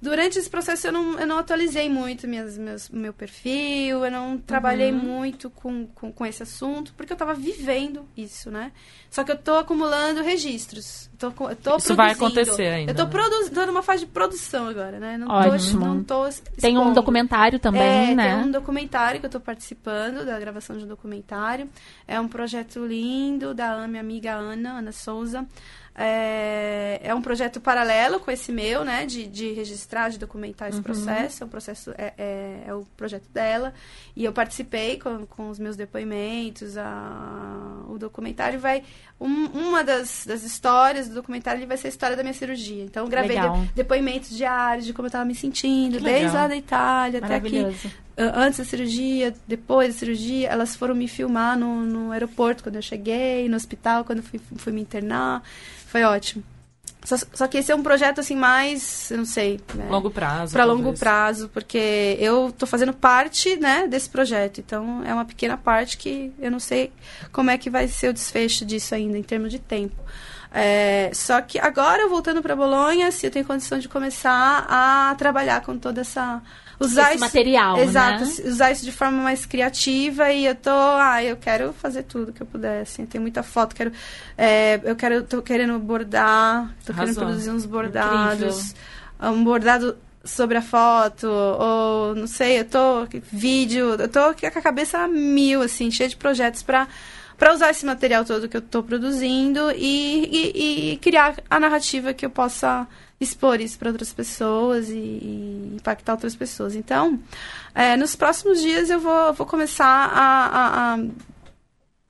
[0.03, 4.37] Durante esse processo eu não, eu não atualizei muito minhas, meus, meu perfil, eu não
[4.37, 4.97] trabalhei Uhum.
[4.97, 8.73] muito com, com, com esse assunto, porque eu tava vivendo isso, né?
[9.09, 11.09] Só que eu tô acumulando registros.
[11.17, 12.41] Tô, tô Isso vai produzindo.
[12.41, 13.09] acontecer ainda, Eu tô né?
[13.09, 15.17] produzindo, tô numa fase de produção agora, né?
[15.17, 15.79] Não Ótimo.
[15.79, 18.35] tô, não tô Tem um documentário também, é, né?
[18.35, 21.69] Tem um documentário que eu tô participando, da gravação de um documentário.
[22.07, 25.45] É um projeto lindo da minha amiga Ana, Ana Souza.
[25.95, 29.05] É, é um projeto paralelo com esse meu, né?
[29.05, 31.43] De, de registrar, de documentar esse processo.
[31.43, 33.73] É um processo, é, é, é o projeto dela.
[34.15, 36.77] E eu participei com, com os meus depoimentos.
[36.77, 38.83] A, o documentário vai.
[39.21, 42.83] um- uma das, das histórias do documentário ele vai ser a história da minha cirurgia.
[42.83, 46.41] Então, eu gravei de- depoimentos diários de como eu tava me sentindo, Que desde legal.
[46.41, 47.65] lá da Itália até aqui
[48.17, 52.81] antes da cirurgia, depois da cirurgia, elas foram me filmar no, no aeroporto quando eu
[52.81, 55.41] cheguei, no hospital quando eu fui, fui me internar.
[55.87, 56.43] Foi ótimo.
[57.05, 59.87] Só, só que esse é um projeto assim mais, eu não sei, né?
[59.89, 60.53] Longo prazo.
[60.53, 64.59] para longo prazo, porque eu tô fazendo parte, né, desse projeto.
[64.61, 66.93] Então é uma pequena parte que eu não sei
[67.31, 69.95] como é que vai ser o desfecho disso ainda em termos de tempo.
[70.55, 75.61] É, só que agora voltando para Bolonha, se eu tenho condição de começar a trabalhar
[75.61, 76.41] com toda essa
[76.79, 78.31] usar Esse isso- material, exato, né?
[78.45, 82.41] usar isso de forma mais criativa e eu tô, ah, eu quero fazer tudo que
[82.41, 83.91] eu puder, assim, tem muita foto, quero,
[84.37, 87.23] é, eu quero, tô querendo bordar, tô querendo Arrasou.
[87.25, 88.75] produzir uns bordados,
[89.21, 94.61] um bordado sobre a foto, ou não sei, eu tô vídeo, eu tô com a
[94.61, 96.87] cabeça mil, assim, cheia de projetos para
[97.43, 102.13] para usar esse material todo que eu tô produzindo e, e, e criar a narrativa
[102.13, 102.87] que eu possa
[103.19, 106.73] expor isso para outras pessoas e, e impactar outras pessoas.
[106.73, 107.19] Então,
[107.75, 110.97] é, nos próximos dias eu vou, vou começar a, a- a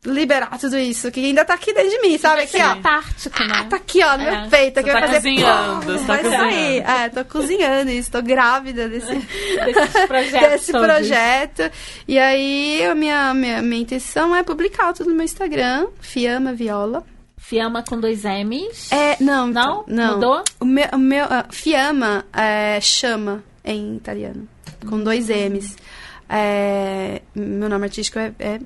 [0.05, 2.41] liberar tudo isso, que ainda tá aqui dentro de mim, sabe?
[2.41, 2.75] Aqui, ó.
[2.75, 3.53] catártico, né?
[3.55, 4.41] Ah, tá aqui, ó, no É.
[4.41, 4.79] meu peito.
[4.79, 5.17] Aqui vai tá fazer.
[5.29, 6.37] cozinhando, você tá vai sair.
[6.83, 6.89] cozinhando.
[6.91, 11.71] É, tô cozinhando isso, tô grávida desse, Desses projetos desse projeto.
[12.07, 17.03] E aí, a minha, minha, minha intenção é publicar tudo no meu Instagram, Fiama Viola.
[17.37, 18.91] Fiamma com dois M's.
[18.91, 19.51] É, não, Não?
[19.81, 20.13] então, não.
[20.15, 20.43] Mudou?
[20.59, 24.47] O meu, o meu ah, Fiamma é chama em italiano,
[24.89, 25.75] com dois M's.
[26.29, 28.59] É, meu nome artístico é, é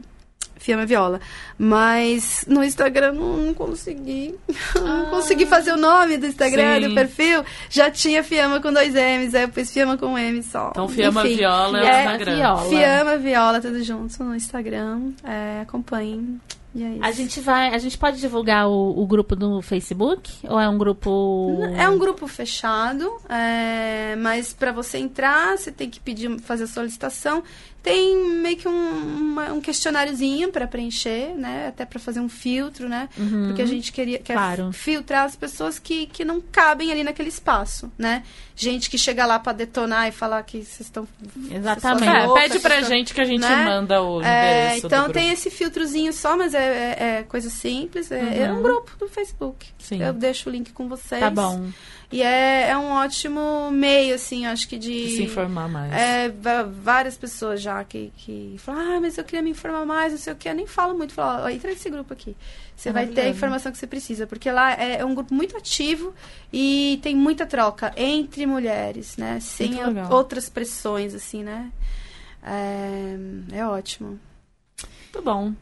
[0.68, 1.22] Fiamma Viola.
[1.58, 4.36] Mas no Instagram não, não consegui.
[4.76, 6.90] não consegui fazer o nome do Instagram, Sim.
[6.90, 7.46] do perfil.
[7.70, 10.70] Já tinha Fiamma com dois M's, aí eu pus Fiamma com um M só.
[10.72, 12.36] Então, Fiamma Enfim, Viola é o é, Instagram.
[12.36, 12.70] Viola.
[12.70, 15.12] Fiamma Viola, tudo junto no Instagram.
[15.24, 16.42] É, acompanhem.
[16.76, 17.04] E é isso.
[17.04, 17.74] A gente vai.
[17.74, 20.32] A gente pode divulgar o, o grupo do Facebook?
[20.44, 21.58] Ou é um grupo.
[21.78, 26.68] É um grupo fechado, é, mas para você entrar, você tem que pedir, fazer a
[26.68, 27.42] solicitação.
[27.88, 31.68] Tem meio que um, uma- um questionáriozinho para preencher, né?
[31.70, 33.08] Até para fazer um filtro, né?
[33.48, 34.72] Porque a gente queria quer Claro.
[34.74, 38.24] filtrar as pessoas que, que não cabem ali naquele espaço, né?
[38.56, 41.08] Gente que chega lá para detonar e falar que vocês estão
[41.52, 42.08] Exatamente.
[42.10, 43.66] É, loucas, pede pra gente que a gente né?
[43.66, 46.60] manda o É, então do tem esse filtrozinho só, mas é,
[47.00, 48.12] é- é coisa simples.
[48.12, 49.68] É, é um grupo do Facebook.
[49.78, 50.02] Sim.
[50.02, 51.22] Eu deixo o link com vocês.
[51.22, 51.68] Tá bom.
[52.12, 55.08] E é, é um ótimo meio, assim, acho que de.
[55.08, 55.92] De se informar mais.
[55.94, 56.34] É,
[56.82, 60.34] várias pessoas já que, que falam, ah, mas eu queria me informar mais, não sei
[60.34, 60.48] o que.
[60.50, 62.36] Eu nem falo muito, falo, ó, entra nesse grupo aqui.
[62.76, 65.58] Você vai ter a informação que você precisa, porque lá é, é um grupo muito
[65.58, 66.14] ativo
[66.54, 69.40] e tem muita troca entre mulheres, né?
[69.40, 69.76] Sem
[70.12, 71.72] outras pressões, assim, né?
[72.44, 74.20] É, é ótimo.
[75.04, 75.54] Muito bom.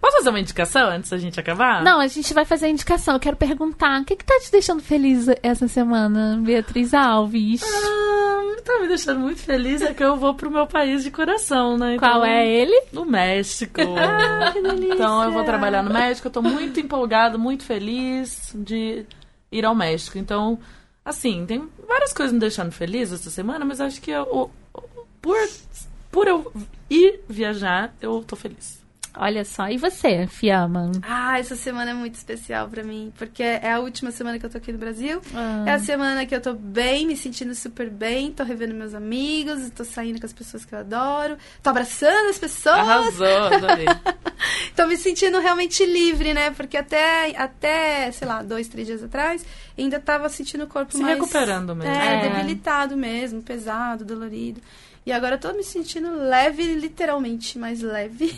[0.00, 1.82] Posso fazer uma indicação antes da gente acabar?
[1.82, 3.14] Não, a gente vai fazer a indicação.
[3.14, 7.62] Eu quero perguntar: o que, que tá te deixando feliz essa semana, Beatriz Alves?
[7.62, 11.02] Ah, o que tá me deixando muito feliz é que eu vou pro meu país
[11.02, 11.94] de coração, né?
[11.94, 12.82] Então, Qual é ele?
[12.92, 13.80] No México.
[13.96, 14.94] Ah, que delícia!
[14.94, 16.26] Então eu vou trabalhar no México.
[16.28, 19.04] Eu tô muito empolgada, muito feliz de
[19.50, 20.18] ir ao México.
[20.18, 20.58] Então,
[21.04, 24.50] assim, tem várias coisas me deixando feliz essa semana, mas acho que eu-
[25.20, 25.36] por,
[26.10, 26.52] por eu
[26.90, 28.81] ir viajar, eu tô feliz.
[29.14, 29.68] Olha só.
[29.68, 30.90] E você, Fiamma?
[31.02, 34.50] Ah, essa semana é muito especial pra mim, porque é a última semana que eu
[34.50, 35.20] tô aqui no Brasil.
[35.34, 35.64] Ah.
[35.66, 39.70] É a semana que eu tô bem, me sentindo super bem, tô revendo meus amigos,
[39.76, 43.86] tô saindo com as pessoas que eu adoro, tô abraçando as pessoas, Arrasou, adorei.
[44.74, 46.50] tô me sentindo realmente livre, né?
[46.50, 49.44] Porque até, até, sei lá, dois, três dias atrás,
[49.78, 51.14] ainda tava sentindo o corpo Se mais...
[51.18, 51.92] recuperando mesmo.
[51.92, 52.28] É, É.
[52.30, 54.60] debilitado mesmo, pesado, dolorido.
[55.04, 58.34] E agora eu tô me sentindo leve, literalmente, mais leve.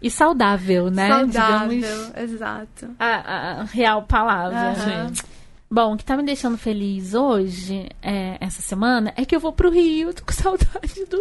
[0.00, 1.08] E saudável, né?
[1.08, 2.90] Saudável, Digamos exato.
[2.98, 4.70] a, a real palavra.
[4.70, 5.14] Aham.
[5.14, 5.33] Sim.
[5.74, 9.52] Bom, o que tá me deixando feliz hoje, é, essa semana, é que eu vou
[9.52, 10.14] pro Rio.
[10.14, 11.20] Tô com saudade do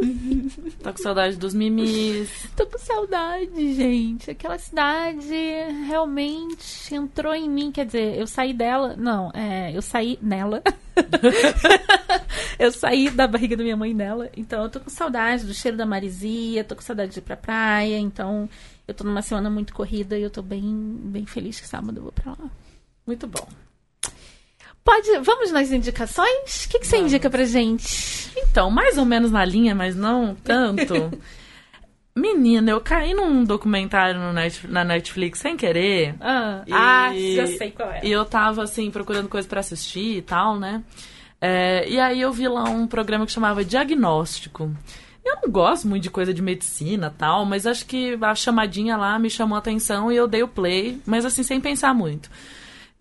[0.78, 2.30] Tô com saudade dos mimis.
[2.56, 4.30] Tô com saudade, gente.
[4.30, 5.34] Aquela cidade
[5.88, 7.72] realmente entrou em mim.
[7.72, 8.96] Quer dizer, eu saí dela.
[8.96, 10.62] Não, é, eu saí nela.
[12.60, 14.30] eu saí da barriga da minha mãe nela.
[14.38, 17.36] Então eu tô com saudade do cheiro da marisia, tô com saudade de ir pra
[17.36, 17.98] praia.
[17.98, 18.48] Então
[18.88, 20.64] eu tô numa semana muito corrida e eu tô bem,
[21.06, 22.52] bem feliz que sábado eu vou pra lá.
[23.08, 23.48] Muito bom.
[24.84, 26.66] Pode, vamos nas indicações?
[26.66, 28.30] O que, que você indica pra gente?
[28.38, 31.12] Então, mais ou menos na linha, mas não tanto.
[32.16, 36.14] Menina, eu caí num documentário no Net- na Netflix sem querer.
[36.22, 38.02] Ah, E- ah, já sei qual é.
[38.04, 40.84] E eu tava, assim, procurando coisa pra assistir e tal, né?
[41.42, 44.72] É, e aí eu vi lá um programa que chamava Diagnóstico.
[45.26, 48.96] Eu não gosto muito de coisa de medicina e tal, mas acho que a chamadinha
[48.96, 52.30] lá me chamou a atenção e eu dei o play, mas assim, sem pensar muito.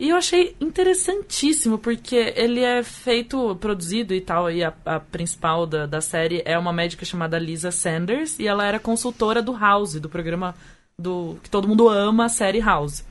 [0.02, 5.64] E eu achei interessantíssimo, porque ele é feito, produzido e tal, e a, a principal
[5.64, 10.00] da, da série é uma médica chamada Lisa Sanders, e ela era consultora do House,
[10.00, 10.56] do programa
[10.98, 13.04] do que todo mundo ama, a série House.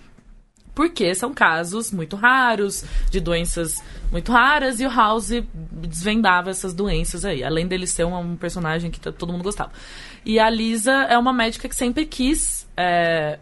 [0.75, 3.81] Porque são casos muito raros, de doenças
[4.11, 5.31] muito raras, e o House
[5.71, 9.71] desvendava essas doenças aí, além dele ser um, um personagem que todo mundo gostava.
[10.25, 13.39] E a Lisa é uma médica que sempre quis é,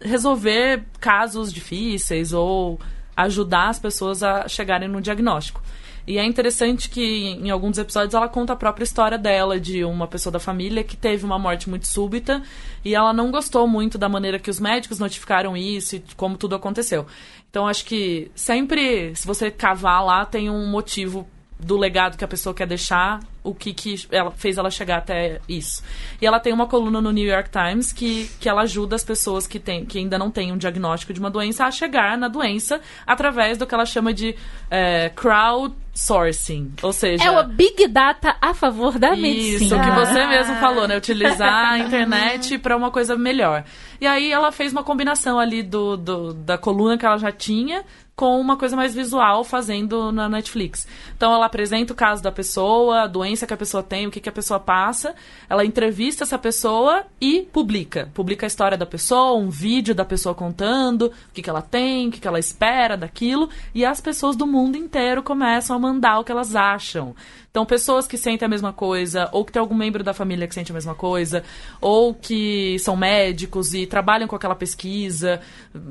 [0.00, 2.80] resolver casos difíceis ou
[3.16, 5.62] ajudar as pessoas a chegarem no diagnóstico.
[6.06, 10.08] E é interessante que em alguns episódios ela conta a própria história dela, de uma
[10.08, 12.42] pessoa da família que teve uma morte muito súbita
[12.84, 16.56] e ela não gostou muito da maneira que os médicos notificaram isso e como tudo
[16.56, 17.06] aconteceu.
[17.48, 21.28] Então acho que sempre, se você cavar lá, tem um motivo
[21.64, 25.40] do legado que a pessoa quer deixar, o que, que ela fez ela chegar até
[25.48, 25.82] isso.
[26.20, 29.46] E ela tem uma coluna no New York Times que, que ela ajuda as pessoas
[29.46, 32.80] que, tem, que ainda não têm um diagnóstico de uma doença a chegar na doença
[33.06, 34.36] através do que ela chama de
[34.70, 36.72] é, crowdsourcing.
[36.82, 39.82] Ou seja, É o Big Data a favor da isso, medicina.
[39.84, 40.96] que você mesmo falou, né?
[40.96, 43.64] Utilizar a internet para uma coisa melhor.
[44.00, 47.84] E aí ela fez uma combinação ali do, do- da coluna que ela já tinha
[48.14, 50.86] com uma coisa mais visual fazendo na Netflix.
[51.16, 54.20] Então ela apresenta o caso da pessoa, a doença que a pessoa tem, o que,
[54.20, 55.14] que a pessoa passa,
[55.48, 58.10] ela entrevista essa pessoa e publica.
[58.12, 62.08] Publica a história da pessoa, um vídeo da pessoa contando o que, que ela tem,
[62.08, 66.18] o que, que ela espera daquilo, e as pessoas do mundo inteiro começam a mandar
[66.18, 67.14] o que elas acham.
[67.52, 70.54] Então, pessoas que sentem a mesma coisa, ou que tem algum membro da família que
[70.54, 71.44] sente a mesma coisa,
[71.82, 75.38] ou que são médicos e trabalham com aquela pesquisa.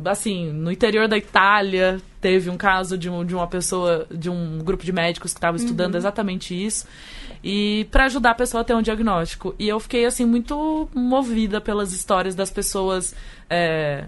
[0.03, 4.57] Assim, no interior da Itália, teve um caso de, um, de uma pessoa, de um
[4.57, 5.99] grupo de médicos que estava estudando uhum.
[5.99, 6.87] exatamente isso.
[7.43, 9.53] E para ajudar a pessoa a ter um diagnóstico.
[9.59, 13.13] E eu fiquei, assim, muito movida pelas histórias das pessoas.
[13.47, 14.05] É,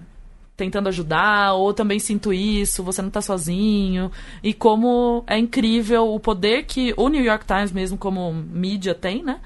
[0.55, 4.11] tentando ajudar, ou também sinto isso, você não está sozinho.
[4.41, 9.23] E como é incrível o poder que o New York Times, mesmo como mídia, tem,
[9.23, 9.39] né?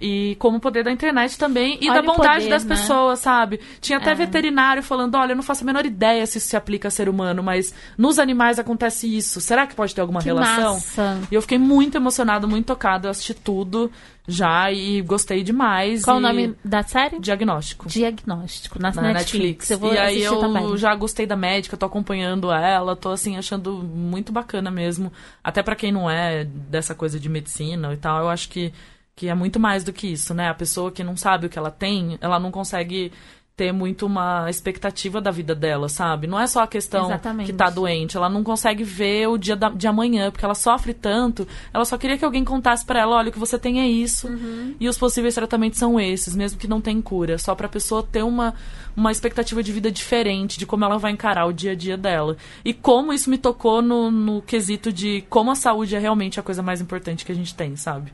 [0.00, 2.74] E como o poder da internet também e olha da bondade poder, das né?
[2.74, 3.60] pessoas, sabe?
[3.80, 4.14] Tinha até é.
[4.14, 7.08] veterinário falando: olha, eu não faço a menor ideia se isso se aplica a ser
[7.08, 9.40] humano, mas nos animais acontece isso.
[9.40, 10.74] Será que pode ter alguma que relação?
[10.74, 11.18] Massa.
[11.30, 13.06] E eu fiquei muito emocionado, muito tocado.
[13.06, 13.90] Eu assisti tudo
[14.26, 16.04] já e gostei demais.
[16.04, 16.18] Qual e...
[16.18, 17.18] o nome da série?
[17.18, 17.88] Diagnóstico.
[17.88, 19.68] Diagnóstico, na, na Netflix.
[19.68, 19.70] Netflix.
[19.70, 20.76] Eu vou e aí eu também.
[20.76, 25.12] já gostei da médica, tô acompanhando ela, tô assim achando muito bacana mesmo.
[25.42, 28.72] Até para quem não é dessa coisa de medicina e tal, eu acho que
[29.20, 30.48] que é muito mais do que isso, né?
[30.48, 33.12] A pessoa que não sabe o que ela tem, ela não consegue
[33.54, 36.26] ter muito uma expectativa da vida dela, sabe?
[36.26, 37.44] Não é só a questão Exatamente.
[37.44, 40.94] que tá doente, ela não consegue ver o dia da, de amanhã, porque ela sofre
[40.94, 43.86] tanto, ela só queria que alguém contasse para ela, olha, o que você tem é
[43.86, 44.74] isso, uhum.
[44.80, 48.22] e os possíveis tratamentos são esses, mesmo que não tem cura, só pra pessoa ter
[48.22, 48.54] uma,
[48.96, 52.38] uma expectativa de vida diferente, de como ela vai encarar o dia a dia dela.
[52.64, 56.42] E como isso me tocou no, no quesito de como a saúde é realmente a
[56.42, 58.10] coisa mais importante que a gente tem, sabe?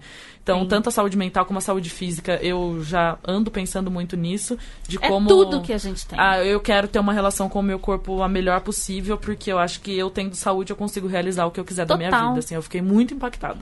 [0.47, 0.69] Então, Sim.
[0.69, 4.57] tanto a saúde mental como a saúde física, eu já ando pensando muito nisso,
[4.87, 5.27] de é como...
[5.27, 6.17] tudo que a gente tem.
[6.17, 9.59] Ah, eu quero ter uma relação com o meu corpo a melhor possível, porque eu
[9.59, 11.99] acho que eu tendo saúde, eu consigo realizar o que eu quiser Total.
[11.99, 12.55] da minha vida, assim.
[12.55, 13.59] Eu fiquei muito impactada.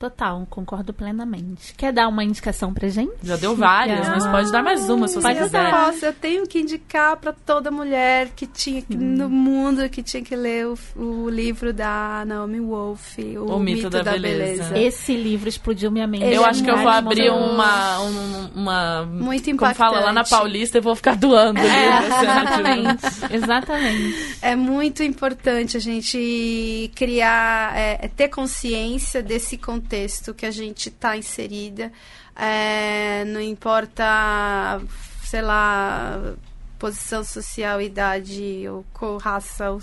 [0.00, 1.74] Total, concordo plenamente.
[1.74, 3.12] Quer dar uma indicação pra gente?
[3.22, 5.70] Já deu várias, mas pode dar mais uma se você quiser.
[5.70, 8.98] Posso, eu tenho que indicar para toda mulher que tinha que, hum.
[8.98, 13.76] no mundo que tinha que ler o, o livro da Naomi Wolf, o, o Mito,
[13.76, 14.70] Mito da, da beleza.
[14.70, 14.78] beleza.
[14.78, 16.24] Esse livro explodiu minha mente.
[16.24, 19.76] eu acho que eu vou abrir uma, uma, uma muito impactante.
[19.76, 21.60] Como fala lá na Paulista, eu vou ficar doando.
[21.60, 24.38] É, assim, exatamente, exatamente.
[24.40, 30.88] É muito importante a gente criar, é, ter consciência desse contexto contexto que a gente
[30.88, 31.92] está inserida,
[32.36, 34.80] é, não importa,
[35.24, 36.34] sei lá,
[36.78, 39.76] posição social, idade ou cor, raça,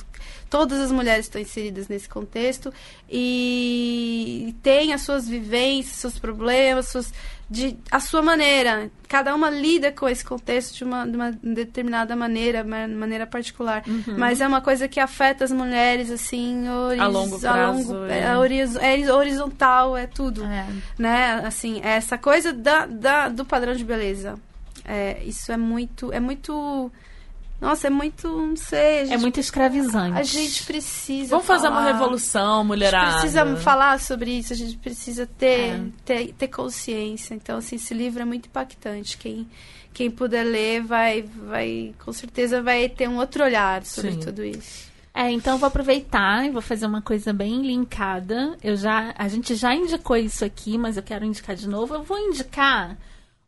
[0.49, 2.73] todas as mulheres estão inseridas nesse contexto
[3.09, 7.13] e têm as suas vivências, seus problemas, suas
[7.49, 8.91] de a sua maneira.
[9.07, 13.83] Cada uma lida com esse contexto de uma, de uma determinada maneira, maneira particular.
[13.87, 14.17] Uhum.
[14.17, 17.57] Mas é uma coisa que afeta as mulheres, assim, horiz, a longo prazo.
[17.57, 18.23] A longo, é.
[18.23, 20.43] É, horiz, é horizontal, é tudo.
[20.43, 20.65] É.
[20.97, 21.41] Né?
[21.45, 24.35] Assim, é essa coisa da, da, do padrão de beleza.
[24.83, 26.11] É, isso é muito.
[26.11, 26.91] É muito
[27.59, 28.79] nossa, é muito, não sei.
[28.79, 30.17] É gente, é muito escravizante.
[30.17, 31.31] A gente precisa.
[31.31, 33.07] Vamos falar, fazer uma revolução, mulherada.
[33.07, 35.81] A gente precisa falar sobre isso, a gente precisa ter, é.
[36.05, 37.33] ter, ter consciência.
[37.33, 39.17] Então, assim, esse livro é muito impactante.
[39.17, 39.47] Quem,
[39.91, 44.19] quem puder ler vai, vai, com certeza vai ter um outro olhar sobre Sim.
[44.19, 44.87] tudo isso.
[45.11, 48.55] É, então eu vou aproveitar e vou fazer uma coisa bem linkada.
[48.63, 51.95] Eu já, a gente já indicou isso aqui, mas eu quero indicar de novo.
[51.95, 52.95] Eu vou indicar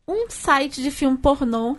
[0.07, 1.77] um site de filme pornô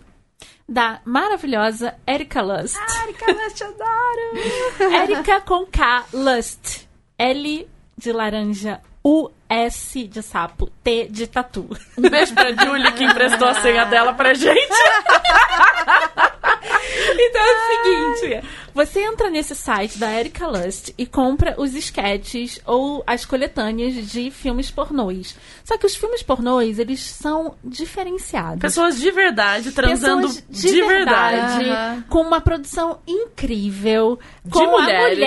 [0.69, 2.77] da maravilhosa Erika Lust.
[2.79, 4.95] Ah, Erika Lust, adoro!
[5.03, 6.89] Erika com K, Lust.
[7.19, 7.69] L
[7.99, 11.69] de laranja, U, S de sapo, T de tatu.
[11.99, 14.57] Um beijo pra Julie que emprestou a senha dela pra gente.
[17.19, 22.61] então é o seguinte: você entra nesse site da Erika Lust e compra os sketches
[22.65, 25.37] ou as coletâneas de filmes pornôs.
[25.65, 28.61] Só que os filmes pornôs, eles são diferenciados.
[28.61, 32.05] Pessoas de verdade transando Pessoas de, de verdade, verdade.
[32.09, 35.19] com uma produção incrível, de com mulheres,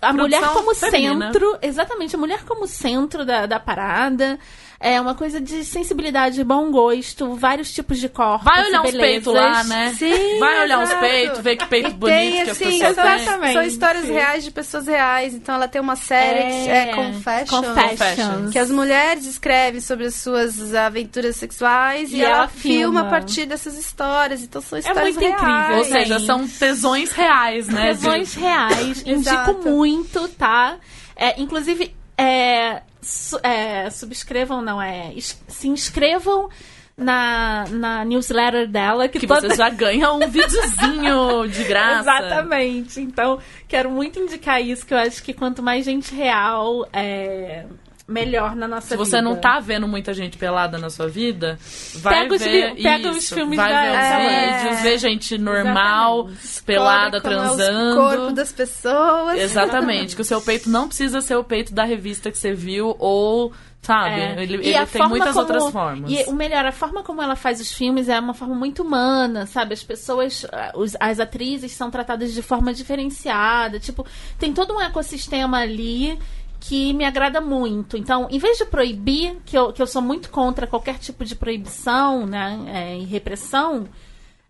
[0.00, 1.26] a mulher, a mulher como feminina.
[1.26, 4.38] centro, exatamente, a mulher como centro da, da parada.
[4.82, 8.46] É uma coisa de sensibilidade, bom gosto, vários tipos de corpos.
[8.46, 9.92] Vai olhar os peitos lá, né?
[9.94, 10.38] Sim.
[10.38, 13.52] Vai olhar os peitos, ver que peito e bonito tem, que as assim, pessoas exatamente.
[13.52, 15.34] São histórias reais de pessoas reais.
[15.34, 18.52] Então ela tem uma série é, que é Confessions, Confessions.
[18.52, 23.02] Que as mulheres escrevem sobre as suas aventuras sexuais e, e ela, ela filma.
[23.02, 24.42] a partir dessas histórias.
[24.42, 25.42] Então são é histórias é muito reais.
[25.42, 25.76] incrível.
[25.76, 27.88] Ou seja, são tesões reais, né?
[27.88, 29.02] Tesões reais.
[29.04, 30.78] Indico muito, tá?
[31.14, 35.12] É, inclusive, é, su, é, subscrevam, não é?
[35.48, 36.48] Se inscrevam
[36.96, 39.08] na, na newsletter dela.
[39.08, 39.48] Que, Que toda...
[39.48, 42.00] você já ganha um videozinho de graça.
[42.00, 43.00] Exatamente.
[43.00, 47.64] Então, quero muito indicar isso, que eu acho que quanto mais gente real, é
[48.10, 49.04] melhor na nossa Se vida.
[49.04, 51.58] você não tá vendo muita gente pelada na sua vida,
[51.96, 54.58] vai Pega os ver li- pega os isso, filmes vai da- ver os É.
[54.62, 56.62] vídeos, vê gente normal, Exatamente.
[56.64, 57.96] pelada, Como é o transando.
[58.00, 59.38] corpo das pessoas.
[59.38, 62.94] Exatamente, que o seu peito não precisa ser o peito da revista que você viu
[62.98, 64.42] ou, sabe, É.
[64.42, 66.10] ele, E ele tem muitas como- outras formas.
[66.10, 69.46] E o melhor, a forma como ela faz os filmes é uma forma muito humana,
[69.46, 69.72] sabe?
[69.74, 73.78] As pessoas, ah, os- as atrizes são tratadas de forma diferenciada.
[73.80, 74.04] Tipo,
[74.38, 76.18] tem todo um ecossistema ali
[76.60, 77.96] que me agrada muito.
[77.96, 81.34] Então, em vez de proibir, que eu, que eu sou muito contra qualquer tipo de
[81.34, 83.88] proibição né, é, e repressão,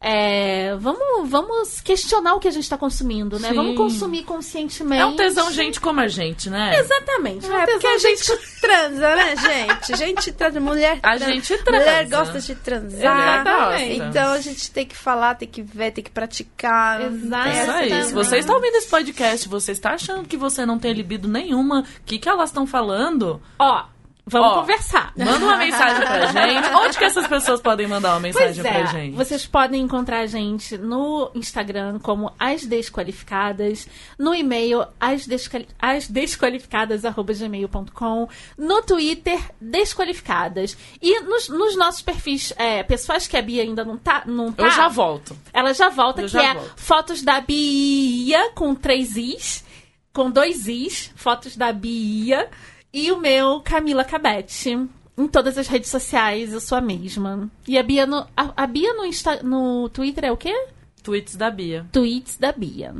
[0.03, 3.51] é, vamos, vamos questionar o que a gente está consumindo, né?
[3.51, 3.55] Sim.
[3.55, 5.03] Vamos consumir conscientemente.
[5.03, 6.79] É um tesão gente como a gente, né?
[6.79, 7.45] Exatamente.
[7.45, 9.97] É um É, porque tesão a gente transa, né, gente?
[9.99, 11.33] Gente transa, mulher A transa.
[11.33, 11.79] gente transa.
[11.79, 13.41] Mulher gosta de transar.
[13.41, 14.03] Exatamente.
[14.03, 17.03] Então a gente tem que falar, tem que ver, tem que praticar.
[17.03, 17.49] Exato.
[17.49, 17.89] É isso aí.
[17.89, 18.15] Se Exatamente.
[18.15, 22.05] você está ouvindo esse podcast, você está achando que você não tem libido nenhuma, o
[22.07, 23.41] que, que elas estão falando?
[23.59, 23.85] Ó,
[24.27, 25.13] vamos Ó, conversar.
[25.17, 26.69] Manda uma mensagem pra gente.
[26.75, 29.17] Onde que essas pessoas podem mandar uma Pois mensagem é, pra gente?
[29.17, 33.87] vocês podem encontrar a gente no Instagram como As Desqualificadas,
[34.19, 40.77] no e-mail asdesquali- asdesqualificadas.gmail.com, no Twitter Desqualificadas.
[41.01, 44.65] E nos, nos nossos perfis é, pessoais que a Bia ainda não tá, não tá
[44.65, 45.37] Eu já volto.
[45.53, 46.73] ela já volta, Eu que já é volto.
[46.77, 49.65] fotos da Bia com três Is,
[50.13, 52.49] com dois Is, fotos da Bia,
[52.93, 54.89] e o meu Camila Cabete.
[55.17, 57.51] Em todas as redes sociais, eu sou a mesma.
[57.69, 60.55] E a Bia no, a, a Bia no, Insta, no Twitter é o quê?
[61.03, 61.87] Tweets da Bia.
[61.93, 62.95] Tweets da Bia.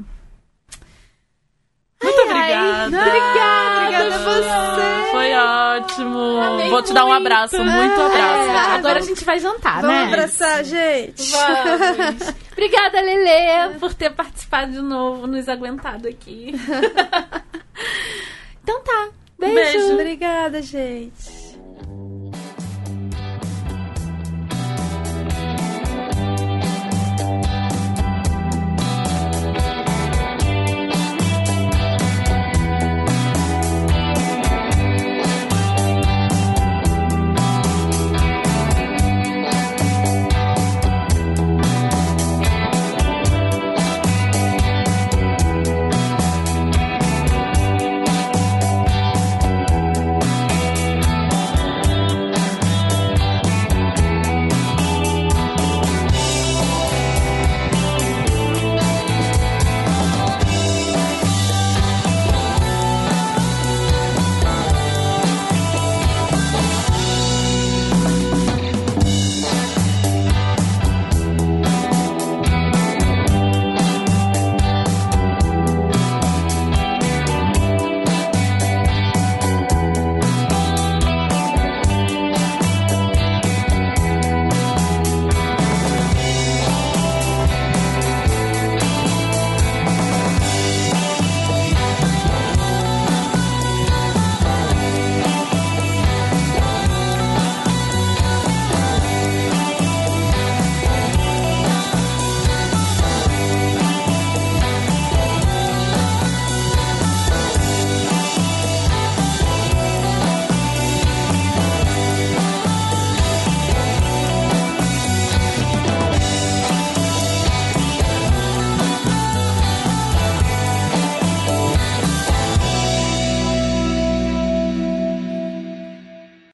[2.03, 2.87] Muito obrigada.
[2.87, 5.11] Obrigada, obrigada a você.
[5.11, 6.19] Foi ótimo.
[6.41, 7.59] Amei Vou te dar um abraço.
[7.59, 8.51] Muito abraço.
[8.51, 10.05] É, agora a gente vai jantar, Vamos né?
[10.05, 11.31] abraçar, gente.
[11.31, 12.35] Vamos.
[12.53, 16.53] Obrigada, Lele, por ter participado de novo, nos aguentado aqui.
[18.63, 19.09] então tá.
[19.41, 19.55] Beijo.
[19.55, 19.95] Beijo.
[19.95, 21.50] Obrigada, gente.